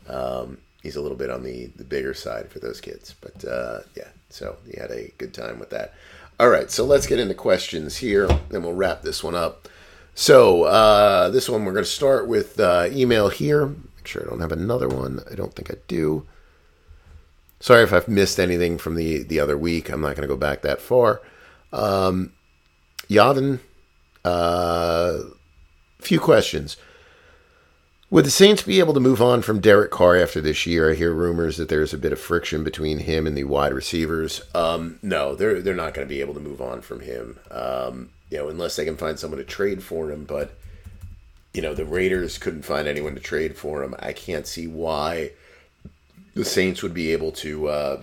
[0.08, 3.14] um, he's a little bit on the, the bigger side for those kids.
[3.20, 5.94] But uh, yeah, so he had a good time with that.
[6.38, 9.68] All right, so let's get into questions here, and we'll wrap this one up.
[10.14, 13.66] So uh, this one we're going to start with uh, email here.
[13.66, 15.20] Make sure I don't have another one.
[15.30, 16.26] I don't think I do.
[17.60, 19.88] Sorry if I've missed anything from the the other week.
[19.88, 21.22] I'm not going to go back that far.
[21.76, 22.32] Um,
[23.08, 23.60] Yavin,
[24.24, 25.18] uh,
[26.00, 26.76] few questions.
[28.08, 30.90] Would the Saints be able to move on from Derek Carr after this year?
[30.90, 34.42] I hear rumors that there's a bit of friction between him and the wide receivers.
[34.54, 37.38] Um, no, they're they're not going to be able to move on from him.
[37.50, 40.24] Um, you know, unless they can find someone to trade for him.
[40.24, 40.56] But
[41.52, 43.94] you know, the Raiders couldn't find anyone to trade for him.
[43.98, 45.32] I can't see why
[46.34, 48.02] the Saints would be able to uh,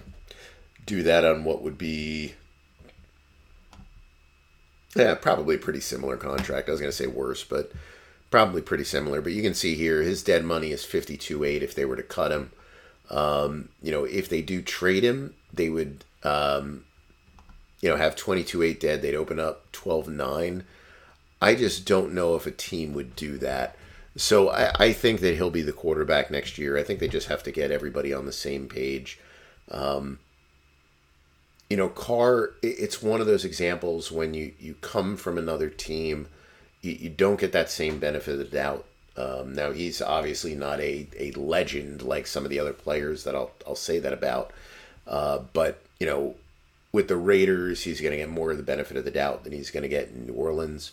[0.85, 2.33] do that on what would be,
[4.95, 6.67] yeah, probably pretty similar contract.
[6.69, 7.71] I was going to say worse, but
[8.31, 9.21] probably pretty similar.
[9.21, 11.63] But you can see here his dead money is fifty two eight.
[11.63, 12.51] If they were to cut him,
[13.09, 16.03] um, you know, if they do trade him, they would.
[16.23, 16.85] Um,
[17.83, 20.63] you know, have 22-8 dead, they'd open up 12-9.
[21.41, 23.75] I just don't know if a team would do that.
[24.15, 26.77] So I, I, think that he'll be the quarterback next year.
[26.77, 29.19] I think they just have to get everybody on the same page.
[29.69, 30.19] Um,
[31.69, 36.27] you know, Carr, it's one of those examples when you, you come from another team,
[36.81, 38.85] you, you don't get that same benefit of the doubt.
[39.15, 43.35] Um, now, he's obviously not a, a legend like some of the other players that
[43.35, 44.51] I'll, I'll say that about.
[45.07, 46.35] Uh, but, you know,
[46.91, 49.53] with the Raiders, he's going to get more of the benefit of the doubt than
[49.53, 50.91] he's going to get in New Orleans.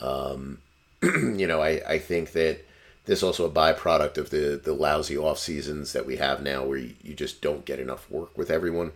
[0.00, 0.58] Um,
[1.02, 2.64] you know, I, I think that
[3.04, 6.64] this is also a byproduct of the, the lousy off seasons that we have now
[6.64, 8.92] where you, you just don't get enough work with everyone.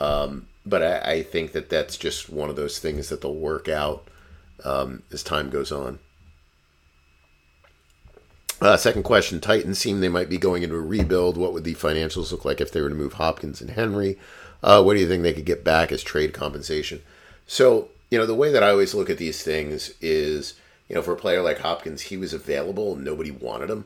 [0.00, 3.66] Um, but I, I, think that that's just one of those things that they'll work
[3.66, 4.06] out
[4.62, 6.00] um, as time goes on.
[8.60, 11.36] Uh, second question Titans seem they might be going into a rebuild.
[11.36, 14.18] What would the financials look like if they were to move Hopkins and Henry?
[14.62, 17.02] Uh, what do you think they could get back as trade compensation?
[17.46, 20.54] So, you know, the way that I always look at these things is,
[20.88, 23.84] you know, for a player like Hopkins, he was available and nobody wanted him.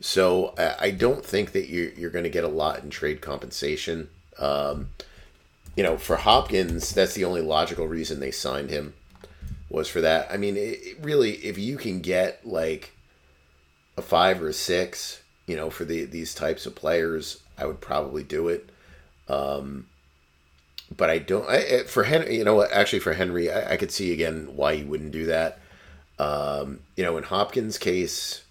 [0.00, 4.08] So I, don't think that you're, you're going to get a lot in trade compensation.
[4.36, 4.88] Um,
[5.76, 8.94] you know, for Hopkins, that's the only logical reason they signed him
[9.70, 10.30] was for that.
[10.30, 12.92] I mean, it, it really, if you can get like
[13.96, 17.80] a five or a six, you know, for the these types of players, I would
[17.80, 18.68] probably do it.
[19.28, 19.86] Um,
[20.94, 21.48] but I don't.
[21.48, 24.82] I, for Henry, you know, actually for Henry, I, I, could see again why he
[24.82, 25.58] wouldn't do that.
[26.18, 28.44] Um, you know, in Hopkins' case,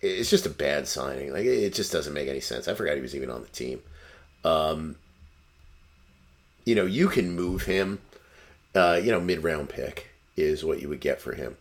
[0.00, 1.32] it's just a bad signing.
[1.32, 2.66] Like it just doesn't make any sense.
[2.66, 3.82] I forgot he was even on the team.
[4.42, 4.96] Um,
[6.64, 8.00] you know, you can move him.
[8.74, 11.56] Uh, you know, mid round pick is what you would get for him.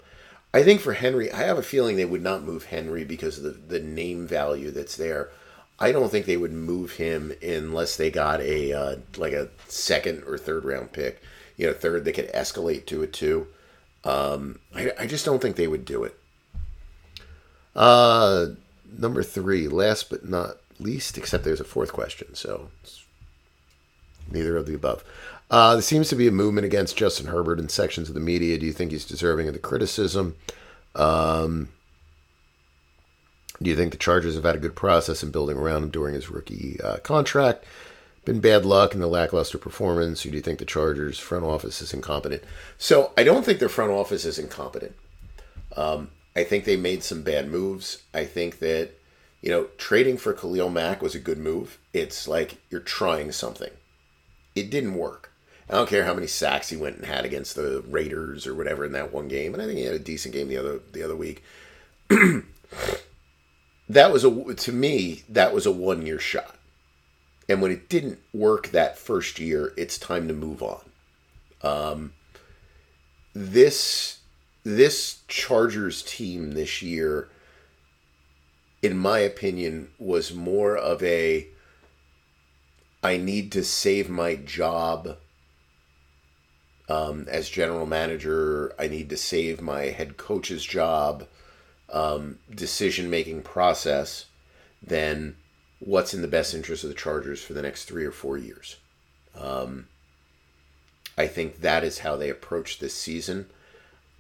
[0.53, 3.43] I think for Henry, I have a feeling they would not move Henry because of
[3.43, 5.29] the, the name value that's there.
[5.79, 10.23] I don't think they would move him unless they got a uh, like a second
[10.25, 11.21] or third round pick.
[11.55, 13.47] You know, third they could escalate to a two.
[14.03, 16.17] Um, I, I just don't think they would do it.
[17.75, 18.47] Uh,
[18.97, 22.69] number three, last but not least, except there's a fourth question, so
[24.31, 25.03] neither of the above.
[25.51, 28.57] Uh, there seems to be a movement against Justin Herbert in sections of the media.
[28.57, 30.35] Do you think he's deserving of the criticism?
[30.95, 31.69] Um,
[33.61, 36.13] do you think the Chargers have had a good process in building around him during
[36.13, 37.65] his rookie uh, contract?
[38.25, 41.81] Been bad luck in the lackluster performance, or do you think the Chargers front office
[41.81, 42.43] is incompetent?
[42.77, 44.95] So I don't think their front office is incompetent.
[45.75, 48.03] Um, I think they made some bad moves.
[48.13, 48.91] I think that
[49.41, 51.79] you know trading for Khalil Mack was a good move.
[51.93, 53.71] It's like you're trying something.
[54.59, 55.31] It didn't work.
[55.69, 58.85] I don't care how many sacks he went and had against the Raiders or whatever
[58.85, 61.03] in that one game, and I think he had a decent game the other the
[61.03, 61.43] other week.
[63.89, 66.55] that was a to me that was a one year shot
[67.49, 70.81] and when it didn't work that first year it's time to move on
[71.61, 72.13] um,
[73.33, 74.19] this
[74.63, 77.27] this chargers team this year
[78.81, 81.47] in my opinion was more of a
[83.03, 85.17] i need to save my job
[86.87, 91.27] um, as general manager i need to save my head coach's job
[91.91, 94.25] um, decision making process
[94.81, 95.35] than
[95.79, 98.77] what's in the best interest of the Chargers for the next three or four years.
[99.35, 99.87] Um,
[101.17, 103.47] I think that is how they approach this season.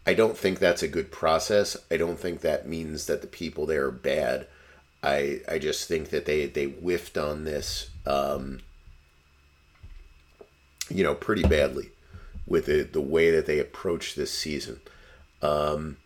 [0.05, 1.77] I don't think that's a good process.
[1.91, 4.47] I don't think that means that the people there are bad.
[5.03, 8.61] I I just think that they they whiffed on this, um,
[10.89, 11.89] you know, pretty badly
[12.47, 14.79] with the the way that they approach this season.
[15.41, 15.97] Um,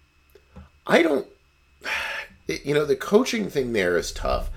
[0.85, 1.27] I don't,
[2.47, 4.49] you know, the coaching thing there is tough.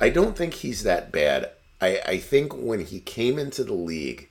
[0.00, 1.50] I don't think he's that bad.
[1.80, 4.28] I I think when he came into the league,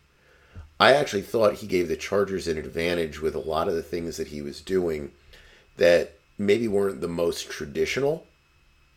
[0.79, 4.17] I actually thought he gave the Chargers an advantage with a lot of the things
[4.17, 5.11] that he was doing
[5.77, 8.25] that maybe weren't the most traditional.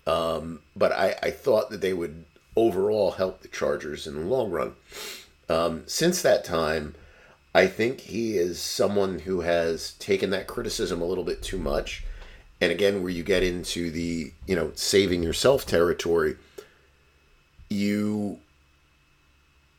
[0.06, 2.24] Um, but I, I thought that they would
[2.56, 4.74] overall help the Chargers in the long run.
[5.50, 6.94] Um, since that time,
[7.52, 12.04] I think he is someone who has taken that criticism a little bit too much.
[12.60, 16.36] And again, where you get into the, you know, saving yourself territory,
[17.68, 18.38] you,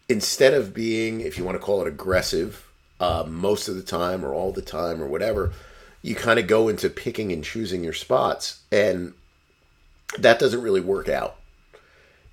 [0.09, 2.69] instead of being, if you want to call it aggressive,
[2.99, 5.53] uh, most of the time or all the time or whatever,
[6.01, 8.59] you kind of go into picking and choosing your spots.
[8.73, 9.13] And
[10.17, 11.37] that doesn't really work out.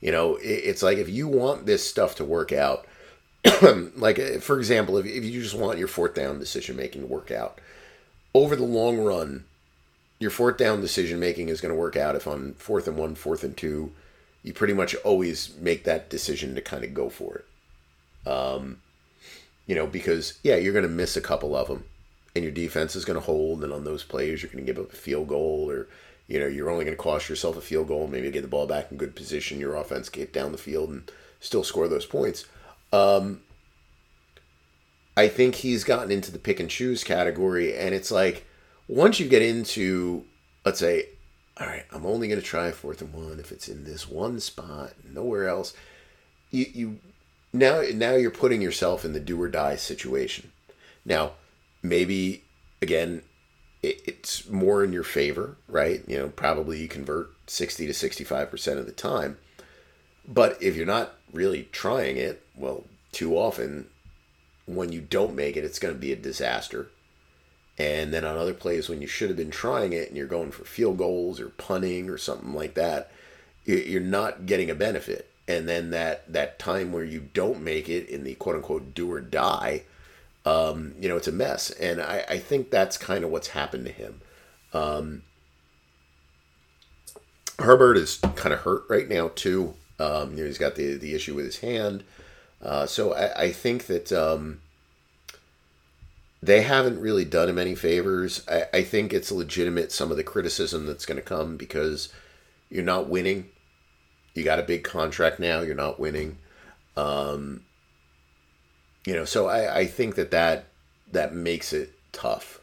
[0.00, 2.87] You know, it's like if you want this stuff to work out,
[3.96, 7.06] like uh, for example, if, if you just want your fourth down decision making to
[7.06, 7.60] work out,
[8.34, 9.44] over the long run,
[10.18, 13.14] your fourth down decision making is going to work out if on fourth and one,
[13.14, 13.92] fourth and two,
[14.42, 18.28] you pretty much always make that decision to kind of go for it.
[18.28, 18.78] Um,
[19.66, 21.84] you know, because yeah, you're going to miss a couple of them,
[22.34, 24.82] and your defense is going to hold, and on those plays, you're going to give
[24.82, 25.88] up a field goal or
[26.28, 28.66] you know, you're only going to cost yourself a field goal, maybe get the ball
[28.66, 31.10] back in good position, your offense get down the field and
[31.40, 32.44] still score those points.
[32.92, 33.40] Um,
[35.16, 38.46] I think he's gotten into the pick and choose category, and it's like
[38.86, 40.24] once you get into,
[40.64, 41.06] let's say,
[41.60, 44.08] all right, I'm only going to try a fourth and one if it's in this
[44.08, 45.74] one spot, nowhere else.
[46.50, 46.98] You you
[47.52, 50.52] now now you're putting yourself in the do or die situation.
[51.04, 51.32] Now,
[51.82, 52.44] maybe
[52.80, 53.22] again,
[53.82, 56.02] it, it's more in your favor, right?
[56.06, 59.38] You know, probably you convert 60 to 65% of the time.
[60.26, 63.86] But if you're not really trying it, well, too often
[64.66, 66.88] when you don't make it, it's going to be a disaster.
[67.78, 70.50] And then on other plays, when you should have been trying it and you're going
[70.50, 73.10] for field goals or punting or something like that,
[73.64, 75.30] you're not getting a benefit.
[75.46, 79.10] And then that, that time where you don't make it in the quote unquote do
[79.10, 79.84] or die,
[80.44, 81.70] um, you know, it's a mess.
[81.70, 84.20] And I, I think that's kind of what's happened to him.
[84.74, 85.22] Um,
[87.58, 89.74] Herbert is kind of hurt right now too.
[89.98, 92.04] Um, you know, he's got the the issue with his hand.
[92.62, 94.60] Uh, so I, I, think that um,
[96.42, 98.44] they haven't really done him any favors.
[98.48, 102.12] I, I, think it's legitimate some of the criticism that's going to come because
[102.68, 103.48] you're not winning.
[104.34, 105.60] You got a big contract now.
[105.60, 106.38] You're not winning.
[106.96, 107.62] Um,
[109.08, 110.66] you know so I, I think that that
[111.12, 112.60] that makes it tough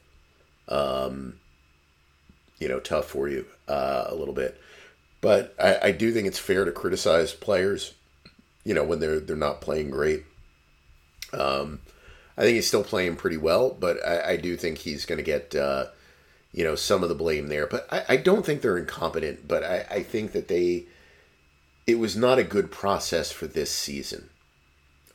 [0.68, 1.40] um
[2.60, 4.62] you know tough for you uh, a little bit
[5.22, 7.96] but I, I do think it's fair to criticize players
[8.66, 10.24] you know when they're they're not playing great
[11.34, 11.80] um
[12.38, 15.24] I think he's still playing pretty well but I, I do think he's going to
[15.24, 15.86] get uh
[16.52, 19.64] you know some of the blame there but I, I don't think they're incompetent but
[19.64, 20.86] I, I think that they
[21.88, 24.30] it was not a good process for this season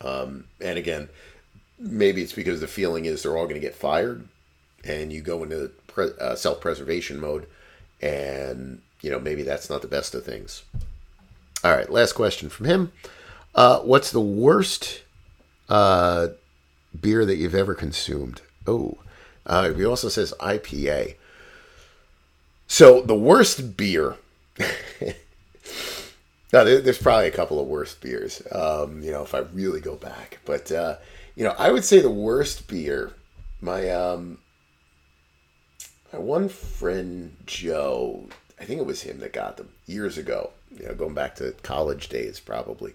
[0.00, 1.08] um, and again,
[1.78, 4.26] maybe it's because the feeling is they're all going to get fired,
[4.84, 7.46] and you go into pre- uh, self-preservation mode,
[8.00, 10.62] and you know maybe that's not the best of things.
[11.62, 12.92] All right, last question from him.
[13.54, 15.02] Uh, what's the worst
[15.68, 16.28] uh,
[16.98, 18.42] beer that you've ever consumed?
[18.66, 18.98] Oh,
[19.46, 21.16] uh, he also says IPA.
[22.66, 24.16] So the worst beer.
[26.52, 28.42] No, there's probably a couple of worse beers.
[28.50, 30.96] Um, you know, if I really go back, but uh,
[31.36, 33.12] you know, I would say the worst beer.
[33.60, 34.38] My um,
[36.12, 38.26] my one friend Joe,
[38.58, 40.50] I think it was him that got them years ago.
[40.76, 42.94] You know, going back to college days, probably.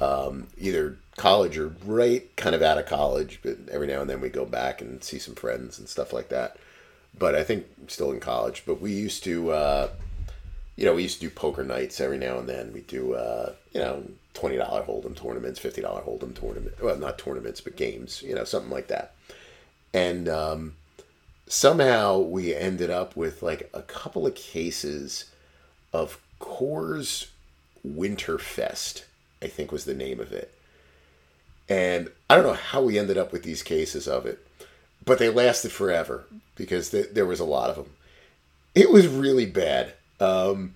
[0.00, 4.20] Um, either college or right kind of out of college, but every now and then
[4.20, 6.56] we go back and see some friends and stuff like that.
[7.18, 8.62] But I think still in college.
[8.66, 9.50] But we used to.
[9.50, 9.88] Uh,
[10.76, 12.72] you know, we used to do poker nights every now and then.
[12.72, 16.80] We do, uh, you know, twenty dollar hold'em tournaments, fifty dollar hold'em tournament.
[16.80, 18.22] Well, not tournaments, but games.
[18.22, 19.14] You know, something like that.
[19.92, 20.74] And um,
[21.48, 25.24] somehow we ended up with like a couple of cases
[25.92, 27.26] of Coors
[27.84, 29.02] Winterfest.
[29.42, 30.52] I think was the name of it.
[31.68, 34.44] And I don't know how we ended up with these cases of it,
[35.04, 36.24] but they lasted forever
[36.56, 37.90] because th- there was a lot of them.
[38.74, 40.74] It was really bad um,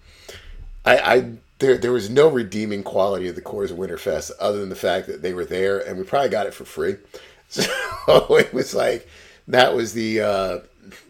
[0.85, 4.77] I, I there there was no redeeming quality of the Coors Winterfest other than the
[4.77, 6.97] fact that they were there and we probably got it for free.
[7.53, 9.07] So it was like
[9.47, 10.59] that was the uh,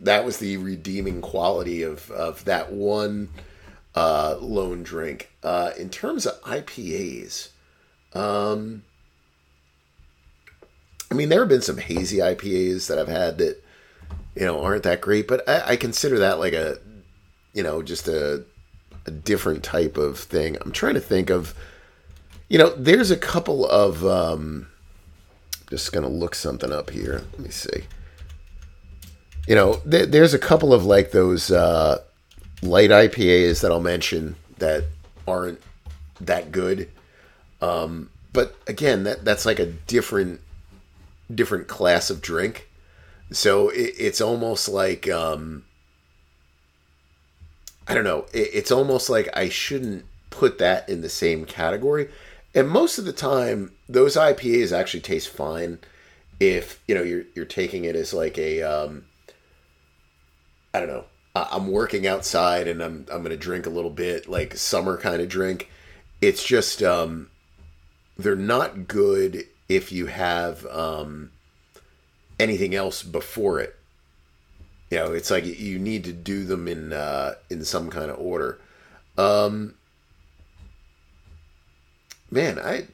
[0.00, 3.28] that was the redeeming quality of of that one
[3.94, 5.30] uh, lone drink.
[5.42, 7.48] Uh, in terms of IPAs,
[8.14, 8.82] um,
[11.10, 13.62] I mean there have been some hazy IPAs that I've had that
[14.34, 16.78] you know aren't that great, but I, I consider that like a
[17.52, 18.44] you know just a
[19.06, 20.56] a different type of thing.
[20.60, 21.54] I'm trying to think of,
[22.48, 24.04] you know, there's a couple of.
[24.04, 24.68] Um,
[25.70, 27.24] just gonna look something up here.
[27.32, 27.84] Let me see.
[29.48, 32.02] You know, th- there's a couple of like those uh,
[32.62, 34.84] light IPAs that I'll mention that
[35.26, 35.60] aren't
[36.20, 36.88] that good.
[37.60, 40.40] Um, but again, that that's like a different
[41.32, 42.68] different class of drink.
[43.30, 45.64] So it, it's almost like um,
[47.86, 48.26] I don't know.
[48.32, 52.08] It, it's almost like I shouldn't put that in the same category.
[52.54, 55.78] And most of the time, those IPAs actually taste fine
[56.40, 59.04] if you know you're you're taking it as like a um,
[60.74, 61.04] I don't know.
[61.34, 65.28] I'm working outside and I'm I'm gonna drink a little bit like summer kind of
[65.28, 65.70] drink.
[66.20, 67.30] It's just um,
[68.18, 71.30] they're not good if you have um,
[72.38, 73.76] anything else before it.
[74.90, 78.18] You know, it's like you need to do them in uh, in some kind of
[78.18, 78.60] order.
[79.16, 79.74] Um,
[82.30, 82.88] man, I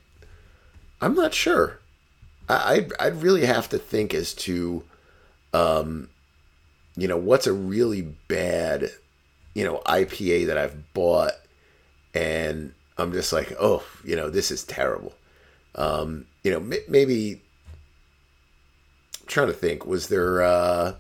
[1.01, 1.81] I'm not sure.
[2.49, 4.85] I I'd, I'd really have to think as to,
[5.53, 6.09] um,
[6.99, 8.91] you know, what's a really bad,
[9.55, 11.35] you know, IPA that I've bought,
[12.13, 15.15] and I'm just like, oh, you know, this is terrible.
[15.77, 17.41] Um, you know, m- maybe.
[19.21, 19.87] I'm trying to think.
[19.87, 20.43] Was there?
[20.43, 20.95] Uh,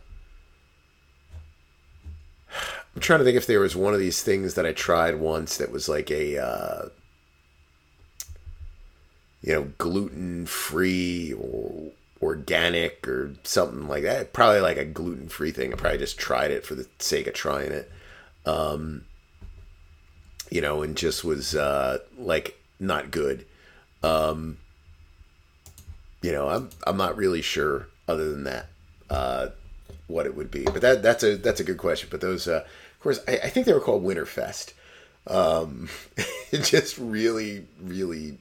[2.94, 5.56] I'm trying to think if there was one of these things that I tried once
[5.56, 6.88] that was like a, uh,
[9.42, 11.90] you know, gluten free or
[12.22, 14.32] organic or something like that.
[14.32, 15.72] Probably like a gluten free thing.
[15.72, 17.90] I probably just tried it for the sake of trying it.
[18.46, 19.04] Um,
[20.50, 23.46] you know, and just was uh, like not good.
[24.02, 24.58] Um,
[26.22, 28.66] you know, I'm I'm not really sure other than that
[29.10, 29.48] uh,
[30.06, 30.64] what it would be.
[30.64, 32.08] But that that's a that's a good question.
[32.10, 34.72] But those uh, of course, I, I think they were called Winterfest.
[35.26, 35.88] Um,
[36.52, 38.38] just really, really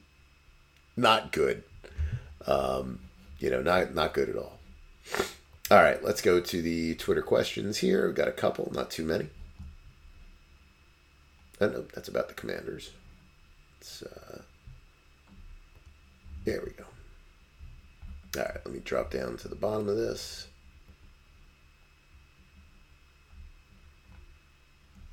[0.96, 1.62] not good.
[2.46, 3.00] Um,
[3.38, 4.58] you know, not not good at all.
[5.70, 8.06] All right, let's go to the Twitter questions here.
[8.06, 9.28] We've got a couple, not too many.
[11.60, 12.90] Oh, no, that's about the commanders.
[13.78, 14.40] It's, uh,
[16.44, 16.84] there we go.
[18.38, 20.48] All right, let me drop down to the bottom of this.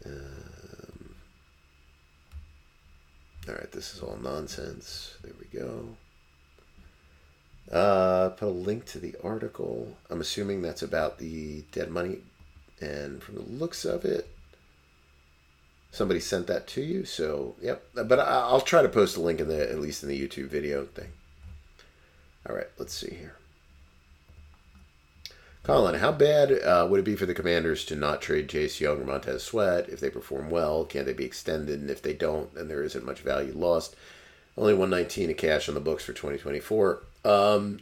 [0.06, 1.16] Um,
[3.50, 5.18] all right, this is all nonsense.
[5.22, 5.98] There we go.
[7.72, 9.98] Uh, put a link to the article.
[10.10, 12.20] I'm assuming that's about the dead money,
[12.80, 14.30] and from the looks of it,
[15.92, 17.06] somebody sent that to you.
[17.06, 17.84] So, yep.
[17.94, 20.86] But I'll try to post a link in the at least in the YouTube video
[20.86, 21.12] thing.
[22.48, 23.36] All right, let's see here.
[25.64, 29.02] Colin, how bad uh, would it be for the Commanders to not trade Chase Young
[29.02, 30.86] or Montez Sweat if they perform well?
[30.86, 31.82] Can they be extended?
[31.82, 33.96] And if they don't, then there isn't much value lost.
[34.56, 37.02] Only 119 of cash on the books for 2024.
[37.26, 37.80] Um,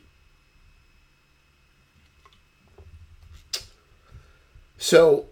[4.78, 5.26] so,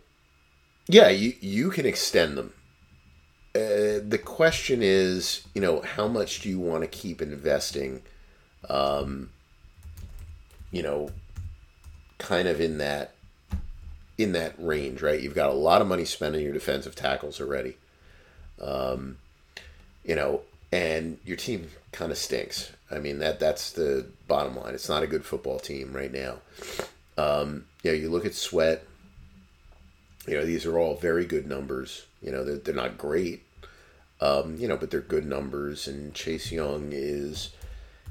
[0.87, 2.53] yeah, you you can extend them.
[3.55, 8.01] Uh, the question is, you know, how much do you want to keep investing?
[8.69, 9.29] Um,
[10.71, 11.09] you know,
[12.17, 13.15] kind of in that
[14.17, 15.19] in that range, right?
[15.19, 17.77] You've got a lot of money spent on your defensive tackles already.
[18.61, 19.17] Um,
[20.03, 22.71] you know, and your team kind of stinks.
[22.89, 24.73] I mean that that's the bottom line.
[24.73, 26.37] It's not a good football team right now.
[27.17, 28.85] Um, you know, you look at Sweat.
[30.27, 32.05] You know, these are all very good numbers.
[32.21, 33.43] You know, they're, they're not great.
[34.19, 35.87] Um, you know, but they're good numbers.
[35.87, 37.49] And Chase Young is,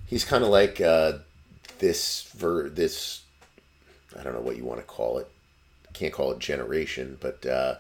[0.07, 1.19] he's kind of like uh,
[1.79, 3.23] this ver this
[4.19, 5.29] I don't know what you want to call it.
[5.93, 7.77] Can't call it generation, but uh,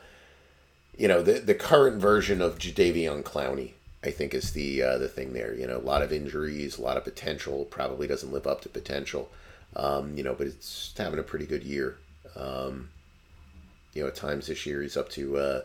[0.96, 3.72] you know the the current version of Jadeveon Clowney,
[4.02, 5.54] I think, is the uh, the thing there.
[5.54, 7.66] You know, a lot of injuries, a lot of potential.
[7.66, 9.30] Probably doesn't live up to potential.
[9.76, 11.98] Um, you know, but it's having a pretty good year.
[12.36, 12.90] Um,
[13.92, 15.60] you know, at times this year he's up to uh,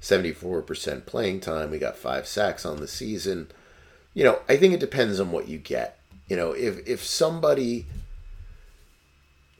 [0.00, 1.70] seventy four percent playing time.
[1.70, 3.48] We got five sacks on the season.
[4.14, 5.98] You know, I think it depends on what you get.
[6.28, 7.86] You know, if if somebody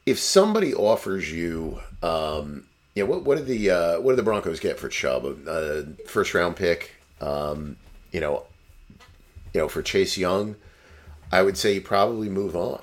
[0.09, 2.65] if somebody offers you, um,
[2.95, 5.25] you know, what what did the uh, what did the Broncos get for Chubb?
[5.25, 7.77] A first round pick, um,
[8.13, 8.45] you know,
[9.53, 10.57] you know, for Chase Young,
[11.31, 12.83] I would say you probably move on.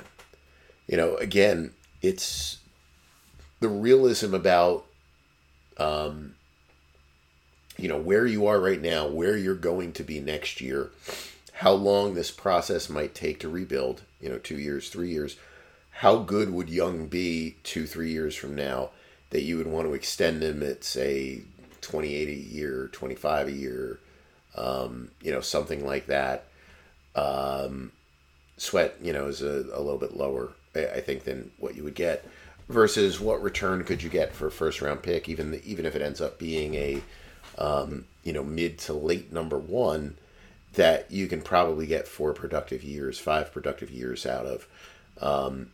[0.87, 1.71] You know, again,
[2.01, 2.59] it's
[3.59, 4.85] the realism about,
[5.77, 6.35] um,
[7.77, 10.91] you know, where you are right now, where you're going to be next year,
[11.53, 15.37] how long this process might take to rebuild, you know, two years, three years.
[15.99, 18.89] How good would Young be two, three years from now
[19.29, 21.43] that you would want to extend him at, say,
[21.81, 23.99] 28 a year, 25 a year,
[24.55, 26.45] um, you know, something like that.
[27.15, 27.91] Um,
[28.57, 31.95] Sweat, you know, is a, a little bit lower, I think, than what you would
[31.95, 32.25] get.
[32.67, 35.95] Versus what return could you get for a first round pick, even the, even if
[35.95, 37.01] it ends up being a,
[37.59, 40.17] um, you know, mid to late number one,
[40.73, 44.67] that you can probably get four productive years, five productive years out of,
[45.21, 45.71] um,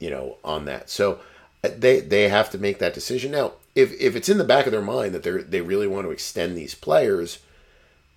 [0.00, 0.90] you know, on that.
[0.90, 1.20] So
[1.64, 3.52] uh, they they have to make that decision now.
[3.74, 6.10] If if it's in the back of their mind that they they really want to
[6.10, 7.38] extend these players,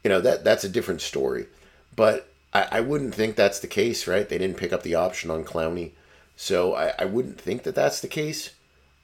[0.05, 1.47] you know that that's a different story.
[1.95, 4.29] But I, I wouldn't think that's the case, right?
[4.29, 5.91] They didn't pick up the option on Clowney,
[6.37, 8.51] so I, I wouldn't think that that's the case.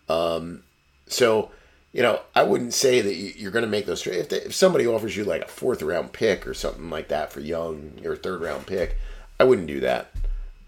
[0.08, 0.64] Um,
[1.08, 1.50] so
[1.92, 4.06] you know, I wouldn't say that you're going to make those.
[4.06, 7.40] If, if somebody offers you like a fourth round pick or something like that for
[7.40, 8.96] Young, or third round pick,
[9.40, 10.12] I wouldn't do that.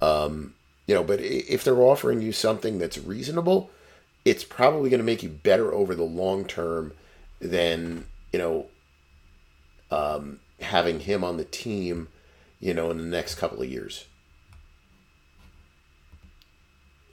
[0.02, 0.56] Um,
[0.88, 3.70] you know, but if they're offering you something that's reasonable,
[4.26, 6.94] it's probably going to make you better over the long term
[7.40, 8.66] than you know
[9.94, 12.08] um, having him on the team,
[12.60, 14.06] you know, in the next couple of years.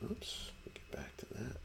[0.02, 1.56] Oops, get back to that.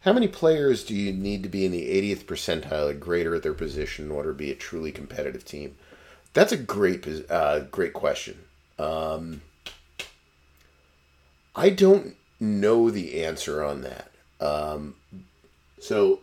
[0.00, 3.42] How many players do you need to be in the 80th percentile or greater at
[3.42, 5.76] their position in order to be a truly competitive team?
[6.34, 8.38] That's a great, uh, great question.
[8.78, 9.40] Um,
[11.56, 14.10] I don't know the answer on that.
[14.40, 14.94] Um,
[15.80, 16.20] so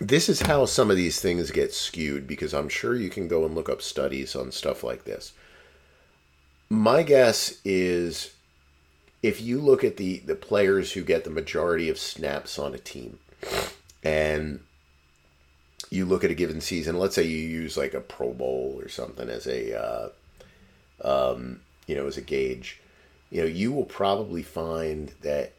[0.00, 3.44] this is how some of these things get skewed because I'm sure you can go
[3.44, 5.32] and look up studies on stuff like this.
[6.70, 8.32] My guess is
[9.22, 12.78] if you look at the the players who get the majority of snaps on a
[12.78, 13.18] team
[14.02, 14.60] and
[15.90, 18.88] you look at a given season let's say you use like a pro bowl or
[18.88, 20.08] something as a uh,
[21.04, 22.80] um, you know as a gauge
[23.30, 25.52] you know you will probably find that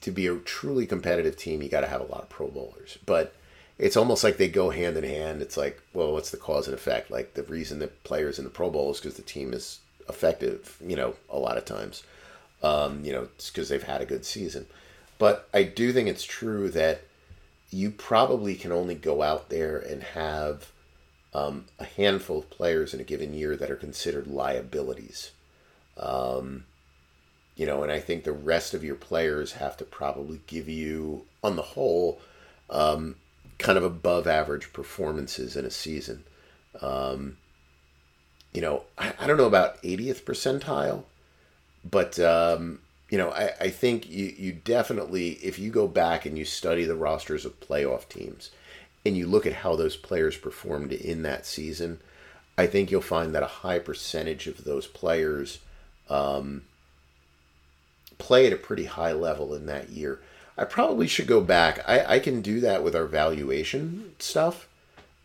[0.00, 2.98] to be a truly competitive team you got to have a lot of pro bowlers
[3.06, 3.34] but
[3.78, 6.74] it's almost like they go hand in hand it's like well what's the cause and
[6.74, 9.80] effect like the reason that players in the pro bowl is because the team is
[10.08, 12.02] effective you know a lot of times
[12.62, 14.66] um, you know, it's because they've had a good season.
[15.18, 17.02] But I do think it's true that
[17.70, 20.70] you probably can only go out there and have
[21.32, 25.30] um, a handful of players in a given year that are considered liabilities.
[25.96, 26.64] Um,
[27.60, 31.26] you know, and I think the rest of your players have to probably give you,
[31.44, 32.18] on the whole,
[32.70, 33.16] um,
[33.58, 36.24] kind of above average performances in a season.
[36.80, 37.36] Um,
[38.54, 41.04] you know, I, I don't know about 80th percentile,
[41.84, 42.78] but um,
[43.10, 46.86] you know, I, I think you, you definitely, if you go back and you study
[46.86, 48.50] the rosters of playoff teams
[49.04, 52.00] and you look at how those players performed in that season,
[52.56, 55.58] I think you'll find that a high percentage of those players
[56.08, 56.62] um,
[58.20, 60.20] play at a pretty high level in that year.
[60.56, 61.80] I probably should go back.
[61.88, 64.68] I, I can do that with our valuation stuff.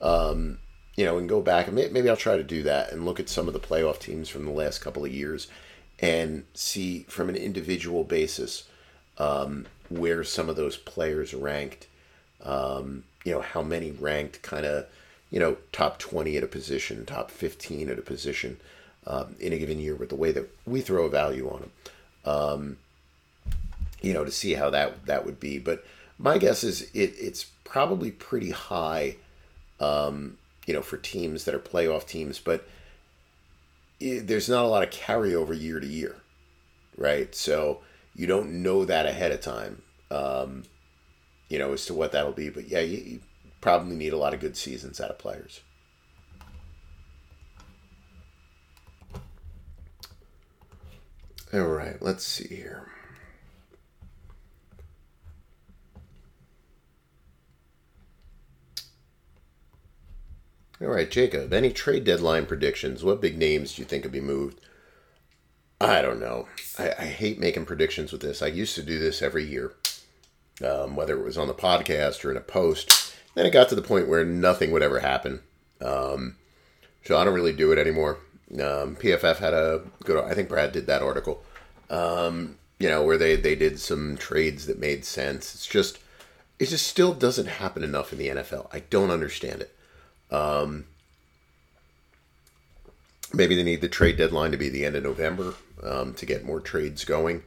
[0.02, 0.60] Um,
[0.96, 3.28] you know, and go back and maybe I'll try to do that and look at
[3.28, 5.48] some of the playoff teams from the last couple of years
[6.00, 8.64] and see from an individual basis
[9.18, 11.88] um, where some of those players ranked.
[12.44, 14.86] Um, you know, how many ranked kind of,
[15.32, 18.58] you know, top 20 at a position, top 15 at a position
[19.08, 21.72] um, in a given year with the way that we throw a value on them.
[24.06, 25.58] You know, to see how that that would be.
[25.58, 25.84] But
[26.20, 29.16] my guess is it, it's probably pretty high,
[29.80, 30.38] um,
[30.68, 32.38] you know, for teams that are playoff teams.
[32.38, 32.68] But
[34.00, 36.18] there's not a lot of carryover year to year,
[36.96, 37.34] right?
[37.34, 37.80] So
[38.16, 40.66] you don't know that ahead of time, um,
[41.50, 42.50] you know, as to what that'll be.
[42.50, 43.20] But yeah, you, you
[43.60, 45.62] probably need a lot of good seasons out of players.
[51.52, 52.95] All right, let's see here.
[60.82, 63.04] All right, Jacob, any trade deadline predictions?
[63.04, 64.60] What big names do you think could be moved?
[65.80, 66.48] I don't know.
[66.78, 68.42] I, I hate making predictions with this.
[68.42, 69.74] I used to do this every year,
[70.66, 73.16] um, whether it was on the podcast or in a post.
[73.36, 75.42] Then it got to the point where nothing would ever happen.
[75.80, 76.36] Um,
[77.06, 78.20] so I don't really do it anymore.
[78.52, 81.44] Um, PFF had a good, I think Brad did that article,
[81.90, 85.56] um, you know, where they, they did some trades that made sense.
[85.56, 86.00] It's just,
[86.60, 88.68] it just still doesn't happen enough in the NFL.
[88.74, 89.75] I don't understand it.
[90.32, 90.86] Um,
[93.34, 95.54] maybe they need the trade deadline to be the end of November
[95.84, 97.44] um, to get more trades going.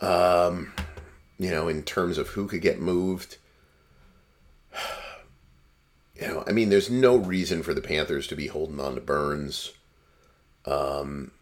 [0.00, 0.72] Um,
[1.38, 3.36] you know, in terms of who could get moved,
[6.14, 9.00] you know, I mean, there's no reason for the Panthers to be holding on to
[9.00, 9.72] Burns.
[10.64, 11.32] Um,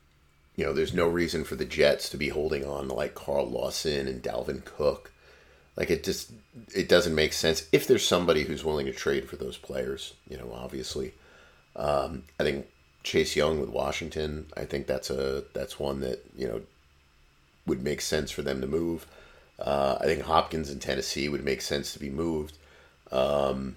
[0.57, 3.49] you know, there's no reason for the Jets to be holding on to like Carl
[3.49, 5.13] Lawson and Dalvin Cook.
[5.79, 6.33] Like it just
[6.75, 10.15] it doesn't make sense if there's somebody who's willing to trade for those players.
[10.29, 11.15] You know, obviously,
[11.77, 12.67] um, I think
[13.05, 14.47] Chase Young with Washington.
[14.57, 16.63] I think that's a that's one that you know
[17.65, 19.07] would make sense for them to move.
[19.57, 22.59] Uh, I think Hopkins in Tennessee would make sense to be moved.
[23.13, 23.77] Um,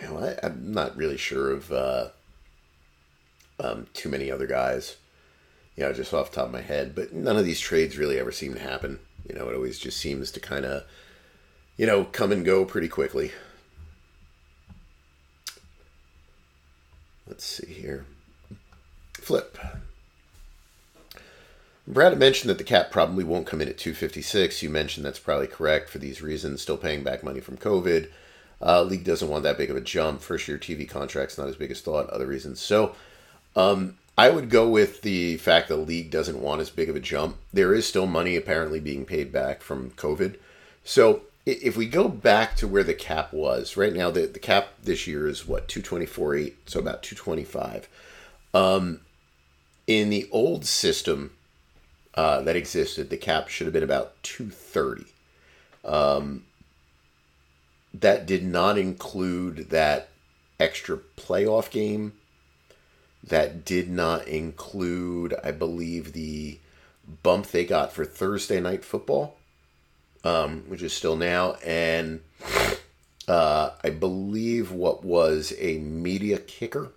[0.00, 2.08] you know, I, am not really sure of uh,
[3.60, 4.96] um, too many other guys.
[5.76, 8.18] You know, just off the top of my head, but none of these trades really
[8.18, 8.98] ever seem to happen.
[9.28, 10.84] You know, it always just seems to kind of,
[11.76, 13.32] you know, come and go pretty quickly.
[17.26, 18.04] Let's see here.
[19.14, 19.56] Flip.
[21.86, 24.62] Brad mentioned that the cap probably won't come in at 256.
[24.62, 26.62] You mentioned that's probably correct for these reasons.
[26.62, 28.08] Still paying back money from COVID.
[28.60, 30.20] Uh, league doesn't want that big of a jump.
[30.20, 32.08] First year TV contracts not as big as thought.
[32.10, 32.60] Other reasons.
[32.60, 32.94] So,
[33.56, 37.00] um, I would go with the fact the league doesn't want as big of a
[37.00, 37.36] jump.
[37.52, 40.36] There is still money apparently being paid back from COVID.
[40.84, 44.68] So if we go back to where the cap was right now, the, the cap
[44.82, 47.88] this year is what two twenty four eight, so about two twenty five.
[48.52, 49.00] Um,
[49.86, 51.32] in the old system
[52.14, 55.06] uh, that existed, the cap should have been about two thirty.
[55.84, 56.44] Um,
[57.94, 60.10] that did not include that
[60.60, 62.12] extra playoff game
[63.24, 66.58] that did not include, I believe, the
[67.22, 69.36] bump they got for Thursday night football,
[70.24, 72.20] um, which is still now, and
[73.28, 76.92] uh, I believe what was a media kicker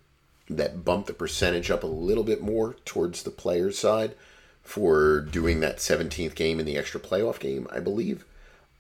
[0.50, 4.16] that bumped the percentage up a little bit more towards the player side
[4.62, 8.26] for doing that 17th game in the extra playoff game, I believe.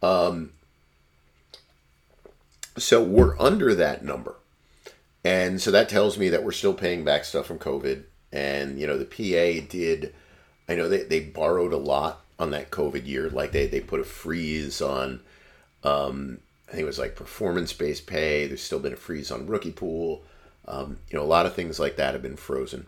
[0.01, 0.51] Um,
[2.77, 4.35] so we're under that number.
[5.25, 8.03] And so that tells me that we're still paying back stuff from COVID.
[8.31, 10.13] And, you know, the PA did,
[10.69, 13.27] I know they, they borrowed a lot on that COVID year.
[13.31, 15.21] Like they, they put a freeze on,
[15.83, 16.37] um,
[16.67, 18.45] I think it was like performance based pay.
[18.45, 20.21] There's still been a freeze on rookie pool.
[20.67, 22.85] Um, you know, a lot of things like that have been frozen.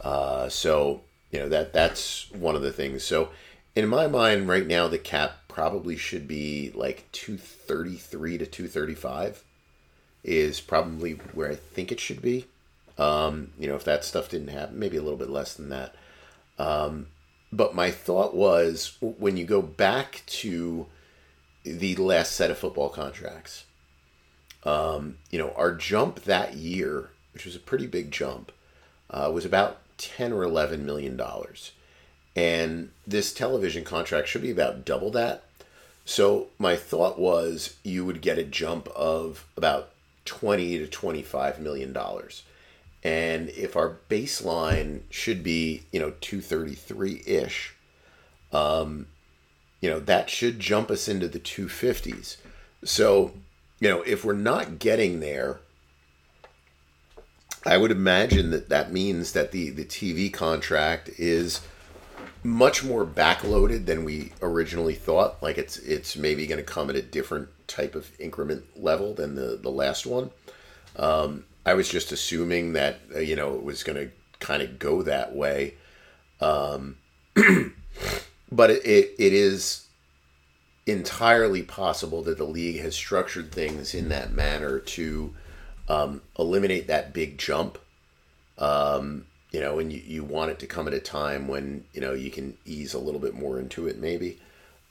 [0.00, 3.04] Uh, so, you know, that that's one of the things.
[3.04, 3.30] So,
[3.76, 9.44] in my mind, right now, the cap probably should be like 233 to 235
[10.22, 12.46] is probably where I think it should be.
[12.98, 15.94] Um, you know, if that stuff didn't happen, maybe a little bit less than that.
[16.58, 17.06] Um,
[17.52, 20.86] but my thought was when you go back to
[21.64, 23.64] the last set of football contracts,
[24.64, 28.52] um, you know, our jump that year, which was a pretty big jump,
[29.08, 31.72] uh, was about 10 or 11 million dollars.
[32.36, 35.44] And this television contract should be about double that.
[36.04, 39.89] So my thought was you would get a jump of about
[40.30, 42.44] 20 to 25 million dollars.
[43.02, 47.74] And if our baseline should be, you know, 233-ish,
[48.52, 49.06] um,
[49.80, 52.36] you know, that should jump us into the 250s.
[52.84, 53.32] So,
[53.80, 55.58] you know, if we're not getting there,
[57.66, 61.60] I would imagine that that means that the, the TV contract is
[62.42, 65.42] much more backloaded than we originally thought.
[65.42, 69.34] Like it's it's maybe going to come at a different type of increment level than
[69.34, 70.30] the the last one.
[70.96, 74.78] Um, I was just assuming that uh, you know it was going to kind of
[74.78, 75.74] go that way,
[76.40, 76.96] um,
[78.50, 79.86] but it, it it is
[80.86, 85.34] entirely possible that the league has structured things in that manner to
[85.88, 87.78] um, eliminate that big jump.
[88.58, 92.00] Um, you know, and you, you want it to come at a time when, you
[92.00, 94.38] know, you can ease a little bit more into it, maybe,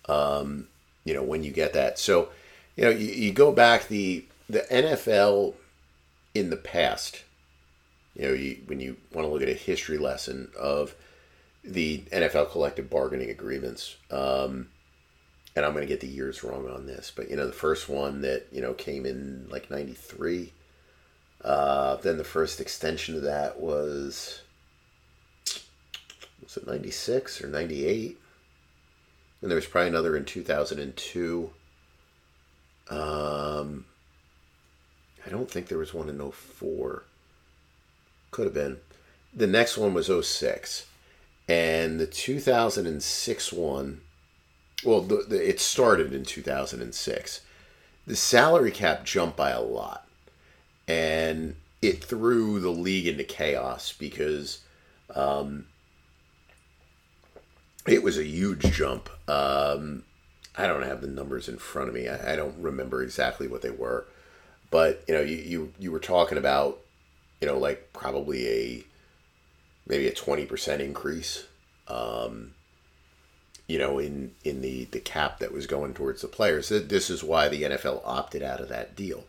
[0.07, 0.67] um,
[1.05, 1.97] you know, when you get that.
[1.97, 2.29] So,
[2.75, 5.53] you know, you, you go back, the, the NFL
[6.35, 7.23] in the past,
[8.15, 10.93] you know, you, when you want to look at a history lesson of
[11.63, 14.69] the NFL collective bargaining agreements, um,
[15.55, 17.87] and I'm going to get the years wrong on this, but, you know, the first
[17.87, 20.51] one that, you know, came in like 93.
[21.41, 24.41] Uh, then the first extension of that was
[26.49, 28.17] was it 96 or 98?
[29.41, 31.51] And there was probably another in 2002.
[32.89, 33.85] Um,
[35.25, 37.03] I don't think there was one in 04.
[38.31, 38.77] Could have been.
[39.33, 40.87] The next one was 06.
[41.47, 44.01] And the 2006 one
[44.83, 47.41] well, the, the, it started in 2006.
[48.07, 50.07] The salary cap jumped by a lot,
[50.87, 54.59] and it threw the league into chaos because
[55.13, 55.65] um,
[57.87, 59.09] it was a huge jump.
[59.29, 60.03] Um,
[60.57, 62.07] I don't have the numbers in front of me.
[62.07, 64.05] I, I, don't remember exactly what they were,
[64.71, 66.79] but you know, you, you you were talking about,
[67.39, 68.83] you know, like probably a
[69.87, 71.45] maybe a twenty percent increase.
[71.87, 72.51] Um,
[73.67, 76.69] you know, in in the the cap that was going towards the players.
[76.69, 79.23] This is why the NFL opted out of that deal,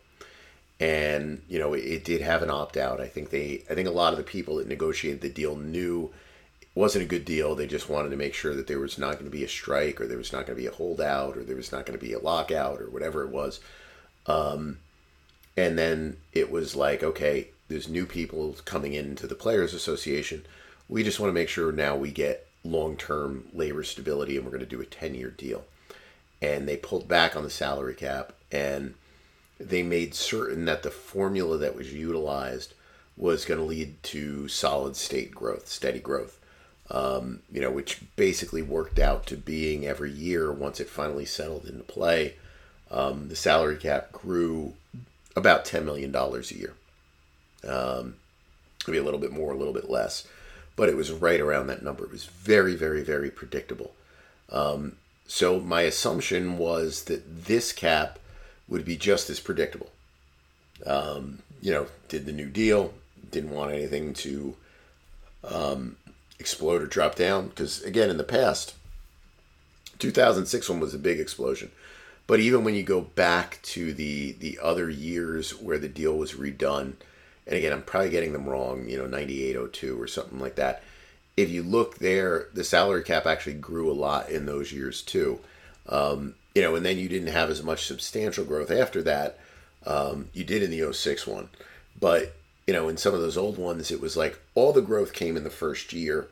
[0.79, 2.99] and you know, it, it did have an opt out.
[2.99, 6.11] I think they, I think a lot of the people that negotiated the deal knew
[6.73, 7.55] wasn't a good deal.
[7.55, 9.99] They just wanted to make sure that there was not going to be a strike,
[9.99, 12.05] or there was not going to be a holdout, or there was not going to
[12.05, 13.59] be a lockout, or whatever it was.
[14.25, 14.79] Um,
[15.57, 20.45] and then it was like, okay, there's new people coming into the Players Association.
[20.87, 24.51] We just want to make sure now we get long term labor stability and we're
[24.51, 25.65] going to do a 10 year deal.
[26.41, 28.95] And they pulled back on the salary cap and
[29.59, 32.73] they made certain that the formula that was utilized
[33.15, 36.39] was going to lead to solid state growth, steady growth.
[36.93, 41.65] Um, you know, which basically worked out to being every year once it finally settled
[41.65, 42.35] into play.
[42.89, 44.73] Um, the salary cap grew
[45.33, 46.73] about $10 million a year.
[47.65, 48.15] Um,
[48.85, 50.27] maybe a little bit more, a little bit less
[50.75, 52.05] but it was right around that number.
[52.05, 53.91] It was very, very, very predictable.
[54.49, 54.93] Um,
[55.27, 58.19] so my assumption was that this cap
[58.67, 59.91] would be just as predictable.
[60.85, 62.93] Um, you know, did the New Deal,
[63.29, 64.55] didn't want anything to
[65.43, 65.97] um,
[66.41, 68.75] explode or drop down because again, in the past,
[69.99, 71.71] 2006 one was a big explosion.
[72.27, 76.33] But even when you go back to the the other years where the deal was
[76.33, 76.95] redone,
[77.47, 80.83] and again, I'm probably getting them wrong, you know, 9802 or something like that.
[81.37, 85.39] If you look there, the salary cap actually grew a lot in those years too.
[85.87, 89.39] Um, you know, and then you didn't have as much substantial growth after that.
[89.85, 91.49] Um, you did in the 06 one.
[91.99, 92.35] But,
[92.71, 95.35] you know, in some of those old ones, it was like all the growth came
[95.35, 96.29] in the first year,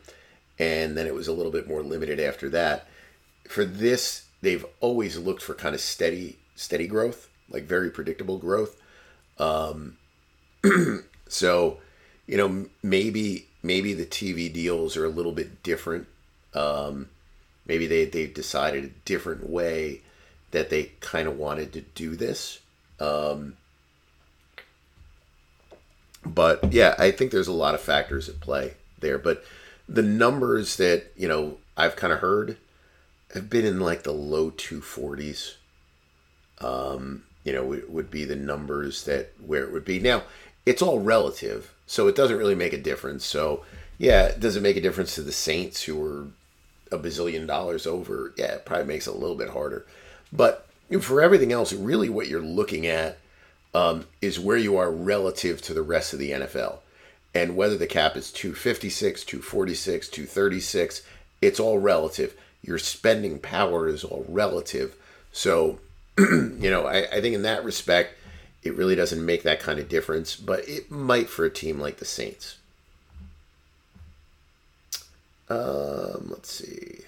[0.58, 2.88] and then it was a little bit more limited after that.
[3.50, 8.82] For this, they've always looked for kind of steady, steady growth, like very predictable growth.
[9.38, 9.98] Um,
[11.30, 11.78] So,
[12.26, 16.08] you know, maybe maybe the TV deals are a little bit different.
[16.54, 17.10] Um,
[17.66, 20.02] maybe they they've decided a different way
[20.52, 22.60] that they kind of wanted to do this.
[23.00, 23.58] Um,
[26.26, 29.18] but yeah, I think there's a lot of factors at play there.
[29.18, 29.44] But
[29.88, 32.58] the numbers that you know I've kind of heard
[33.34, 35.56] have been in like the low 240s.
[36.62, 40.24] Um, you know, would, be the numbers that where it would be now
[40.66, 43.26] it's all relative, so it doesn't really make a difference.
[43.26, 43.64] So,
[43.98, 46.28] yeah, does it make a difference to the Saints who are
[46.92, 48.34] a bazillion dollars over?
[48.38, 49.86] Yeah, it probably makes it a little bit harder.
[50.32, 50.68] But
[51.02, 53.18] for everything else, really what you're looking at
[53.74, 56.80] um, is where you are relative to the rest of the NFL.
[57.34, 61.02] And whether the cap is 256, 246, 236,
[61.42, 62.36] it's all relative.
[62.64, 64.96] Your spending power is all relative.
[65.32, 65.80] So,
[66.18, 68.16] you know, I, I think in that respect,
[68.64, 71.98] it really doesn't make that kind of difference, but it might for a team like
[71.98, 72.58] the Saints.
[75.50, 77.02] Um, let's see.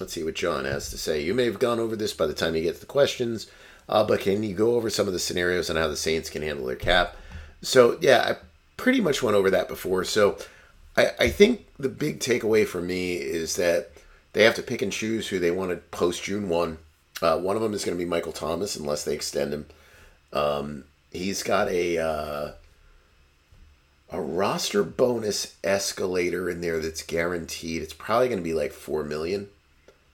[0.00, 1.22] Let's see what John has to say.
[1.22, 3.48] You may have gone over this by the time you get the questions,
[3.88, 6.42] uh, but can you go over some of the scenarios on how the Saints can
[6.42, 7.16] handle their cap?
[7.62, 8.36] So, yeah, I
[8.76, 10.04] pretty much went over that before.
[10.04, 10.38] So,
[10.96, 13.92] I, I think the big takeaway for me is that
[14.32, 16.78] they have to pick and choose who they want to post June 1
[17.22, 19.66] uh, one of them is going to be Michael Thomas, unless they extend him.
[20.32, 22.52] Um, he's got a uh,
[24.10, 27.82] a roster bonus escalator in there that's guaranteed.
[27.82, 29.48] It's probably going to be like four million.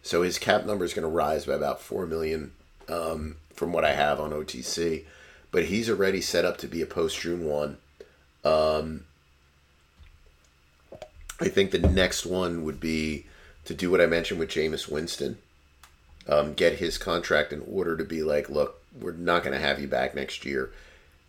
[0.07, 2.53] So his cap number is going to rise by about four million
[2.89, 5.05] um, from what I have on OTC.
[5.51, 7.78] But he's already set up to be a post June one.
[8.45, 9.05] Um,
[11.41, 13.27] I think the next one would be
[13.65, 15.39] to do what I mentioned with Jameis Winston
[16.28, 19.81] um, get his contract in order to be like, look, we're not going to have
[19.81, 20.70] you back next year.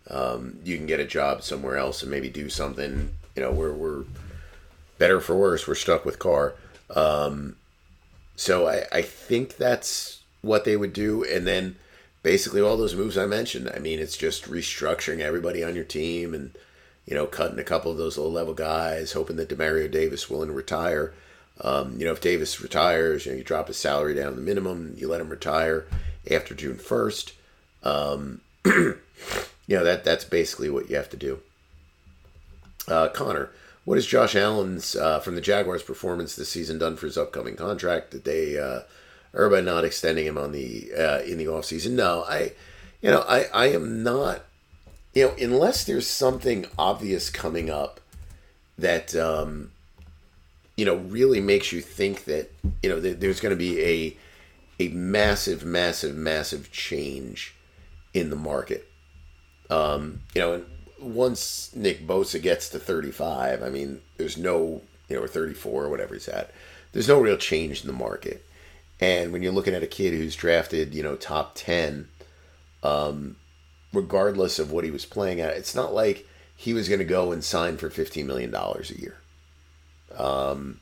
[0.08, 3.10] Um, you can get a job somewhere else and maybe do something.
[3.34, 4.04] You know, we're we're
[4.98, 5.66] better for worse.
[5.66, 6.54] We're stuck with Carr.
[6.94, 7.56] Um,
[8.38, 11.74] so I, I think that's what they would do, and then
[12.22, 13.68] basically all those moves I mentioned.
[13.74, 16.56] I mean, it's just restructuring everybody on your team and
[17.04, 20.46] you know cutting a couple of those low level guys, hoping that Demario Davis will
[20.46, 21.14] retire.
[21.62, 24.40] Um, you know, if Davis retires, you know, you drop his salary down to the
[24.40, 25.88] minimum, you let him retire
[26.30, 27.32] after June first.
[27.82, 28.94] Um, you
[29.66, 31.40] know that that's basically what you have to do.
[32.86, 33.50] Uh, Connor,
[33.88, 37.56] what has Josh Allen's uh, from the Jaguars' performance this season done for his upcoming
[37.56, 38.10] contract?
[38.10, 38.80] Did they uh,
[39.32, 41.92] or by not extending him on the uh, in the offseason?
[41.92, 42.52] No, I
[43.00, 44.44] you know I I am not
[45.14, 47.98] you know unless there's something obvious coming up
[48.76, 49.70] that um,
[50.76, 52.52] you know really makes you think that
[52.82, 54.16] you know that there's going to be a
[54.80, 57.54] a massive, massive, massive change
[58.12, 58.86] in the market.
[59.70, 60.66] Um, you know, and
[61.00, 65.88] once Nick Bosa gets to 35, I mean, there's no, you know, or 34 or
[65.88, 66.50] whatever he's at,
[66.92, 68.44] there's no real change in the market.
[69.00, 72.08] And when you're looking at a kid who's drafted, you know, top 10,
[72.82, 73.36] um,
[73.92, 76.26] regardless of what he was playing at, it's not like
[76.56, 79.18] he was going to go and sign for $15 million a year.
[80.16, 80.80] Um,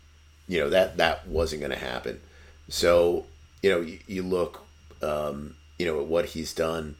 [0.48, 2.20] you know, that, that wasn't going to happen.
[2.68, 3.26] So,
[3.62, 4.64] you know, you, you look,
[5.02, 6.96] um, you know, at what he's done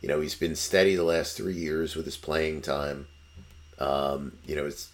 [0.00, 3.06] you know, he's been steady the last three years with his playing time.
[3.78, 4.90] Um, you know, his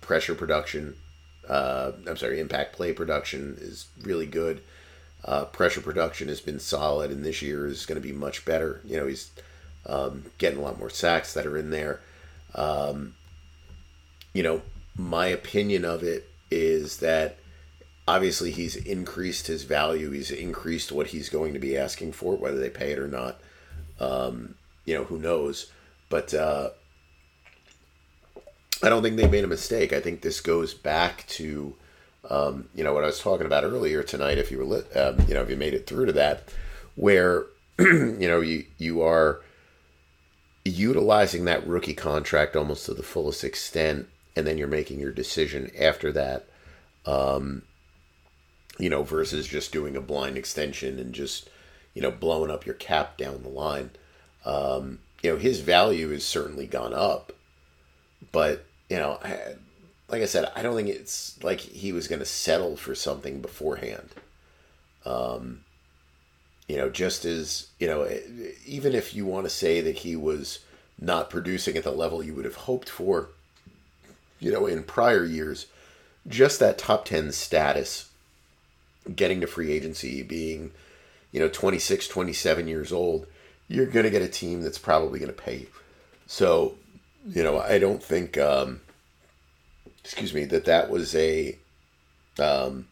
[0.00, 0.96] pressure production,
[1.48, 4.62] uh, I'm sorry, impact play production is really good.
[5.24, 8.80] Uh, pressure production has been solid, and this year is going to be much better.
[8.84, 9.30] You know, he's
[9.86, 12.00] um, getting a lot more sacks that are in there.
[12.54, 13.14] Um,
[14.32, 14.62] you know,
[14.96, 17.38] my opinion of it is that
[18.06, 20.10] obviously he's increased his value.
[20.10, 23.40] He's increased what he's going to be asking for, whether they pay it or not.
[24.00, 24.54] Um,
[24.84, 25.70] you know, who knows?
[26.08, 26.70] But uh,
[28.82, 29.92] I don't think they made a mistake.
[29.92, 31.74] I think this goes back to,
[32.28, 34.38] um, you know, what I was talking about earlier tonight.
[34.38, 36.48] If you were, lit, um, you know, if you made it through to that,
[36.94, 37.46] where,
[37.78, 39.40] you know, you you are
[40.64, 45.70] utilizing that rookie contract almost to the fullest extent, and then you're making your decision
[45.78, 46.46] after that.
[47.06, 47.62] Um,
[48.78, 51.48] you know, versus just doing a blind extension and just
[51.94, 53.90] you know, blowing up your cap down the line.
[54.44, 57.32] Um, you know, his value has certainly gone up,
[58.32, 59.18] but you know,
[60.08, 63.40] like I said, I don't think it's like he was going to settle for something
[63.40, 64.10] beforehand.
[65.06, 65.64] Um,
[66.68, 68.08] you know, just as you know,
[68.66, 70.60] even if you want to say that he was
[71.00, 73.30] not producing at the level you would have hoped for,
[74.38, 75.66] you know, in prior years,
[76.28, 78.10] just that top ten status,
[79.14, 80.70] getting to free agency, being
[81.34, 83.26] you know 26 27 years old
[83.66, 85.66] you're going to get a team that's probably going to pay you.
[86.26, 86.76] So
[87.26, 88.80] you know i don't think um,
[90.02, 91.58] excuse me that that was a
[92.38, 92.86] um,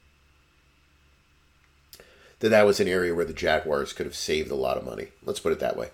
[2.41, 5.09] that that was an area where the jaguars could have saved a lot of money.
[5.25, 5.91] Let's put it that way.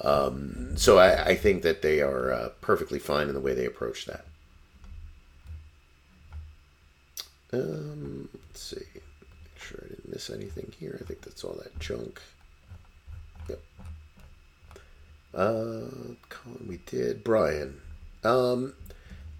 [0.00, 3.66] Um, so I, I, think that they are uh, perfectly fine in the way they
[3.66, 4.24] approach that.
[7.52, 9.01] Um, let's see
[9.72, 10.98] sure I didn't miss anything here.
[11.00, 12.20] I think that's all that junk.
[13.48, 13.60] Yep.
[15.34, 17.24] Uh, Colin, we did.
[17.24, 17.80] Brian,
[18.24, 18.74] um,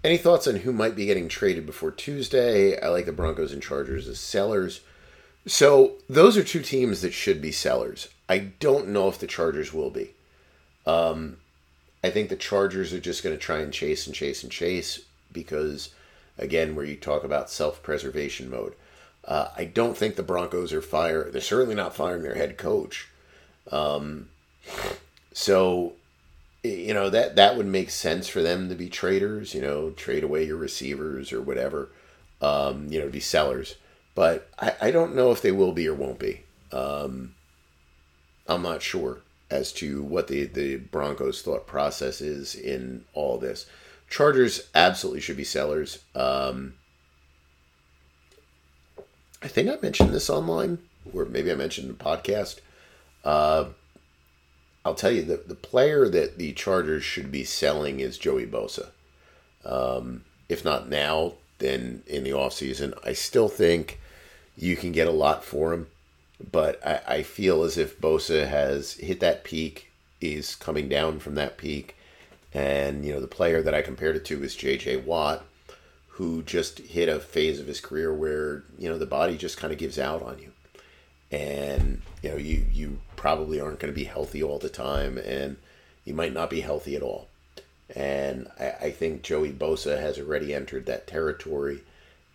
[0.03, 2.79] any thoughts on who might be getting traded before Tuesday?
[2.79, 4.81] I like the Broncos and Chargers as sellers.
[5.45, 8.09] So those are two teams that should be sellers.
[8.29, 10.11] I don't know if the Chargers will be.
[10.85, 11.37] Um,
[12.03, 15.01] I think the Chargers are just going to try and chase and chase and chase
[15.31, 15.89] because,
[16.37, 18.73] again, where you talk about self preservation mode.
[19.25, 21.29] Uh, I don't think the Broncos are fire.
[21.31, 23.07] They're certainly not firing their head coach.
[23.71, 24.29] Um,
[25.31, 25.93] so,
[26.63, 29.53] you know that that would make sense for them to be traders.
[29.53, 31.89] You know, trade away your receivers or whatever.
[32.41, 33.75] Um, you know, be sellers.
[34.15, 36.41] But I, I don't know if they will be or won't be.
[36.71, 37.35] Um,
[38.47, 43.65] I'm not sure as to what the the Broncos' thought process is in all this.
[44.09, 45.99] Chargers absolutely should be sellers.
[46.13, 46.75] Um,
[49.43, 50.79] I think I mentioned this online,
[51.13, 52.61] or maybe I mentioned in the podcast.
[53.25, 53.65] Uh,
[54.85, 58.91] I'll tell you that the player that the Chargers should be selling is Joey Bosa.
[59.65, 62.97] Um, if not now, then in the offseason.
[63.05, 63.99] I still think
[64.57, 65.87] you can get a lot for him,
[66.51, 69.91] but I, I feel as if Bosa has hit that peak,
[70.21, 71.97] is coming down from that peak.
[72.53, 75.43] And, you know, the player that I compared it to is JJ Watt
[76.13, 79.73] who just hit a phase of his career where you know the body just kind
[79.73, 80.51] of gives out on you.
[81.31, 85.57] And you know you you probably aren't going to be healthy all the time and
[86.05, 87.29] you might not be healthy at all.
[87.95, 91.81] And I, I think Joey Bosa has already entered that territory.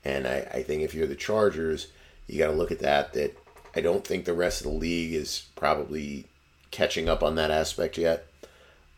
[0.04, 1.88] And I, I think if you're the Chargers
[2.28, 3.36] you got to look at that that
[3.74, 6.26] I don't think the rest of the league is probably
[6.70, 8.26] catching up on that aspect yet.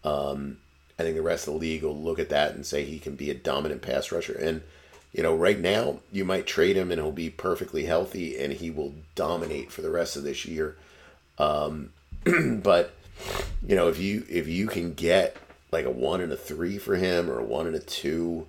[0.04, 0.58] Um,
[1.00, 3.16] I think the rest of the league will look at that and say he can
[3.16, 4.34] be a dominant pass rusher.
[4.34, 4.62] And,
[5.12, 8.70] you know, right now you might trade him and he'll be perfectly healthy and he
[8.70, 10.76] will dominate for the rest of this year.
[11.38, 11.92] Um,
[12.62, 12.94] but,
[13.66, 15.36] you know, if you if you can get
[15.72, 18.46] like a one and a three for him or a one and a two,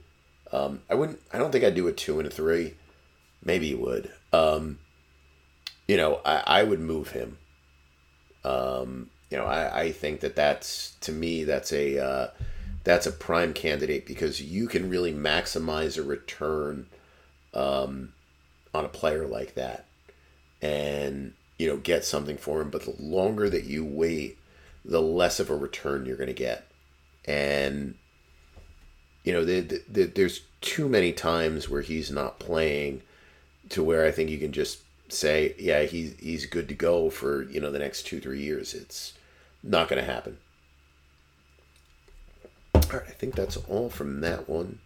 [0.51, 1.19] Um, I wouldn't.
[1.31, 2.75] I don't think I'd do a two and a three.
[3.43, 4.11] Maybe you would.
[4.33, 4.79] Um,
[5.87, 7.37] you know, I, I would move him.
[8.43, 12.27] Um, you know, I, I think that that's to me that's a uh,
[12.83, 16.85] that's a prime candidate because you can really maximize a return
[17.53, 18.13] um,
[18.73, 19.85] on a player like that,
[20.61, 22.69] and you know get something for him.
[22.69, 24.37] But the longer that you wait,
[24.83, 26.67] the less of a return you're going to get,
[27.25, 27.95] and
[29.23, 33.01] you know, the, the, the, there's too many times where he's not playing
[33.69, 34.79] to where I think you can just
[35.09, 38.73] say, yeah, he's he's good to go for you know the next two three years.
[38.73, 39.13] It's
[39.63, 40.37] not going to happen.
[42.75, 44.79] All right, I think that's all from that one.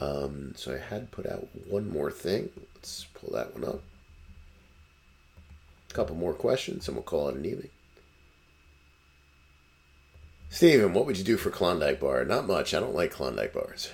[0.00, 2.50] Um, so I had put out one more thing.
[2.74, 3.82] Let's pull that one up.
[5.90, 7.70] A couple more questions, and we'll call it an evening.
[10.50, 12.24] Steven, what would you do for Klondike Bar?
[12.24, 12.74] Not much.
[12.74, 13.90] I don't like Klondike bars.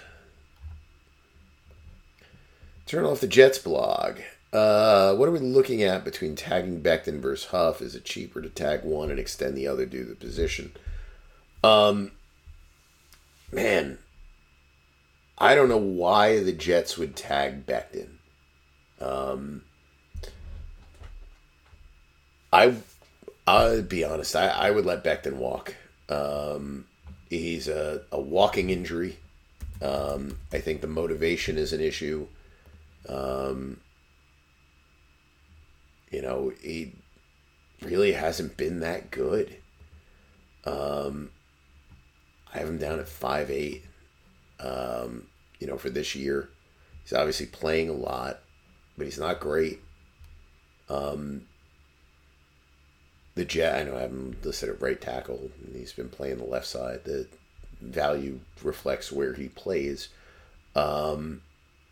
[2.85, 4.19] Turn off the Jets blog.
[4.53, 7.81] Uh, what are we looking at between tagging Becton versus Huff?
[7.81, 10.73] Is it cheaper to tag one and extend the other due to the position?
[11.63, 12.13] Um,
[13.53, 13.99] man,
[15.39, 18.09] I don't know why the Jets would tag Becton.
[19.01, 19.63] Um,
[22.53, 22.75] I,
[23.47, 24.35] I'll be honest.
[24.35, 25.77] I, I would let Becton walk.
[26.09, 26.87] Um,
[27.29, 29.19] he's a, a walking injury.
[29.81, 32.27] Um, I think the motivation is an issue.
[33.09, 33.79] Um,
[36.11, 36.93] you know, he
[37.83, 39.57] really hasn't been that good.
[40.65, 41.31] Um,
[42.53, 43.85] I have him down at five eight.
[44.59, 45.29] Um,
[45.59, 46.51] you know, for this year,
[47.03, 48.41] he's obviously playing a lot,
[48.99, 49.81] but he's not great.
[50.89, 51.47] Um,
[53.35, 55.51] the Jet, I know I have him listed at right tackle.
[55.65, 57.05] And he's been playing the left side.
[57.05, 57.27] The
[57.81, 60.09] value reflects where he plays.
[60.75, 61.43] Um,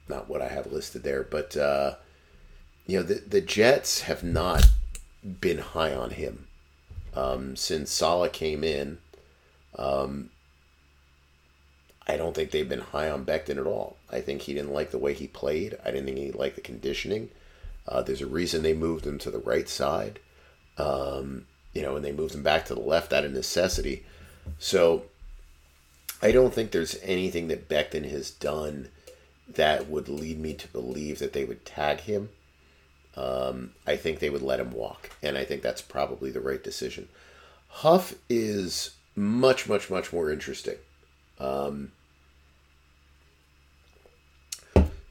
[0.09, 1.95] not what I have listed there, but uh,
[2.89, 4.67] you know the the Jets have not
[5.41, 6.49] been high on him
[7.15, 8.99] um, since Saleh came in.
[9.77, 10.31] Um,
[12.09, 13.99] I don't think they've been high on Becton at all.
[14.11, 15.77] I think he didn't like the way he played.
[15.85, 17.29] I didn't think he liked the conditioning.
[17.87, 20.19] Uh, there's a reason they moved him to the right side,
[20.79, 21.45] um,
[21.75, 24.07] you know, and they moved him back to the left out of necessity.
[24.59, 25.05] So
[26.23, 28.89] I don't think there's anything that Becton has done
[29.47, 32.31] that would lead me to believe that they would tag him.
[33.19, 36.63] Um, I think they would let him walk, and I think that's probably the right
[36.63, 37.09] decision.
[37.69, 40.77] Huff is much, much, much more interesting.
[41.41, 41.91] Um,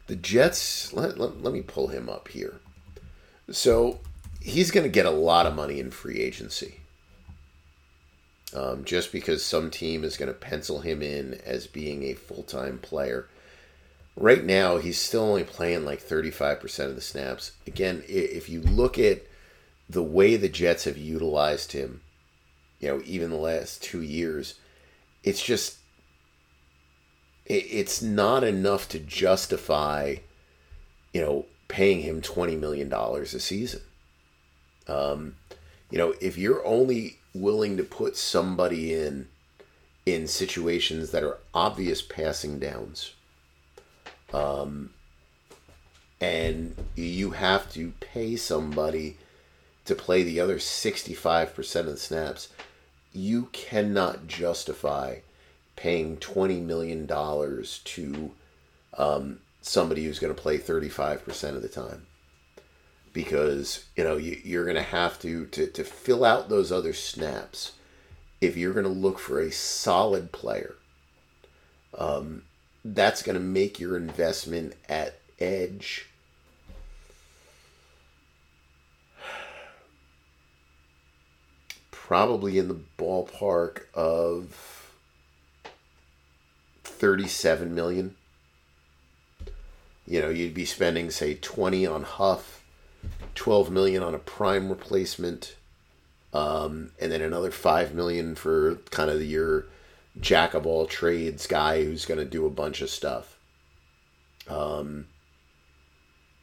[0.07, 2.61] the Jets, let, let, let me pull him up here.
[3.51, 3.99] So
[4.39, 6.79] he's going to get a lot of money in free agency.
[8.53, 12.43] Um, just because some team is going to pencil him in as being a full
[12.43, 13.27] time player
[14.17, 17.51] right now he's still only playing like 35% of the snaps.
[17.65, 19.21] Again, if you look at
[19.87, 22.01] the way the Jets have utilized him,
[22.79, 24.55] you know, even the last two years,
[25.23, 25.77] it's just
[27.45, 30.15] it's not enough to justify,
[31.13, 33.81] you know, paying him twenty million dollars a season.
[34.87, 35.35] Um,
[35.89, 39.27] you know, if you're only willing to put somebody in
[40.05, 43.13] in situations that are obvious passing downs,
[44.33, 44.91] um,
[46.19, 49.17] and you have to pay somebody
[49.85, 52.49] to play the other 65% of the snaps,
[53.13, 55.17] you cannot justify
[55.75, 58.31] paying $20 million to
[58.97, 62.05] um, somebody who's going to play 35% of the time.
[63.13, 66.93] Because, you know, you, are going to have to, to, to fill out those other
[66.93, 67.71] snaps
[68.41, 70.75] if you're going to look for a solid player.
[71.97, 72.43] Um,
[72.93, 76.07] that's going to make your investment at edge.
[81.91, 84.93] Probably in the ballpark of
[86.83, 88.15] 37 million.
[90.05, 92.63] You know you'd be spending say 20 on huff
[93.35, 95.55] 12 million on a prime replacement
[96.33, 99.65] um, and then another 5 million for kind of your
[100.19, 103.37] jack of all trades guy who's going to do a bunch of stuff.
[104.47, 105.07] Um,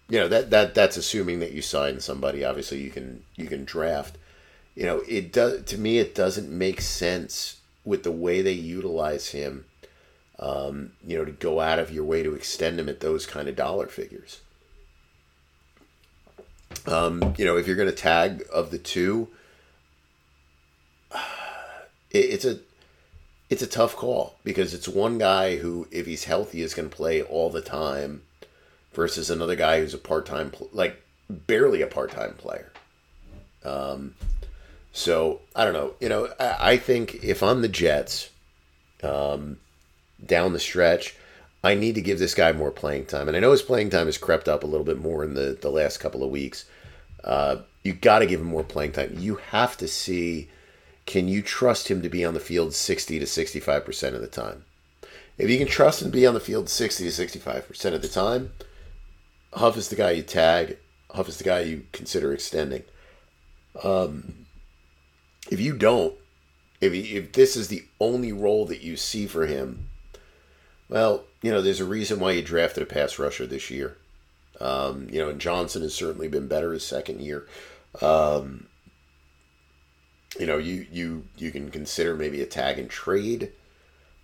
[0.08, 2.44] you know that that that's assuming that you sign somebody.
[2.44, 4.18] Obviously, you can you can draft.
[4.74, 5.98] You know, it does to me.
[5.98, 9.64] It doesn't make sense with the way they utilize him.
[10.38, 13.48] Um, you know, to go out of your way to extend him at those kind
[13.48, 14.40] of dollar figures.
[16.86, 19.28] Um, you know, if you're going to tag of the two,
[22.10, 22.58] it, it's a
[23.50, 26.96] it's a tough call because it's one guy who, if he's healthy, is going to
[26.96, 28.22] play all the time,
[28.94, 32.72] versus another guy who's a part time, like barely a part time player.
[33.64, 34.14] Um,
[34.92, 35.94] so I don't know.
[36.00, 38.30] You know, I, I think if I'm the Jets,
[39.02, 39.58] um,
[40.24, 41.16] down the stretch,
[41.62, 43.26] I need to give this guy more playing time.
[43.26, 45.58] And I know his playing time has crept up a little bit more in the,
[45.60, 46.66] the last couple of weeks.
[47.22, 49.16] Uh, you got to give him more playing time.
[49.18, 50.50] You have to see
[51.06, 54.64] can you trust him to be on the field 60 to 65% of the time?
[55.36, 58.08] If you can trust him to be on the field 60 to 65% of the
[58.08, 58.52] time,
[59.52, 60.78] Huff is the guy you tag.
[61.10, 62.84] Huff is the guy you consider extending.
[63.82, 64.46] Um,
[65.50, 66.14] if you don't,
[66.80, 69.88] if, he, if this is the only role that you see for him,
[70.88, 73.96] well, you know, there's a reason why you drafted a pass rusher this year.
[74.60, 77.46] Um, you know, and Johnson has certainly been better his second year.
[78.00, 78.66] Um,
[80.38, 83.52] you know, you you you can consider maybe a tag and trade.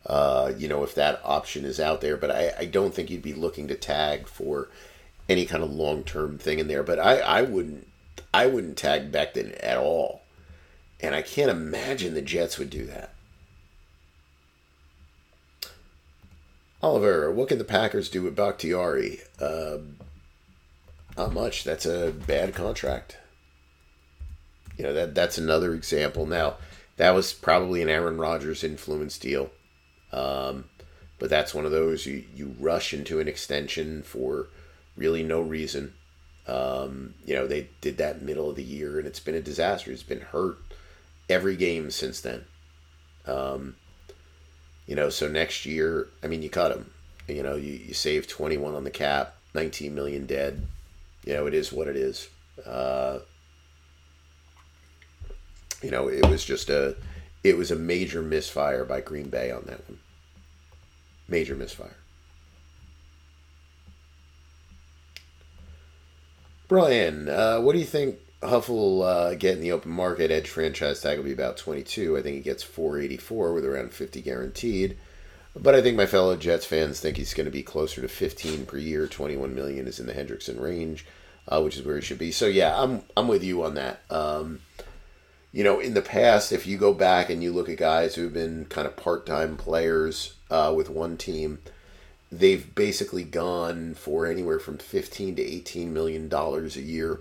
[0.06, 3.20] Uh, you know, if that option is out there, but I, I don't think you'd
[3.22, 4.68] be looking to tag for
[5.28, 6.82] any kind of long term thing in there.
[6.82, 7.86] But I, I wouldn't
[8.32, 10.22] I wouldn't tag Becton at all.
[11.00, 13.14] And I can't imagine the Jets would do that.
[16.82, 19.20] Oliver, what can the Packers do with Bakhtiari?
[19.38, 19.78] Uh,
[21.16, 21.64] not much.
[21.64, 23.18] That's a bad contract.
[24.80, 26.24] You know that that's another example.
[26.24, 26.54] Now,
[26.96, 29.50] that was probably an Aaron Rodgers influence deal,
[30.10, 30.70] um,
[31.18, 34.46] but that's one of those you you rush into an extension for
[34.96, 35.92] really no reason.
[36.48, 39.92] Um, you know they did that middle of the year, and it's been a disaster.
[39.92, 40.56] It's been hurt
[41.28, 42.46] every game since then.
[43.26, 43.76] Um,
[44.86, 46.90] you know, so next year, I mean, you cut him.
[47.28, 50.66] You know, you, you save 21 on the cap, 19 million dead.
[51.26, 52.30] You know, it is what it is.
[52.64, 53.18] Uh,
[55.82, 56.96] you know, it was just a,
[57.42, 59.98] it was a major misfire by Green Bay on that one.
[61.28, 61.96] Major misfire.
[66.68, 70.30] Brian, uh, what do you think Huff will uh, get in the open market?
[70.30, 72.16] Edge franchise tag will be about 22.
[72.16, 74.96] I think he gets 484 with around 50 guaranteed.
[75.56, 78.66] But I think my fellow Jets fans think he's going to be closer to 15
[78.66, 79.08] per year.
[79.08, 81.04] 21 million is in the Hendrickson range,
[81.48, 82.30] uh, which is where he should be.
[82.30, 84.02] So yeah, I'm I'm with you on that.
[84.08, 84.60] Um,
[85.52, 88.32] you know, in the past, if you go back and you look at guys who've
[88.32, 91.58] been kind of part time players uh, with one team,
[92.30, 97.20] they've basically gone for anywhere from 15 to 18 million dollars a year.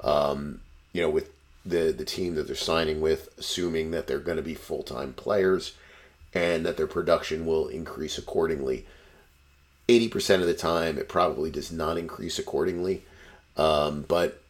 [0.00, 0.60] Um,
[0.92, 1.30] you know, with
[1.66, 5.12] the the team that they're signing with, assuming that they're going to be full time
[5.12, 5.74] players
[6.34, 8.86] and that their production will increase accordingly.
[9.88, 13.04] 80% of the time, it probably does not increase accordingly.
[13.56, 14.42] Um, but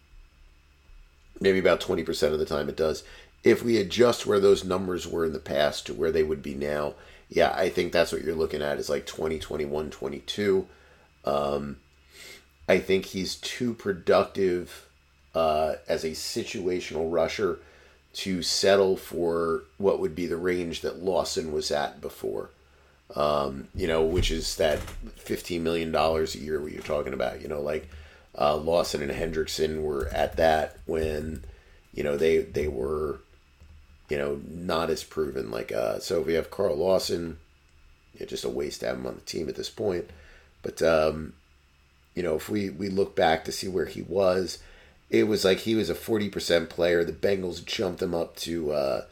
[1.41, 3.05] maybe about 20% of the time it does.
[3.45, 6.55] If we adjust where those numbers were in the past to where they would be
[6.55, 6.95] now,
[7.29, 10.67] yeah, I think that's what you're looking at is like 20, 21, 22.
[11.25, 11.77] Um,
[12.69, 14.87] I think he's too productive
[15.35, 17.59] uh, as a situational rusher
[18.15, 22.51] to settle for what would be the range that Lawson was at before.
[23.15, 24.81] Um, you know, which is that
[25.25, 27.41] $15 million a year what you're talking about.
[27.41, 27.89] You know, like
[28.41, 31.45] uh, Lawson and Hendrickson were at that when,
[31.93, 33.21] you know, they they were,
[34.09, 35.51] you know, not as proven.
[35.51, 37.39] Like, uh, so if we have Carl Lawson,
[38.15, 40.09] it's just a waste to have him on the team at this point.
[40.63, 41.35] But, um,
[42.15, 44.59] you know, if we, we look back to see where he was,
[45.11, 47.05] it was like he was a 40% player.
[47.05, 49.05] The Bengals jumped him up to uh,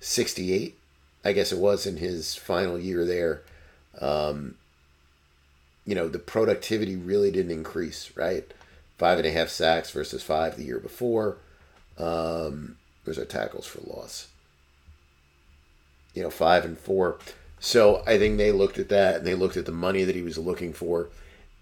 [0.00, 0.76] 68,
[1.24, 3.42] I guess it was, in his final year there.
[4.00, 4.56] Um,
[5.84, 8.52] you know, the productivity really didn't increase, right?
[8.98, 11.38] Five and a half sacks versus five the year before.
[11.98, 14.28] Um, there's our tackles for loss.
[16.14, 17.18] You know, five and four.
[17.60, 20.22] So I think they looked at that and they looked at the money that he
[20.22, 21.08] was looking for,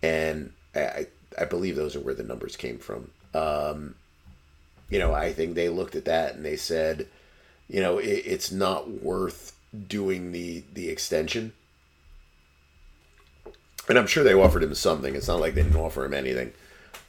[0.03, 1.07] and I
[1.39, 3.11] I believe those are where the numbers came from.
[3.33, 3.95] Um,
[4.89, 7.09] you know, I think they looked at that and they said,
[7.69, 9.57] you know, it, it's not worth
[9.89, 11.53] doing the the extension.
[13.89, 15.15] And I'm sure they offered him something.
[15.15, 16.53] It's not like they didn't offer him anything.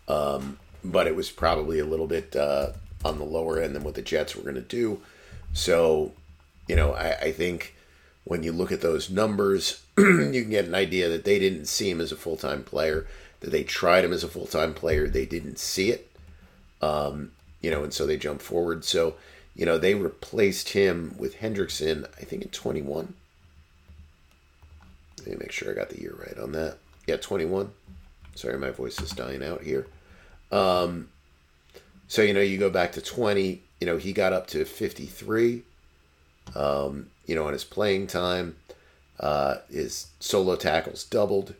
[0.07, 2.71] Um, but it was probably a little bit uh,
[3.03, 5.01] on the lower end than what the Jets were going to do.
[5.53, 6.11] So,
[6.67, 7.75] you know, I, I, think
[8.23, 11.89] when you look at those numbers, you can get an idea that they didn't see
[11.89, 13.07] him as a full time player,
[13.39, 16.11] that they tried him as a full time player, they didn't see it.
[16.81, 18.85] Um, you know, and so they jumped forward.
[18.85, 19.15] So,
[19.55, 23.13] you know, they replaced him with Hendrickson, I think in 21.
[25.19, 26.77] Let me make sure I got the year right on that.
[27.07, 27.71] Yeah, 21.
[28.35, 29.87] Sorry, my voice is dying out here.
[30.51, 31.09] Um,
[32.07, 35.63] so, you know, you go back to 20, you know, he got up to 53.
[36.55, 38.55] Um, you know, on his playing time,
[39.19, 41.55] uh, his solo tackles doubled.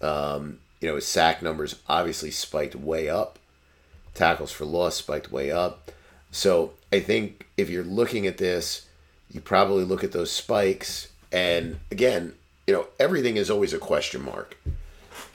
[0.00, 3.38] Um, you know, his sack numbers obviously spiked way up.
[4.14, 5.90] Tackles for loss spiked way up.
[6.30, 8.86] So I think if you're looking at this,
[9.30, 11.08] you probably look at those spikes.
[11.32, 12.34] And again,
[12.66, 14.56] you know, everything is always a question mark.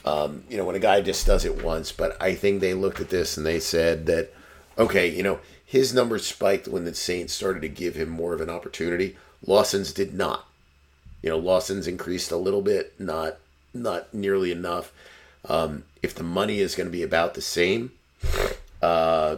[0.04, 3.00] Um, you know, when a guy just does it once, but I think they looked
[3.00, 4.34] at this and they said that,
[4.78, 8.42] okay, you know, his numbers spiked when the Saints started to give him more of
[8.42, 9.16] an opportunity.
[9.46, 10.48] Lawson's did not.
[11.22, 13.38] You know, Lawson's increased a little bit, not
[13.74, 14.92] not nearly enough.
[15.46, 17.92] Um, if the money is going to be about the same,
[18.82, 19.38] uh,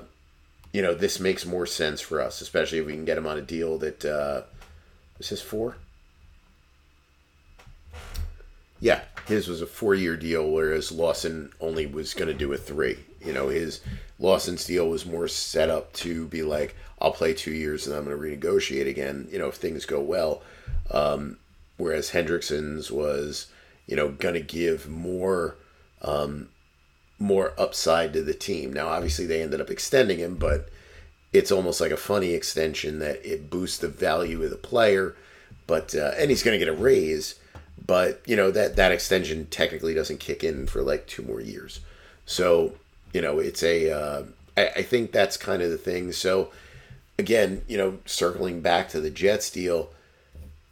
[0.72, 3.38] you know, this makes more sense for us, especially if we can get him on
[3.38, 4.42] a deal that uh,
[5.18, 5.78] was his four.
[8.80, 12.98] Yeah, his was a four-year deal, whereas Lawson only was going to do a three.
[13.24, 13.80] You know, his
[14.20, 18.06] Lawson's deal was more set up to be like, I'll play two years and I'm
[18.06, 19.28] going to renegotiate again.
[19.32, 20.42] You know, if things go well.
[20.92, 21.38] Um,
[21.78, 23.48] whereas Hendrickson's was,
[23.88, 25.56] you know, going to give more,
[26.02, 26.50] um,
[27.18, 28.74] more upside to the team.
[28.74, 30.70] Now, obviously, they ended up extending him, but
[31.32, 35.16] it's almost like a funny extension that it boosts the value of the player.
[35.66, 37.36] But uh, and he's going to get a raise
[37.86, 41.80] but you know that that extension technically doesn't kick in for like two more years.
[42.26, 42.74] So
[43.14, 44.24] you know it's a uh,
[44.56, 46.12] I, I think that's kind of the thing.
[46.12, 46.52] So
[47.20, 49.92] again you know circling back to the jets deal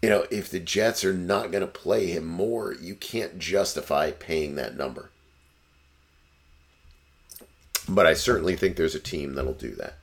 [0.02, 4.12] you know if the jets are not going to play him more you can't justify
[4.12, 5.10] paying that number.
[7.90, 9.98] But i certainly think there's a team that'll do that.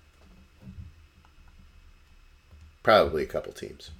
[2.83, 3.91] Probably a couple teams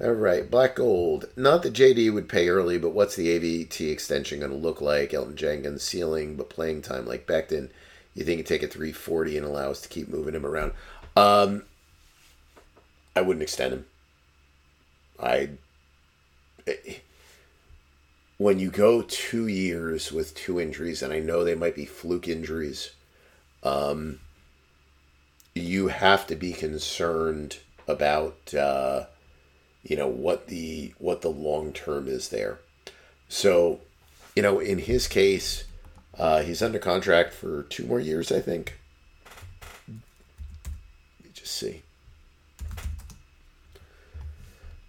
[0.00, 1.26] all right, Black Gold.
[1.36, 5.10] Not that JD would pay early, but what's the AVT extension going to look like?
[5.10, 7.70] Elgton Jenkins ceiling, but playing time like Becton.
[8.14, 10.72] You think you take a 340 and allow us to keep moving him around?
[11.16, 11.62] Um,
[13.14, 13.86] I wouldn't extend him.
[15.22, 15.50] I.
[18.36, 22.26] When you go two years with two injuries, and I know they might be fluke
[22.26, 22.90] injuries,
[23.62, 24.18] um,
[25.54, 28.52] you have to be concerned about.
[28.52, 29.04] Uh,
[29.84, 32.58] you know what the what the long term is there.
[33.28, 33.80] So,
[34.34, 35.64] you know, in his case,
[36.18, 38.78] uh, he's under contract for two more years, I think.
[39.88, 39.96] Let
[41.24, 41.82] me just see.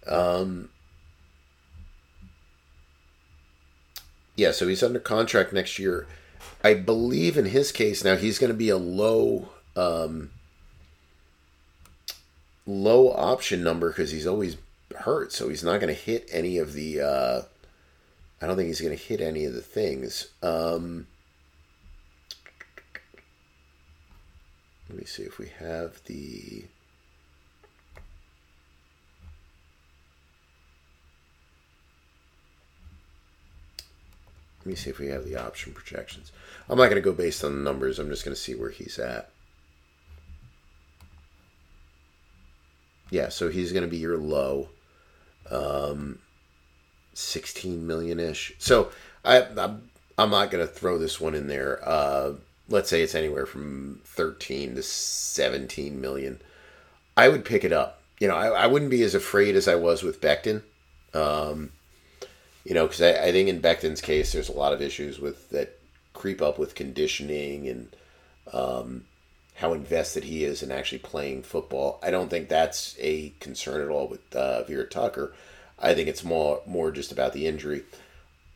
[0.06, 0.70] Um,
[4.36, 6.06] yeah, so he's under contract next year.
[6.62, 10.30] I believe in his case now he's going to be a low um,
[12.66, 14.56] low option number because he's always
[14.94, 17.00] hurt, so he's not going to hit any of the.
[17.00, 17.42] Uh,
[18.40, 20.28] I don't think he's going to hit any of the things.
[20.42, 21.06] Um,
[24.88, 26.64] let me see if we have the.
[34.60, 36.32] Let me see if we have the option projections.
[36.68, 38.00] I'm not going to go based on the numbers.
[38.00, 39.30] I'm just going to see where he's at.
[43.10, 44.68] Yeah, so he's going to be your low
[45.50, 46.18] um,
[47.14, 48.52] 16 million ish.
[48.58, 48.90] So
[49.24, 51.80] I, I'm, I'm not going to throw this one in there.
[51.86, 52.32] Uh,
[52.68, 56.40] let's say it's anywhere from 13 to 17 million.
[57.16, 58.00] I would pick it up.
[58.18, 60.62] You know, I, I wouldn't be as afraid as I was with Becton.
[61.14, 61.70] Um,
[62.64, 65.50] you know, because I, I think in Becton's case, there's a lot of issues with
[65.50, 65.78] that
[66.14, 67.96] creep up with conditioning and
[68.52, 69.04] um,
[69.56, 71.98] how invested he is in actually playing football.
[72.02, 75.32] I don't think that's a concern at all with uh, Vera Tucker.
[75.78, 77.84] I think it's more more just about the injury.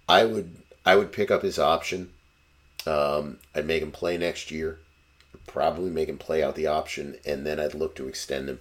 [0.09, 2.11] I would I would pick up his option.
[2.87, 4.79] Um, I'd make him play next year.
[5.47, 8.59] Probably make him play out the option, and then I'd look to extend him.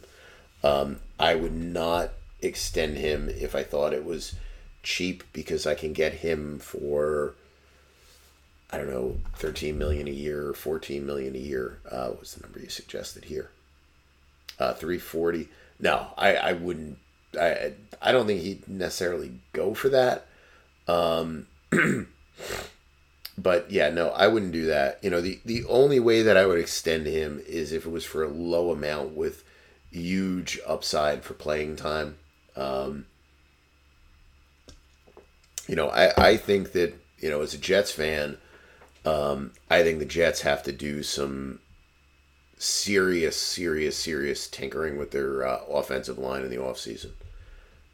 [0.63, 2.11] Um, I would not
[2.41, 4.35] extend him if I thought it was
[4.81, 7.35] cheap because I can get him for
[8.71, 11.79] I don't know, 13 million a year, 14 million a year.
[11.89, 13.49] Uh, what's the number you suggested here?
[14.59, 15.47] Uh, 340.
[15.79, 16.97] No, I, I wouldn't.
[17.39, 20.27] I, I don't think he'd necessarily go for that.
[20.87, 21.47] Um,
[23.37, 25.03] but yeah, no, I wouldn't do that.
[25.03, 28.05] You know, the, the only way that I would extend him is if it was
[28.05, 29.43] for a low amount with
[29.91, 32.17] huge upside for playing time.
[32.55, 33.05] Um,
[35.67, 38.37] you know, I, I think that, you know, as a Jets fan,
[39.05, 41.59] um, I think the Jets have to do some
[42.57, 47.11] serious, serious, serious tinkering with their uh, offensive line in the offseason.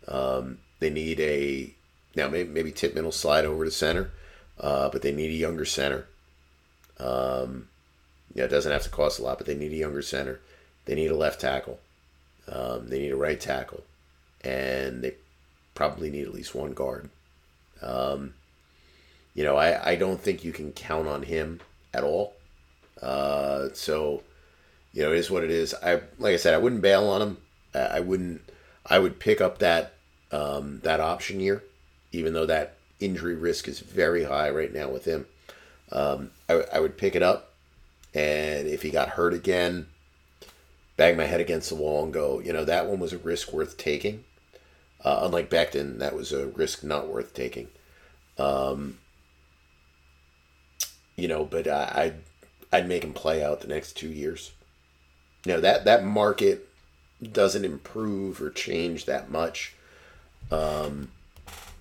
[0.08, 1.74] Um, they need a
[2.16, 4.12] now maybe, maybe Tippmann will slide over to center,
[4.60, 6.08] uh, but they need a younger center.
[7.00, 7.68] Um,
[8.34, 10.40] yeah, it doesn't have to cost a lot, but they need a younger center.
[10.86, 11.80] They need a left tackle.
[12.48, 13.84] Um, they need a right tackle,
[14.42, 15.16] and they
[15.74, 17.10] probably need at least one guard.
[17.82, 18.34] Um,
[19.36, 21.60] you know, I, I don't think you can count on him
[21.94, 22.34] at all.
[23.02, 24.24] Uh, so,
[24.94, 25.76] you know, it is what it is.
[25.84, 27.38] I like I said, I wouldn't bail on him.
[27.76, 28.42] I wouldn't.
[28.86, 29.94] I would pick up that
[30.32, 31.64] um, that option year,
[32.12, 35.26] even though that injury risk is very high right now with him.
[35.92, 37.54] Um, I, I would pick it up,
[38.14, 39.88] and if he got hurt again,
[40.96, 43.52] bang my head against the wall and go, you know, that one was a risk
[43.52, 44.24] worth taking.
[45.04, 47.68] Uh, unlike Becton, that was a risk not worth taking.
[48.38, 48.98] Um,
[51.16, 52.14] you know, but I, I'd,
[52.72, 54.52] I'd make him play out the next two years.
[55.46, 56.68] You know, that, that market
[57.32, 59.74] doesn't improve or change that much.
[60.52, 61.12] Um,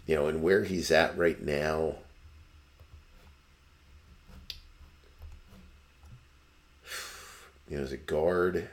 [0.06, 1.96] you know, and where he's at right now,
[7.68, 8.68] you know, as a guard,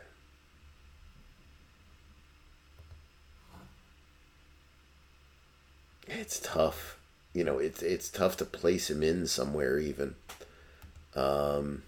[6.07, 6.97] it's tough.
[7.33, 10.15] You know, it's it's tough to place him in somewhere even.
[11.15, 11.83] Um,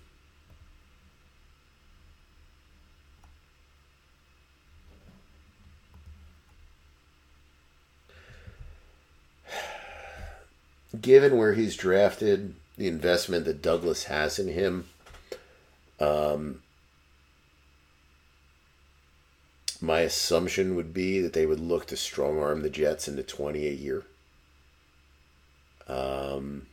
[10.99, 14.87] given where he's drafted, the investment that Douglas has in him,
[15.99, 16.61] um,
[19.79, 23.67] my assumption would be that they would look to strong arm the Jets into 20
[23.67, 24.03] a year.
[25.87, 26.67] Um,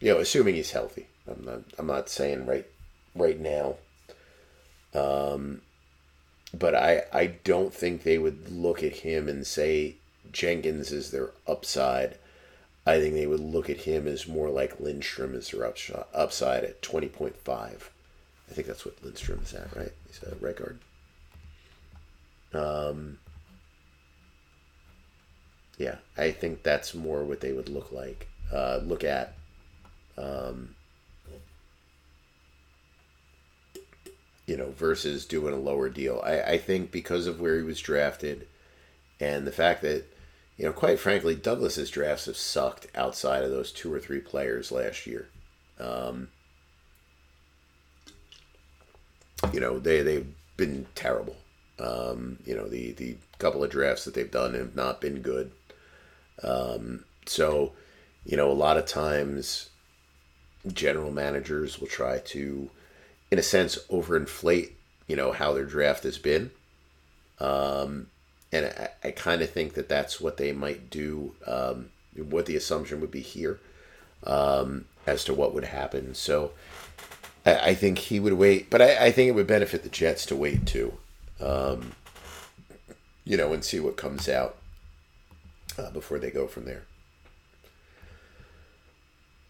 [0.00, 1.06] you know, assuming he's healthy.
[1.28, 1.60] I'm not.
[1.78, 2.66] I'm not saying right,
[3.14, 3.76] right now.
[4.94, 5.62] Um,
[6.52, 9.96] but I I don't think they would look at him and say
[10.32, 12.18] Jenkins is their upside.
[12.86, 16.82] I think they would look at him as more like Lindstrom as their upside at
[16.82, 17.32] 20.5.
[17.48, 19.92] I think that's what Lindstrom is at, right?
[20.06, 20.78] He's a right guard.
[22.52, 23.18] Um,
[25.78, 29.34] yeah, I think that's more what they would look like, uh, look at.
[30.16, 30.74] Um,
[34.46, 36.22] you know, versus doing a lower deal.
[36.24, 38.46] I, I think because of where he was drafted
[39.18, 40.04] and the fact that
[40.56, 44.70] you know, quite frankly, Douglas's drafts have sucked outside of those two or three players
[44.70, 45.28] last year.
[45.80, 46.28] Um,
[49.52, 51.36] you know, they they've been terrible.
[51.80, 55.50] Um, you know, the the couple of drafts that they've done have not been good.
[56.42, 57.72] Um, so,
[58.24, 59.70] you know, a lot of times
[60.72, 62.70] general managers will try to,
[63.30, 64.72] in a sense, overinflate,
[65.06, 66.50] you know, how their draft has been.
[67.38, 68.08] Um,
[68.52, 71.34] and I, I kind of think that that's what they might do.
[71.46, 73.58] Um, what the assumption would be here
[74.24, 76.14] um, as to what would happen.
[76.14, 76.52] So
[77.44, 80.26] I, I, think he would wait, but I, I, think it would benefit the Jets
[80.26, 80.94] to wait too.
[81.40, 81.92] Um,
[83.24, 84.56] you know, and see what comes out
[85.78, 86.84] uh, before they go from there.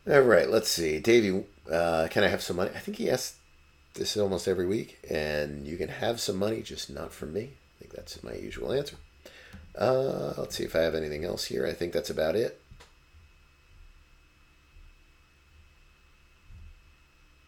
[0.07, 1.01] All right, let's see.
[1.01, 2.71] Davey, uh, can I have some money?
[2.75, 3.37] I think he asks
[3.95, 7.81] this almost every week, and you can have some money, just not from me I
[7.81, 8.97] think that's my usual answer.
[9.77, 11.67] Uh, let's see if I have anything else here.
[11.67, 12.61] I think that's about it.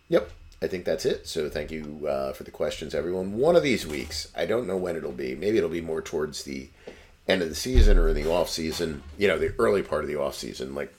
[0.09, 0.31] Yep,
[0.63, 1.27] I think that's it.
[1.27, 3.37] So thank you uh, for the questions, everyone.
[3.37, 5.35] One of these weeks, I don't know when it'll be.
[5.35, 6.69] Maybe it'll be more towards the
[7.29, 9.03] end of the season or in the off season.
[9.19, 10.95] You know, the early part of the off season, like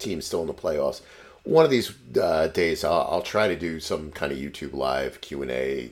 [0.00, 1.00] teams still in the playoffs.
[1.44, 5.20] One of these uh, days, I'll, I'll, try to do some kind of YouTube live
[5.20, 5.90] Q and A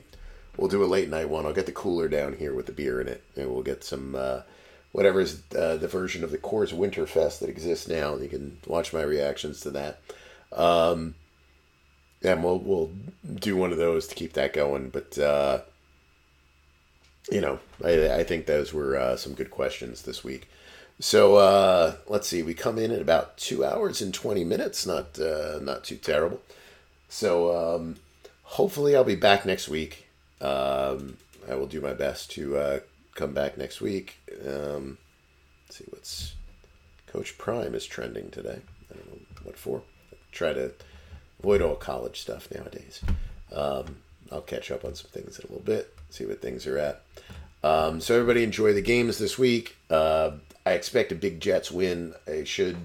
[0.59, 1.45] we'll do a late night one.
[1.45, 4.15] I'll get the cooler down here with the beer in it, and we'll get some
[4.15, 4.41] uh,
[4.91, 8.17] whatever is uh, the version of the Coors Winterfest that exists now.
[8.17, 10.01] You can watch my reactions to that.
[10.51, 11.15] Um,
[12.21, 12.91] and we'll we'll
[13.33, 14.89] do one of those to keep that going.
[14.89, 15.61] But uh,
[17.31, 20.49] you know, I, I think those were uh, some good questions this week.
[20.99, 22.41] So uh, let's see.
[22.43, 24.85] We come in at about two hours and twenty minutes.
[24.85, 26.41] Not uh, not too terrible.
[27.07, 27.95] So um,
[28.43, 30.07] hopefully I'll be back next week.
[30.41, 31.17] Um,
[31.49, 32.79] I will do my best to uh,
[33.15, 34.19] come back next week.
[34.47, 34.97] Um,
[35.69, 36.33] see what's
[37.07, 38.59] Coach Prime is trending today.
[38.91, 39.81] I don't know what for.
[40.31, 40.71] try to
[41.39, 43.01] avoid all college stuff nowadays.
[43.51, 43.97] Um,
[44.31, 47.01] I'll catch up on some things in a little bit, see what things are at.
[47.63, 49.75] Um, so everybody enjoy the games this week.
[50.69, 52.13] I expect a big Jets win.
[52.27, 52.77] I should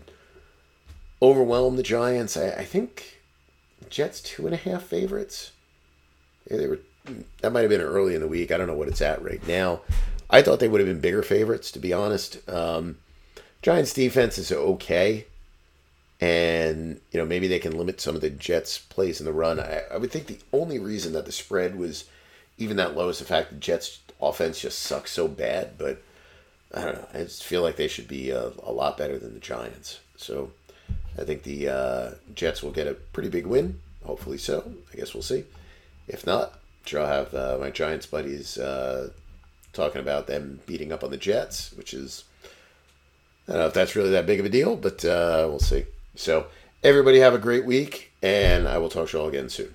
[1.20, 2.34] overwhelm the Giants.
[2.34, 3.20] I, I think
[3.90, 5.52] Jets two and a half favorites.
[6.50, 6.78] Yeah, they were
[7.42, 8.50] that might have been early in the week.
[8.50, 9.82] I don't know what it's at right now.
[10.30, 12.48] I thought they would have been bigger favorites, to be honest.
[12.48, 12.96] Um,
[13.60, 15.26] Giants defense is okay,
[16.22, 19.60] and you know maybe they can limit some of the Jets' plays in the run.
[19.60, 22.04] I, I would think the only reason that the spread was
[22.56, 26.02] even that low is the fact the Jets offense just sucks so bad, but
[26.74, 27.08] I don't know.
[27.14, 30.00] I just feel like they should be a, a lot better than the Giants.
[30.16, 30.50] So
[31.18, 33.80] I think the uh, Jets will get a pretty big win.
[34.04, 34.74] Hopefully so.
[34.92, 35.44] I guess we'll see.
[36.08, 39.10] If not, sure I'll have uh, my Giants buddies uh,
[39.72, 42.24] talking about them beating up on the Jets, which is
[43.48, 45.84] I don't know if that's really that big of a deal, but uh, we'll see.
[46.16, 46.46] So
[46.82, 49.74] everybody have a great week, and I will talk to you all again soon.